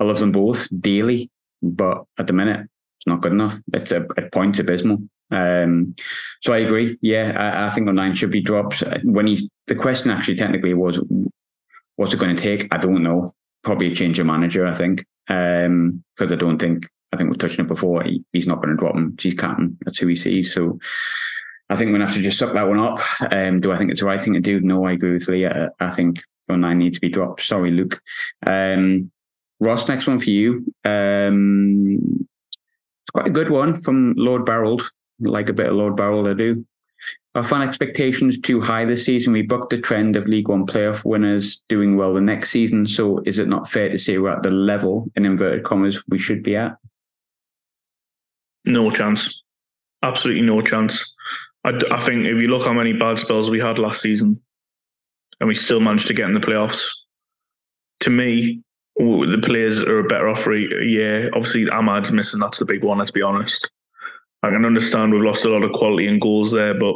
I 0.00 0.04
love 0.04 0.18
them 0.18 0.32
both 0.32 0.68
dearly, 0.80 1.30
but 1.62 2.04
at 2.18 2.26
the 2.26 2.32
minute, 2.32 2.60
it's 2.98 3.06
not 3.06 3.20
good 3.20 3.32
enough. 3.32 3.56
It's 3.72 3.92
a, 3.92 4.06
at 4.16 4.32
points 4.32 4.58
abysmal. 4.58 4.98
Um, 5.30 5.94
so 6.42 6.52
I 6.52 6.58
agree. 6.58 6.96
Yeah, 7.02 7.32
I, 7.36 7.66
I 7.66 7.70
think 7.70 7.88
O'Nien 7.88 8.14
should 8.14 8.30
be 8.30 8.40
dropped. 8.40 8.82
When 9.04 9.26
he's 9.26 9.48
the 9.66 9.74
question 9.74 10.10
actually 10.10 10.36
technically 10.36 10.74
was, 10.74 11.00
what's 11.96 12.14
it 12.14 12.20
going 12.20 12.34
to 12.34 12.42
take? 12.42 12.74
I 12.74 12.78
don't 12.78 13.02
know. 13.02 13.32
Probably 13.62 13.92
a 13.92 13.94
change 13.94 14.18
of 14.18 14.26
manager, 14.26 14.66
I 14.66 14.74
think, 14.74 15.04
because 15.26 16.32
I 16.32 16.36
don't 16.36 16.58
think 16.58 16.88
I 17.12 17.16
think 17.16 17.30
we've 17.30 17.38
touched 17.38 17.58
on 17.58 17.66
it 17.66 17.68
before. 17.68 18.02
He, 18.02 18.24
he's 18.32 18.46
not 18.46 18.62
going 18.62 18.70
to 18.70 18.76
drop 18.76 18.94
him. 18.94 19.16
He's 19.18 19.34
captain. 19.34 19.78
That's 19.84 19.98
who 19.98 20.06
he 20.06 20.16
sees. 20.16 20.52
So 20.52 20.78
I 21.70 21.76
think 21.76 21.88
we're 21.88 21.98
going 21.98 22.00
to 22.02 22.06
have 22.06 22.16
to 22.16 22.22
just 22.22 22.38
suck 22.38 22.54
that 22.54 22.68
one 22.68 22.78
up. 22.78 22.98
Um, 23.32 23.60
do 23.60 23.72
I 23.72 23.78
think 23.78 23.90
it's 23.90 24.00
the 24.00 24.06
right 24.06 24.22
thing 24.22 24.34
to 24.34 24.40
do? 24.40 24.60
No, 24.60 24.84
I 24.84 24.92
agree 24.92 25.12
with 25.12 25.28
Lee. 25.28 25.46
I, 25.46 25.68
I 25.80 25.90
think 25.90 26.22
O'Nien 26.50 26.78
needs 26.78 26.96
to 26.96 27.00
be 27.00 27.08
dropped. 27.08 27.42
Sorry, 27.42 27.70
Luke. 27.70 28.00
Um, 28.46 29.10
Ross, 29.60 29.88
next 29.88 30.06
one 30.06 30.20
for 30.20 30.30
you. 30.30 30.72
Um, 30.84 32.26
it's 33.02 33.10
quite 33.12 33.26
a 33.26 33.30
good 33.30 33.50
one 33.50 33.80
from 33.82 34.14
Lord 34.16 34.44
Barreld. 34.44 34.82
Like 35.20 35.48
a 35.48 35.52
bit 35.52 35.66
of 35.66 35.74
Lord 35.74 35.96
Barreld, 35.96 36.30
I 36.30 36.34
do. 36.34 36.64
Are 37.34 37.44
fan 37.44 37.62
expectations 37.62 38.38
too 38.38 38.60
high 38.60 38.84
this 38.84 39.04
season? 39.04 39.32
We 39.32 39.42
bucked 39.42 39.70
the 39.70 39.80
trend 39.80 40.16
of 40.16 40.26
League 40.26 40.48
One 40.48 40.66
playoff 40.66 41.04
winners 41.04 41.62
doing 41.68 41.96
well 41.96 42.14
the 42.14 42.20
next 42.20 42.50
season. 42.50 42.86
So 42.86 43.20
is 43.26 43.38
it 43.38 43.48
not 43.48 43.70
fair 43.70 43.88
to 43.88 43.98
say 43.98 44.18
we're 44.18 44.30
at 44.34 44.42
the 44.42 44.50
level, 44.50 45.10
in 45.14 45.24
inverted 45.24 45.64
commas, 45.64 46.02
we 46.08 46.18
should 46.18 46.42
be 46.42 46.56
at? 46.56 46.76
No 48.64 48.90
chance. 48.90 49.42
Absolutely 50.02 50.42
no 50.42 50.60
chance. 50.62 51.14
I 51.64 52.00
think 52.00 52.24
if 52.26 52.38
you 52.40 52.48
look 52.48 52.64
how 52.64 52.72
many 52.72 52.92
bad 52.92 53.18
spells 53.18 53.50
we 53.50 53.60
had 53.60 53.78
last 53.78 54.00
season 54.00 54.40
and 55.40 55.48
we 55.48 55.54
still 55.54 55.80
managed 55.80 56.06
to 56.06 56.14
get 56.14 56.26
in 56.26 56.34
the 56.34 56.40
playoffs, 56.40 56.86
to 58.00 58.10
me, 58.10 58.62
the 58.96 59.40
players 59.42 59.80
are 59.82 59.98
a 59.98 60.04
better 60.04 60.28
off. 60.28 60.46
Right? 60.46 60.66
Yeah, 60.84 61.28
obviously 61.34 61.68
Amad's 61.68 62.12
missing. 62.12 62.40
That's 62.40 62.58
the 62.58 62.64
big 62.64 62.84
one, 62.84 62.98
let's 62.98 63.10
be 63.10 63.22
honest. 63.22 63.70
I 64.42 64.50
can 64.50 64.64
understand 64.64 65.12
we've 65.12 65.22
lost 65.22 65.44
a 65.44 65.50
lot 65.50 65.64
of 65.64 65.72
quality 65.72 66.06
and 66.06 66.20
goals 66.20 66.52
there, 66.52 66.74
but 66.74 66.94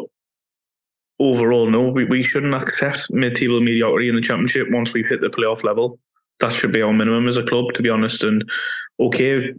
overall, 1.18 1.68
no, 1.68 1.88
we, 1.88 2.04
we 2.04 2.22
shouldn't 2.22 2.54
accept 2.54 3.10
mid 3.10 3.34
table 3.34 3.60
mediocrity 3.60 4.08
in 4.08 4.14
the 4.14 4.22
championship 4.22 4.68
once 4.70 4.92
we've 4.92 5.08
hit 5.08 5.20
the 5.20 5.28
playoff 5.28 5.64
level. 5.64 5.98
That 6.40 6.52
should 6.52 6.72
be 6.72 6.82
our 6.82 6.92
minimum 6.92 7.28
as 7.28 7.36
a 7.36 7.42
club, 7.42 7.66
to 7.74 7.82
be 7.82 7.88
honest. 7.88 8.22
And 8.22 8.48
okay, 9.00 9.52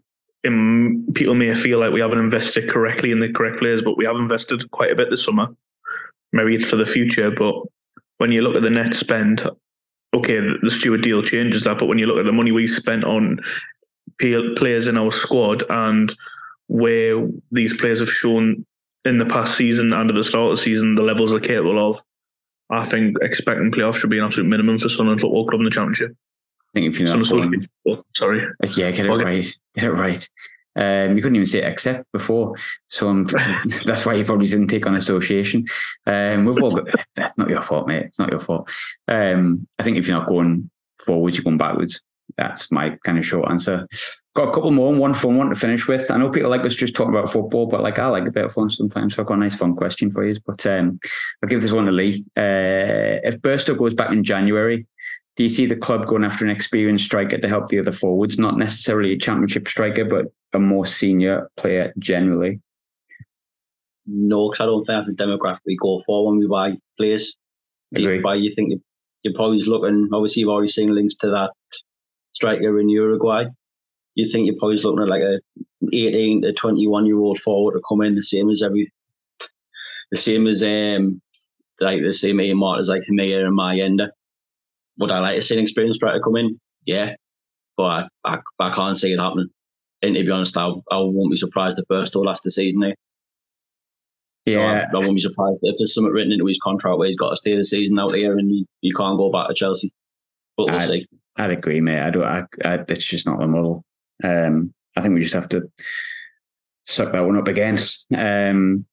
people 0.43 1.35
may 1.35 1.55
feel 1.55 1.79
like 1.79 1.93
we 1.93 2.01
haven't 2.01 2.19
invested 2.19 2.69
correctly 2.69 3.11
in 3.11 3.19
the 3.19 3.31
correct 3.31 3.59
players, 3.59 3.81
but 3.81 3.97
we 3.97 4.05
have 4.05 4.17
invested 4.17 4.69
quite 4.71 4.91
a 4.91 4.95
bit 4.95 5.09
this 5.09 5.23
summer. 5.23 5.47
Maybe 6.33 6.55
it's 6.55 6.65
for 6.65 6.75
the 6.75 6.85
future, 6.85 7.31
but 7.31 7.55
when 8.17 8.31
you 8.31 8.41
look 8.41 8.55
at 8.55 8.61
the 8.61 8.69
net 8.69 8.93
spend, 8.93 9.47
okay, 10.13 10.39
the 10.39 10.69
Stewart 10.69 11.01
deal 11.01 11.23
changes 11.23 11.63
that, 11.63 11.79
but 11.79 11.85
when 11.85 11.97
you 11.97 12.05
look 12.05 12.17
at 12.17 12.25
the 12.25 12.31
money 12.31 12.51
we 12.51 12.67
spent 12.67 13.03
on 13.03 13.39
players 14.19 14.87
in 14.87 14.97
our 14.97 15.11
squad 15.11 15.63
and 15.69 16.13
where 16.67 17.27
these 17.51 17.79
players 17.79 17.99
have 17.99 18.09
shown 18.09 18.65
in 19.05 19.17
the 19.17 19.25
past 19.25 19.57
season 19.57 19.91
and 19.93 20.09
at 20.09 20.15
the 20.15 20.23
start 20.23 20.51
of 20.51 20.57
the 20.57 20.63
season, 20.63 20.95
the 20.95 21.01
levels 21.01 21.31
they're 21.31 21.39
capable 21.39 21.89
of, 21.89 22.01
I 22.69 22.85
think 22.85 23.17
expecting 23.21 23.71
playoffs 23.71 23.95
should 23.95 24.09
be 24.09 24.19
an 24.19 24.25
absolute 24.25 24.47
minimum 24.47 24.79
for 24.79 24.89
Sunderland 24.89 25.21
Football 25.21 25.47
Club 25.47 25.59
in 25.59 25.65
the 25.65 25.71
Championship. 25.71 26.15
I 26.73 26.79
think 26.79 26.93
if 26.93 26.99
you're 26.99 27.15
not 27.15 27.25
Sunderland 27.25 27.51
going, 27.51 27.97
Football, 27.97 28.05
sorry. 28.15 28.47
Yeah, 28.75 28.91
get 28.91 29.05
it 29.05 29.09
Okay. 29.09 29.23
right. 29.23 29.57
Get 29.75 29.83
it 29.85 29.91
right. 29.91 30.29
Um, 30.75 31.15
you 31.15 31.21
couldn't 31.21 31.35
even 31.35 31.45
say 31.45 31.61
accept 31.61 32.11
before, 32.11 32.55
so 32.87 33.07
I'm, 33.07 33.25
that's 33.85 34.05
why 34.05 34.15
you 34.15 34.25
probably 34.25 34.47
didn't 34.47 34.69
take 34.69 34.87
on 34.87 34.95
association. 34.95 35.65
Um, 36.07 36.45
we've 36.45 36.61
all 36.63 36.75
got. 36.75 36.87
That's 37.15 37.37
not 37.37 37.49
your 37.49 37.61
fault, 37.61 37.87
mate. 37.87 38.05
It's 38.07 38.17
not 38.17 38.31
your 38.31 38.39
fault. 38.39 38.67
Um, 39.07 39.67
I 39.77 39.83
think 39.83 39.97
if 39.97 40.07
you're 40.07 40.17
not 40.17 40.27
going 40.27 40.71
forwards, 41.05 41.37
you're 41.37 41.43
going 41.43 41.59
backwards. 41.59 42.01
That's 42.37 42.71
my 42.71 42.97
kind 43.05 43.19
of 43.19 43.25
short 43.25 43.51
answer. 43.51 43.87
Got 44.35 44.49
a 44.49 44.51
couple 44.51 44.71
more, 44.71 44.91
and 44.91 44.99
one 44.99 45.13
fun 45.13 45.37
one 45.37 45.49
to 45.49 45.55
finish 45.55 45.87
with. 45.87 46.09
I 46.09 46.17
know 46.17 46.31
people 46.31 46.49
like 46.49 46.61
us 46.61 46.73
just 46.73 46.95
talking 46.95 47.13
about 47.13 47.31
football, 47.31 47.67
but 47.67 47.83
like 47.83 47.99
I 47.99 48.07
like 48.07 48.25
a 48.25 48.31
bit 48.31 48.45
of 48.45 48.53
fun 48.53 48.71
sometimes. 48.71 49.13
So 49.13 49.21
I've 49.21 49.27
got 49.27 49.35
a 49.35 49.41
nice 49.41 49.55
fun 49.55 49.75
question 49.75 50.09
for 50.09 50.25
you. 50.25 50.35
But 50.43 50.65
um, 50.65 50.99
I'll 51.43 51.49
give 51.49 51.61
this 51.61 51.71
one 51.71 51.85
to 51.85 51.91
Lee. 51.91 52.25
Uh, 52.35 53.21
if 53.23 53.39
Burstow 53.41 53.77
goes 53.77 53.93
back 53.93 54.11
in 54.11 54.23
January, 54.23 54.87
do 55.35 55.43
you 55.43 55.49
see 55.49 55.65
the 55.65 55.75
club 55.75 56.05
going 56.07 56.23
after 56.23 56.45
an 56.45 56.51
experienced 56.51 57.05
striker 57.05 57.37
to 57.37 57.47
help 57.49 57.69
the 57.69 57.79
other 57.79 57.91
forwards? 57.91 58.37
Not 58.37 58.57
necessarily 58.57 59.13
a 59.13 59.17
championship 59.17 59.67
striker, 59.67 60.05
but 60.05 60.25
a 60.53 60.59
more 60.59 60.85
senior 60.85 61.49
player 61.57 61.93
generally. 61.97 62.61
No, 64.05 64.49
because 64.49 64.61
I 64.61 64.65
don't 64.65 64.83
think 64.83 65.05
that's 65.05 65.07
the 65.07 65.23
demographic 65.23 65.61
we 65.65 65.77
go 65.77 66.01
for 66.05 66.27
when 66.27 66.37
we 66.37 66.47
buy 66.47 66.77
players. 66.97 67.35
Agree. 67.95 68.17
You 68.17 68.21
buy, 68.21 68.35
you 68.35 68.53
think 68.53 68.71
you- 68.71 68.83
you're 69.23 69.33
probably 69.33 69.59
looking. 69.63 70.09
Obviously, 70.11 70.41
you've 70.41 70.49
already 70.49 70.67
seen 70.67 70.93
links 70.93 71.15
to 71.17 71.29
that 71.29 71.51
striker 72.33 72.77
in 72.79 72.89
Uruguay. 72.89 73.45
You 74.15 74.27
think 74.27 74.45
you're 74.45 74.57
probably 74.59 74.77
looking 74.77 75.01
at 75.01 75.07
like 75.09 75.21
a 75.21 75.39
18 75.93 76.41
to 76.41 76.51
21 76.53 77.05
year 77.05 77.17
old 77.17 77.39
forward 77.39 77.73
to 77.73 77.81
come 77.87 78.01
in, 78.01 78.15
the 78.15 78.23
same 78.23 78.49
as 78.49 78.61
every, 78.61 78.91
the 80.11 80.17
same 80.17 80.45
as 80.47 80.61
um, 80.61 81.21
like 81.79 82.01
the 82.03 82.11
same 82.11 82.39
aim 82.41 82.57
markers 82.57 82.89
like 82.89 83.03
Hemir 83.03 83.45
and 83.45 83.57
Mayenda. 83.57 84.09
Would 84.99 85.11
I 85.11 85.19
like 85.19 85.35
to 85.35 85.41
see 85.41 85.55
an 85.55 85.61
experienced 85.61 85.99
striker 85.99 86.19
come 86.21 86.35
in? 86.37 86.59
Yeah, 86.85 87.13
but 87.77 87.83
I, 87.83 88.07
I, 88.25 88.39
I 88.59 88.69
can't 88.71 88.97
see 88.97 89.13
it 89.13 89.19
happening. 89.19 89.47
And 90.01 90.15
to 90.15 90.23
be 90.23 90.31
honest, 90.31 90.57
I, 90.57 90.67
I 90.67 90.97
won't 90.97 91.31
be 91.31 91.37
surprised 91.37 91.79
if 91.79 91.85
Burstow 91.87 92.25
last 92.25 92.43
the 92.43 92.51
season. 92.51 92.83
Eh? 92.83 92.91
So 94.49 94.59
I, 94.61 94.73
Yeah, 94.79 94.85
I 94.93 94.97
won't 94.97 95.15
be 95.15 95.21
surprised 95.21 95.59
if 95.61 95.75
there's 95.77 95.93
something 95.93 96.11
written 96.11 96.33
into 96.33 96.45
his 96.45 96.59
contract 96.61 96.97
where 96.97 97.07
he's 97.07 97.15
got 97.15 97.29
to 97.29 97.35
stay 97.37 97.55
the 97.55 97.63
season 97.63 97.97
out 97.97 98.13
here 98.13 98.37
and 98.37 98.49
he, 98.49 98.67
he 98.81 98.91
can't 98.91 99.17
go 99.17 99.31
back 99.31 99.47
to 99.47 99.53
Chelsea. 99.53 99.91
But 100.57 100.65
we'll 100.67 100.75
I- 100.75 100.85
see. 100.85 101.07
I'd 101.35 101.49
agree, 101.49 101.81
mate. 101.81 101.99
I 101.99 102.09
don't. 102.11 102.23
I, 102.23 102.43
I, 102.63 102.73
it's 102.87 103.05
just 103.05 103.25
not 103.25 103.39
the 103.39 103.47
model. 103.47 103.83
Um, 104.23 104.71
I 104.95 105.01
think 105.01 105.15
we 105.15 105.21
just 105.23 105.33
have 105.33 105.49
to 105.49 105.63
suck 106.85 107.11
that 107.11 107.21
one 107.25 107.37
up 107.37 107.47
again. 107.47 107.79
Um, 108.15 108.85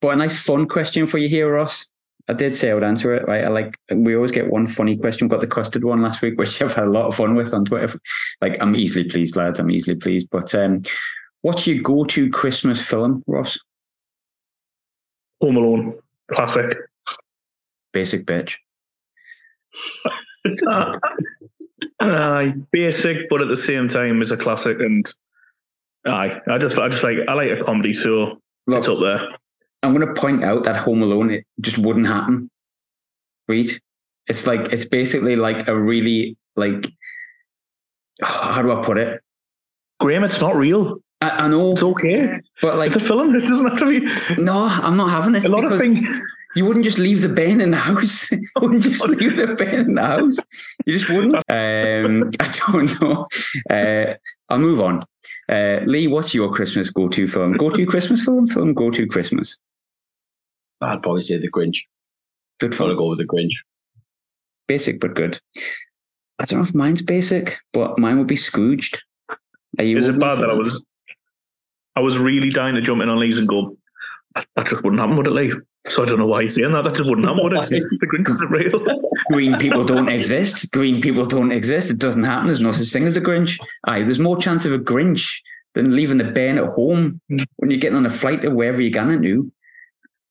but 0.00 0.08
a 0.08 0.16
nice 0.16 0.42
fun 0.42 0.66
question 0.66 1.06
for 1.06 1.18
you 1.18 1.28
here, 1.28 1.54
Ross. 1.54 1.86
I 2.28 2.34
did 2.34 2.56
say 2.56 2.70
I 2.70 2.74
would 2.74 2.84
answer 2.84 3.14
it. 3.14 3.26
Right? 3.26 3.44
I 3.44 3.48
like. 3.48 3.78
We 3.90 4.14
always 4.14 4.32
get 4.32 4.50
one 4.50 4.66
funny 4.66 4.96
question. 4.96 5.26
We 5.26 5.30
got 5.30 5.40
the 5.40 5.46
custard 5.46 5.84
one 5.84 6.02
last 6.02 6.22
week, 6.22 6.34
which 6.38 6.60
I've 6.60 6.74
had 6.74 6.84
a 6.84 6.90
lot 6.90 7.06
of 7.06 7.14
fun 7.14 7.34
with 7.34 7.54
on 7.54 7.64
Twitter. 7.64 7.98
Like, 8.40 8.56
I'm 8.60 8.76
easily 8.76 9.08
pleased, 9.08 9.36
lads. 9.36 9.60
I'm 9.60 9.70
easily 9.70 9.96
pleased. 9.96 10.28
But 10.30 10.54
um, 10.54 10.82
what's 11.42 11.66
your 11.66 11.82
go-to 11.82 12.30
Christmas 12.30 12.82
film, 12.82 13.22
Ross? 13.26 13.58
Home 15.40 15.56
Alone, 15.56 15.92
classic. 16.32 16.76
Basic 17.92 18.26
bitch. 18.26 18.56
uh, 22.00 22.48
basic, 22.72 23.28
but 23.30 23.40
at 23.40 23.48
the 23.48 23.56
same 23.56 23.88
time, 23.88 24.20
it's 24.20 24.30
a 24.30 24.36
classic. 24.36 24.80
And 24.80 25.06
aye, 26.06 26.40
I 26.48 26.58
just, 26.58 26.76
I 26.76 26.88
just 26.88 27.02
like, 27.02 27.18
I 27.28 27.34
like 27.34 27.50
a 27.50 27.62
comedy, 27.62 27.92
so 27.92 28.40
Look, 28.68 28.80
it's 28.80 28.88
up 28.88 28.98
there. 29.00 29.28
I'm 29.82 29.94
going 29.94 30.06
to 30.06 30.20
point 30.20 30.42
out 30.44 30.64
that 30.64 30.76
Home 30.76 31.02
Alone 31.02 31.30
it 31.30 31.44
just 31.60 31.78
wouldn't 31.78 32.06
happen. 32.06 32.50
Read, 33.46 33.70
it's 34.26 34.46
like 34.46 34.72
it's 34.72 34.86
basically 34.86 35.36
like 35.36 35.68
a 35.68 35.78
really 35.78 36.36
like 36.56 36.86
how 38.22 38.60
do 38.62 38.72
I 38.72 38.82
put 38.82 38.98
it? 38.98 39.20
Graham, 40.00 40.24
it's 40.24 40.40
not 40.40 40.56
real. 40.56 40.98
I, 41.20 41.30
I 41.30 41.48
know, 41.48 41.72
It's 41.72 41.82
okay. 41.82 42.40
but 42.62 42.76
like 42.78 42.92
It's 42.94 43.02
a 43.02 43.06
film. 43.06 43.34
It 43.34 43.40
doesn't 43.40 43.66
have 43.66 43.78
to 43.78 43.86
be. 44.36 44.40
no, 44.40 44.66
I'm 44.66 44.96
not 44.96 45.10
having 45.10 45.34
it. 45.34 45.44
A 45.44 45.48
lot 45.48 45.64
of 45.64 45.78
things. 45.78 46.06
You 46.56 46.64
wouldn't 46.64 46.84
just 46.84 46.98
leave 46.98 47.22
the 47.22 47.28
bin 47.28 47.60
in 47.60 47.72
the 47.72 47.76
house. 47.76 48.30
you 48.32 48.40
wouldn't 48.60 48.82
just 48.82 49.06
leave 49.08 49.36
the 49.36 49.54
bin 49.54 49.74
in 49.74 49.94
the 49.94 50.02
house. 50.02 50.36
You 50.86 50.96
just 50.96 51.10
wouldn't. 51.10 51.34
Um, 51.50 52.30
I 52.40 52.52
don't 52.72 53.00
know. 53.00 53.26
Uh, 53.70 54.14
I'll 54.48 54.58
move 54.58 54.80
on. 54.80 55.02
Uh, 55.48 55.80
Lee, 55.84 56.06
what's 56.06 56.34
your 56.34 56.52
Christmas 56.52 56.90
go-to 56.90 57.26
film? 57.26 57.52
Go-to 57.52 57.84
Christmas 57.86 58.24
film? 58.24 58.46
Film 58.48 58.72
go-to 58.74 59.06
Christmas? 59.06 59.56
I'd 60.80 61.02
probably 61.02 61.20
say 61.20 61.38
The 61.38 61.50
Grinch. 61.50 61.78
Good 62.60 62.72
Gotta 62.72 62.76
film. 62.76 62.96
go 62.96 63.08
with 63.08 63.18
The 63.18 63.26
Grinch. 63.26 63.52
Basic 64.66 65.00
but 65.00 65.14
good. 65.14 65.40
I 66.38 66.44
don't 66.44 66.60
know 66.60 66.64
if 66.64 66.74
mine's 66.74 67.02
basic, 67.02 67.58
but 67.72 67.98
mine 67.98 68.18
would 68.18 68.26
be 68.26 68.36
Scrooged. 68.36 69.02
Are 69.78 69.84
you 69.84 69.98
Is 69.98 70.08
it 70.08 70.18
bad 70.18 70.36
for 70.36 70.42
that 70.42 70.50
I 70.50 70.54
was 70.54 70.82
I 71.96 72.00
was 72.00 72.16
really 72.16 72.50
dying 72.50 72.76
to 72.76 72.80
jump 72.80 73.02
in 73.02 73.08
on 73.08 73.18
Lee's 73.18 73.38
and 73.38 73.48
go, 73.48 73.76
that 74.34 74.66
just 74.68 74.84
wouldn't 74.84 75.00
happen, 75.00 75.16
would 75.16 75.26
it, 75.26 75.32
Lee? 75.32 75.52
So 75.86 76.02
I 76.02 76.06
don't 76.06 76.18
know 76.18 76.26
why 76.26 76.42
you're 76.42 76.50
saying 76.50 76.72
that. 76.72 76.84
That 76.84 76.94
just 76.94 77.08
wouldn't 77.08 77.26
happen, 77.26 77.42
would 77.42 77.54
it? 77.54 77.68
The 78.00 78.06
Grinch 78.06 78.30
isn't 78.30 78.50
real. 78.50 78.80
Green 79.32 79.56
people 79.58 79.84
don't 79.92 80.08
exist. 80.08 80.70
Green 80.70 81.00
people 81.00 81.24
don't 81.24 81.50
exist. 81.50 81.90
It 81.90 81.98
doesn't 81.98 82.22
happen. 82.22 82.46
There's 82.46 82.60
no 82.60 82.72
such 82.72 82.92
thing 82.92 83.06
as 83.06 83.16
a 83.16 83.20
Grinch. 83.20 83.58
Aye, 83.84 84.04
there's 84.04 84.18
more 84.20 84.36
chance 84.36 84.64
of 84.64 84.72
a 84.72 84.78
Grinch 84.78 85.40
than 85.74 85.96
leaving 85.96 86.18
the 86.18 86.24
bairn 86.24 86.58
at 86.58 86.72
home 86.72 87.20
hmm. 87.28 87.42
when 87.56 87.70
you're 87.70 87.80
getting 87.80 87.96
on 87.96 88.06
a 88.06 88.10
flight 88.10 88.42
to 88.42 88.50
wherever 88.50 88.80
you're 88.80 88.90
going 88.90 89.22
to. 89.22 89.52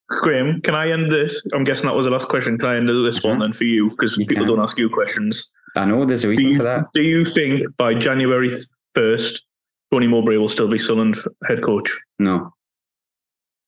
Graham, 0.10 0.62
can 0.62 0.74
I 0.76 0.89
end 0.91 1.12
this? 1.12 1.41
I'm 1.53 1.64
guessing 1.64 1.86
that 1.86 1.95
was 1.95 2.05
the 2.05 2.12
last 2.12 2.28
question. 2.30 2.58
Can 2.58 2.70
I 2.70 2.78
end 2.78 2.88
this 2.89 3.22
one 3.24 3.38
Mhm. 3.38 3.41
then 3.41 3.53
for 3.53 3.66
you? 3.66 3.89
Because 3.89 4.16
people 4.18 4.38
can. 4.38 4.45
don't 4.45 4.60
ask 4.60 4.78
you 4.80 4.89
questions. 4.89 5.51
I 5.76 5.86
know 5.86 6.05
there's 6.05 6.22
a 6.24 6.28
Do 6.28 6.30
reason 6.30 6.47
you, 6.47 6.58
for 6.58 6.64
that. 6.64 6.86
do 6.93 7.01
you 7.01 7.26
think 7.26 7.76
by 7.78 7.93
January 7.93 8.49
1st, 8.95 9.43
Tony 9.91 10.08
Mowbray 10.08 10.38
will 10.38 10.49
still 10.49 10.68
be 10.68 10.78
Sunderland 10.78 11.18
head 11.45 11.62
coach? 11.62 11.95
No. 12.20 12.53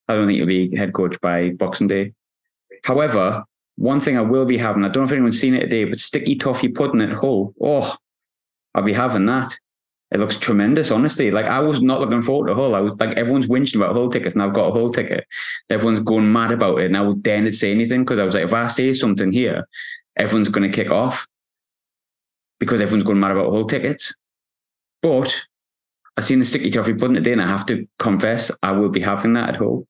I 0.08 0.16
don't 0.16 0.26
think 0.28 0.38
he'll 0.38 0.48
be 0.48 0.76
head 0.76 0.94
coach 0.94 1.20
by 1.22 1.52
Boxing 1.52 1.88
Day. 1.88 2.14
However, 2.84 3.44
one 3.76 4.00
thing 4.00 4.18
I 4.18 4.22
will 4.22 4.46
be 4.46 4.58
having, 4.58 4.84
I 4.84 4.88
don't 4.88 5.04
know 5.04 5.08
if 5.08 5.12
anyone's 5.12 5.40
seen 5.40 5.54
it 5.54 5.62
today, 5.62 5.84
but 5.84 6.00
sticky 6.00 6.36
toffee 6.38 6.70
pudding 6.70 7.02
at 7.02 7.14
Hull. 7.14 7.54
Oh, 7.62 7.96
I'll 8.74 8.84
be 8.84 8.94
having 8.94 9.26
that. 9.28 9.56
It 10.12 10.20
looks 10.20 10.38
tremendous, 10.38 10.89
honestly. 10.91 11.30
Like 11.30 11.45
I 11.45 11.60
was 11.60 11.82
not 11.82 11.99
looking 11.99 12.24
forward 12.24 12.47
to 12.47 12.55
Hull. 12.55 12.74
I 12.74 12.80
was 12.80 12.93
like 12.99 13.16
everyone's 13.16 13.47
whinging 13.47 13.76
about 13.76 13.93
Hull 13.93 14.10
tickets, 14.10 14.36
and 14.36 14.41
I've 14.41 14.55
got 14.55 14.70
a 14.70 14.72
Hull 14.72 14.91
ticket. 14.91 15.26
Everyone's 15.70 15.99
going 15.99 16.32
mad 16.32 16.51
about 16.51 16.80
it, 16.80 16.88
and 16.88 16.97
I 16.97 17.12
dare 17.22 17.41
not 17.41 17.53
say 17.53 17.72
anything 17.72 18.03
because 18.03 18.20
I 18.20 18.24
was 18.24 18.34
like, 18.34 18.45
if 18.45 18.53
I 18.53 18.68
say 18.68 18.91
something 18.93 19.32
here, 19.32 19.68
everyone's 20.18 20.49
going 20.49 20.70
to 20.70 20.76
kick 20.76 20.91
off 20.91 21.28
because 22.60 22.82
everyone's 22.82 23.05
going 23.05 23.20
mad 23.20 23.32
about 23.32 23.51
Hull 23.51 23.66
tickets. 23.66 24.16
But 25.01 25.36
I 26.20 26.22
seen 26.22 26.40
the 26.40 26.46
sticky 26.46 26.70
toffee 26.72 26.94
pudding 26.94 27.16
today, 27.16 27.32
and 27.32 27.42
I 27.42 27.48
have 27.48 27.66
to 27.68 27.88
confess 27.98 28.52
I 28.62 28.72
will 28.72 28.90
be 28.90 29.00
having 29.00 29.34
that 29.34 29.50
at 29.50 29.56
Hull. 29.56 29.88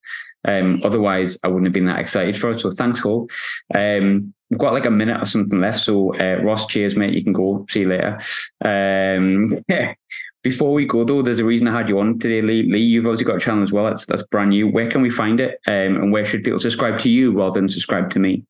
Um, 0.48 0.80
otherwise, 0.84 1.40
I 1.44 1.48
wouldn't 1.48 1.66
have 1.66 1.74
been 1.74 1.88
that 1.88 2.00
excited 2.00 2.38
for 2.38 2.52
it. 2.52 2.62
So 2.62 2.70
thanks, 2.70 3.00
Hull. 3.00 3.28
Um, 3.74 4.32
we've 4.52 4.60
got 4.60 4.74
like 4.74 4.86
a 4.86 4.92
minute 4.92 5.20
or 5.20 5.26
something 5.26 5.60
left. 5.60 5.80
So 5.80 6.14
uh, 6.20 6.44
Ross, 6.44 6.68
cheers, 6.68 6.96
mate. 6.96 7.16
You 7.16 7.24
can 7.24 7.34
go. 7.34 7.66
See 7.68 7.80
you 7.80 7.90
later. 7.90 8.20
Um, 8.64 9.64
yeah. 9.68 9.96
Before 10.44 10.72
we 10.72 10.86
go 10.86 11.04
though, 11.04 11.24
there's 11.24 11.40
a 11.40 11.46
reason 11.46 11.68
I 11.68 11.76
had 11.76 11.90
you 11.90 12.00
on 12.00 12.20
today, 12.20 12.44
Lee. 12.44 12.72
Lee, 12.72 12.80
you've 12.80 13.08
obviously 13.08 13.26
got 13.26 13.38
a 13.38 13.40
channel 13.40 13.64
as 13.64 13.72
well. 13.72 13.86
That's 13.86 14.06
that's 14.06 14.24
brand 14.24 14.52
new. 14.52 14.68
Where 14.68 14.90
can 14.90 15.02
we 15.02 15.10
find 15.10 15.40
it? 15.40 15.60
Um, 15.68 15.96
and 15.96 16.12
where 16.12 16.26
should 16.26 16.44
people 16.44 16.60
subscribe 16.60 17.00
to 17.00 17.10
you 17.10 17.32
rather 17.32 17.60
than 17.60 17.70
subscribe 17.70 18.12
to 18.12 18.20
me? 18.20 18.46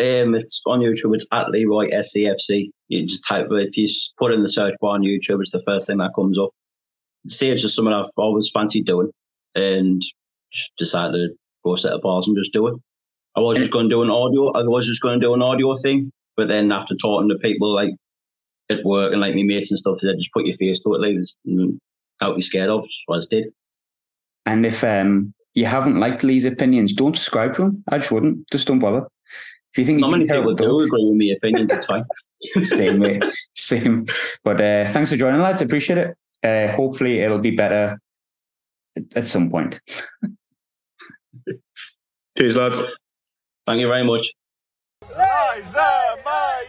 Um, 0.00 0.34
it's 0.34 0.60
on 0.66 0.80
YouTube. 0.80 1.14
It's 1.14 1.26
at 1.30 1.50
Leroy 1.50 1.88
SCFC. 1.90 2.70
You 2.88 3.06
just 3.06 3.24
type 3.28 3.46
it. 3.52 3.68
If 3.68 3.76
you 3.76 3.88
put 4.18 4.32
in 4.32 4.42
the 4.42 4.48
search 4.48 4.74
bar 4.80 4.94
on 4.94 5.02
YouTube, 5.02 5.40
it's 5.40 5.52
the 5.52 5.62
first 5.64 5.86
thing 5.86 5.98
that 5.98 6.14
comes 6.16 6.36
up. 6.36 6.50
See, 7.26 7.50
it's 7.50 7.62
just 7.62 7.76
something 7.76 7.92
I've 7.92 8.06
always 8.16 8.50
fancied 8.52 8.86
doing, 8.86 9.10
and 9.54 10.02
decided 10.78 11.12
to 11.12 11.28
go 11.64 11.76
set 11.76 11.92
up 11.92 12.02
bars 12.02 12.26
and 12.26 12.36
just 12.36 12.52
do 12.52 12.66
it. 12.68 12.74
I 13.36 13.40
was 13.40 13.58
just 13.58 13.70
going 13.70 13.88
to 13.88 13.94
do 13.94 14.02
an 14.02 14.10
audio. 14.10 14.50
I 14.52 14.62
was 14.62 14.86
just 14.86 15.02
going 15.02 15.20
to 15.20 15.26
do 15.26 15.34
an 15.34 15.42
audio 15.42 15.74
thing, 15.74 16.10
but 16.36 16.48
then 16.48 16.72
after 16.72 16.94
talking 16.96 17.28
to 17.28 17.36
people 17.36 17.72
like 17.74 17.90
at 18.70 18.84
work 18.84 19.12
and 19.12 19.20
like 19.20 19.34
my 19.34 19.42
mates 19.42 19.70
and 19.70 19.78
stuff, 19.78 19.98
they 20.02 20.08
said 20.08 20.16
just 20.18 20.32
put 20.32 20.46
your 20.46 20.56
face 20.56 20.80
to 20.80 20.94
it, 20.94 21.00
like 21.00 21.16
out 22.20 22.36
be 22.36 22.42
scared 22.42 22.70
of. 22.70 22.86
So 22.86 23.14
I 23.14 23.18
just 23.18 23.30
did. 23.30 23.46
And 24.46 24.66
if 24.66 24.82
um, 24.82 25.32
you 25.54 25.66
haven't 25.66 26.00
liked 26.00 26.24
Lee's 26.24 26.44
opinions, 26.44 26.92
don't 26.92 27.16
subscribe 27.16 27.54
to 27.56 27.64
him. 27.64 27.84
I 27.88 27.98
just 27.98 28.10
wouldn't. 28.10 28.50
Just 28.50 28.66
don't 28.66 28.78
bother. 28.78 29.06
If 29.72 29.78
you 29.78 29.84
think 29.84 30.00
Not 30.00 30.08
you 30.08 30.12
many 30.12 30.26
people 30.28 30.54
do 30.54 30.64
dogs- 30.64 30.86
agree 30.86 31.04
with 31.04 31.18
my 31.18 31.34
opinions. 31.36 31.72
It's 31.72 31.86
fine. 31.86 32.04
same 32.64 33.00
way, 33.00 33.20
same. 33.54 34.06
But 34.42 34.60
uh, 34.60 34.90
thanks 34.92 35.10
for 35.10 35.16
joining, 35.16 35.40
lads. 35.40 35.62
Appreciate 35.62 35.98
it. 35.98 36.16
Uh, 36.42 36.72
hopefully, 36.72 37.20
it'll 37.20 37.38
be 37.38 37.50
better 37.50 37.98
at- 38.96 39.02
at 39.16 39.24
some 39.26 39.50
point. 39.50 39.80
Cheers, 42.38 42.56
lads. 42.56 42.80
Thank 43.66 43.80
you 43.80 43.88
very 43.88 44.04
much. 44.04 44.32
Eliezer 45.02 45.80
Mayenda! 46.24 46.59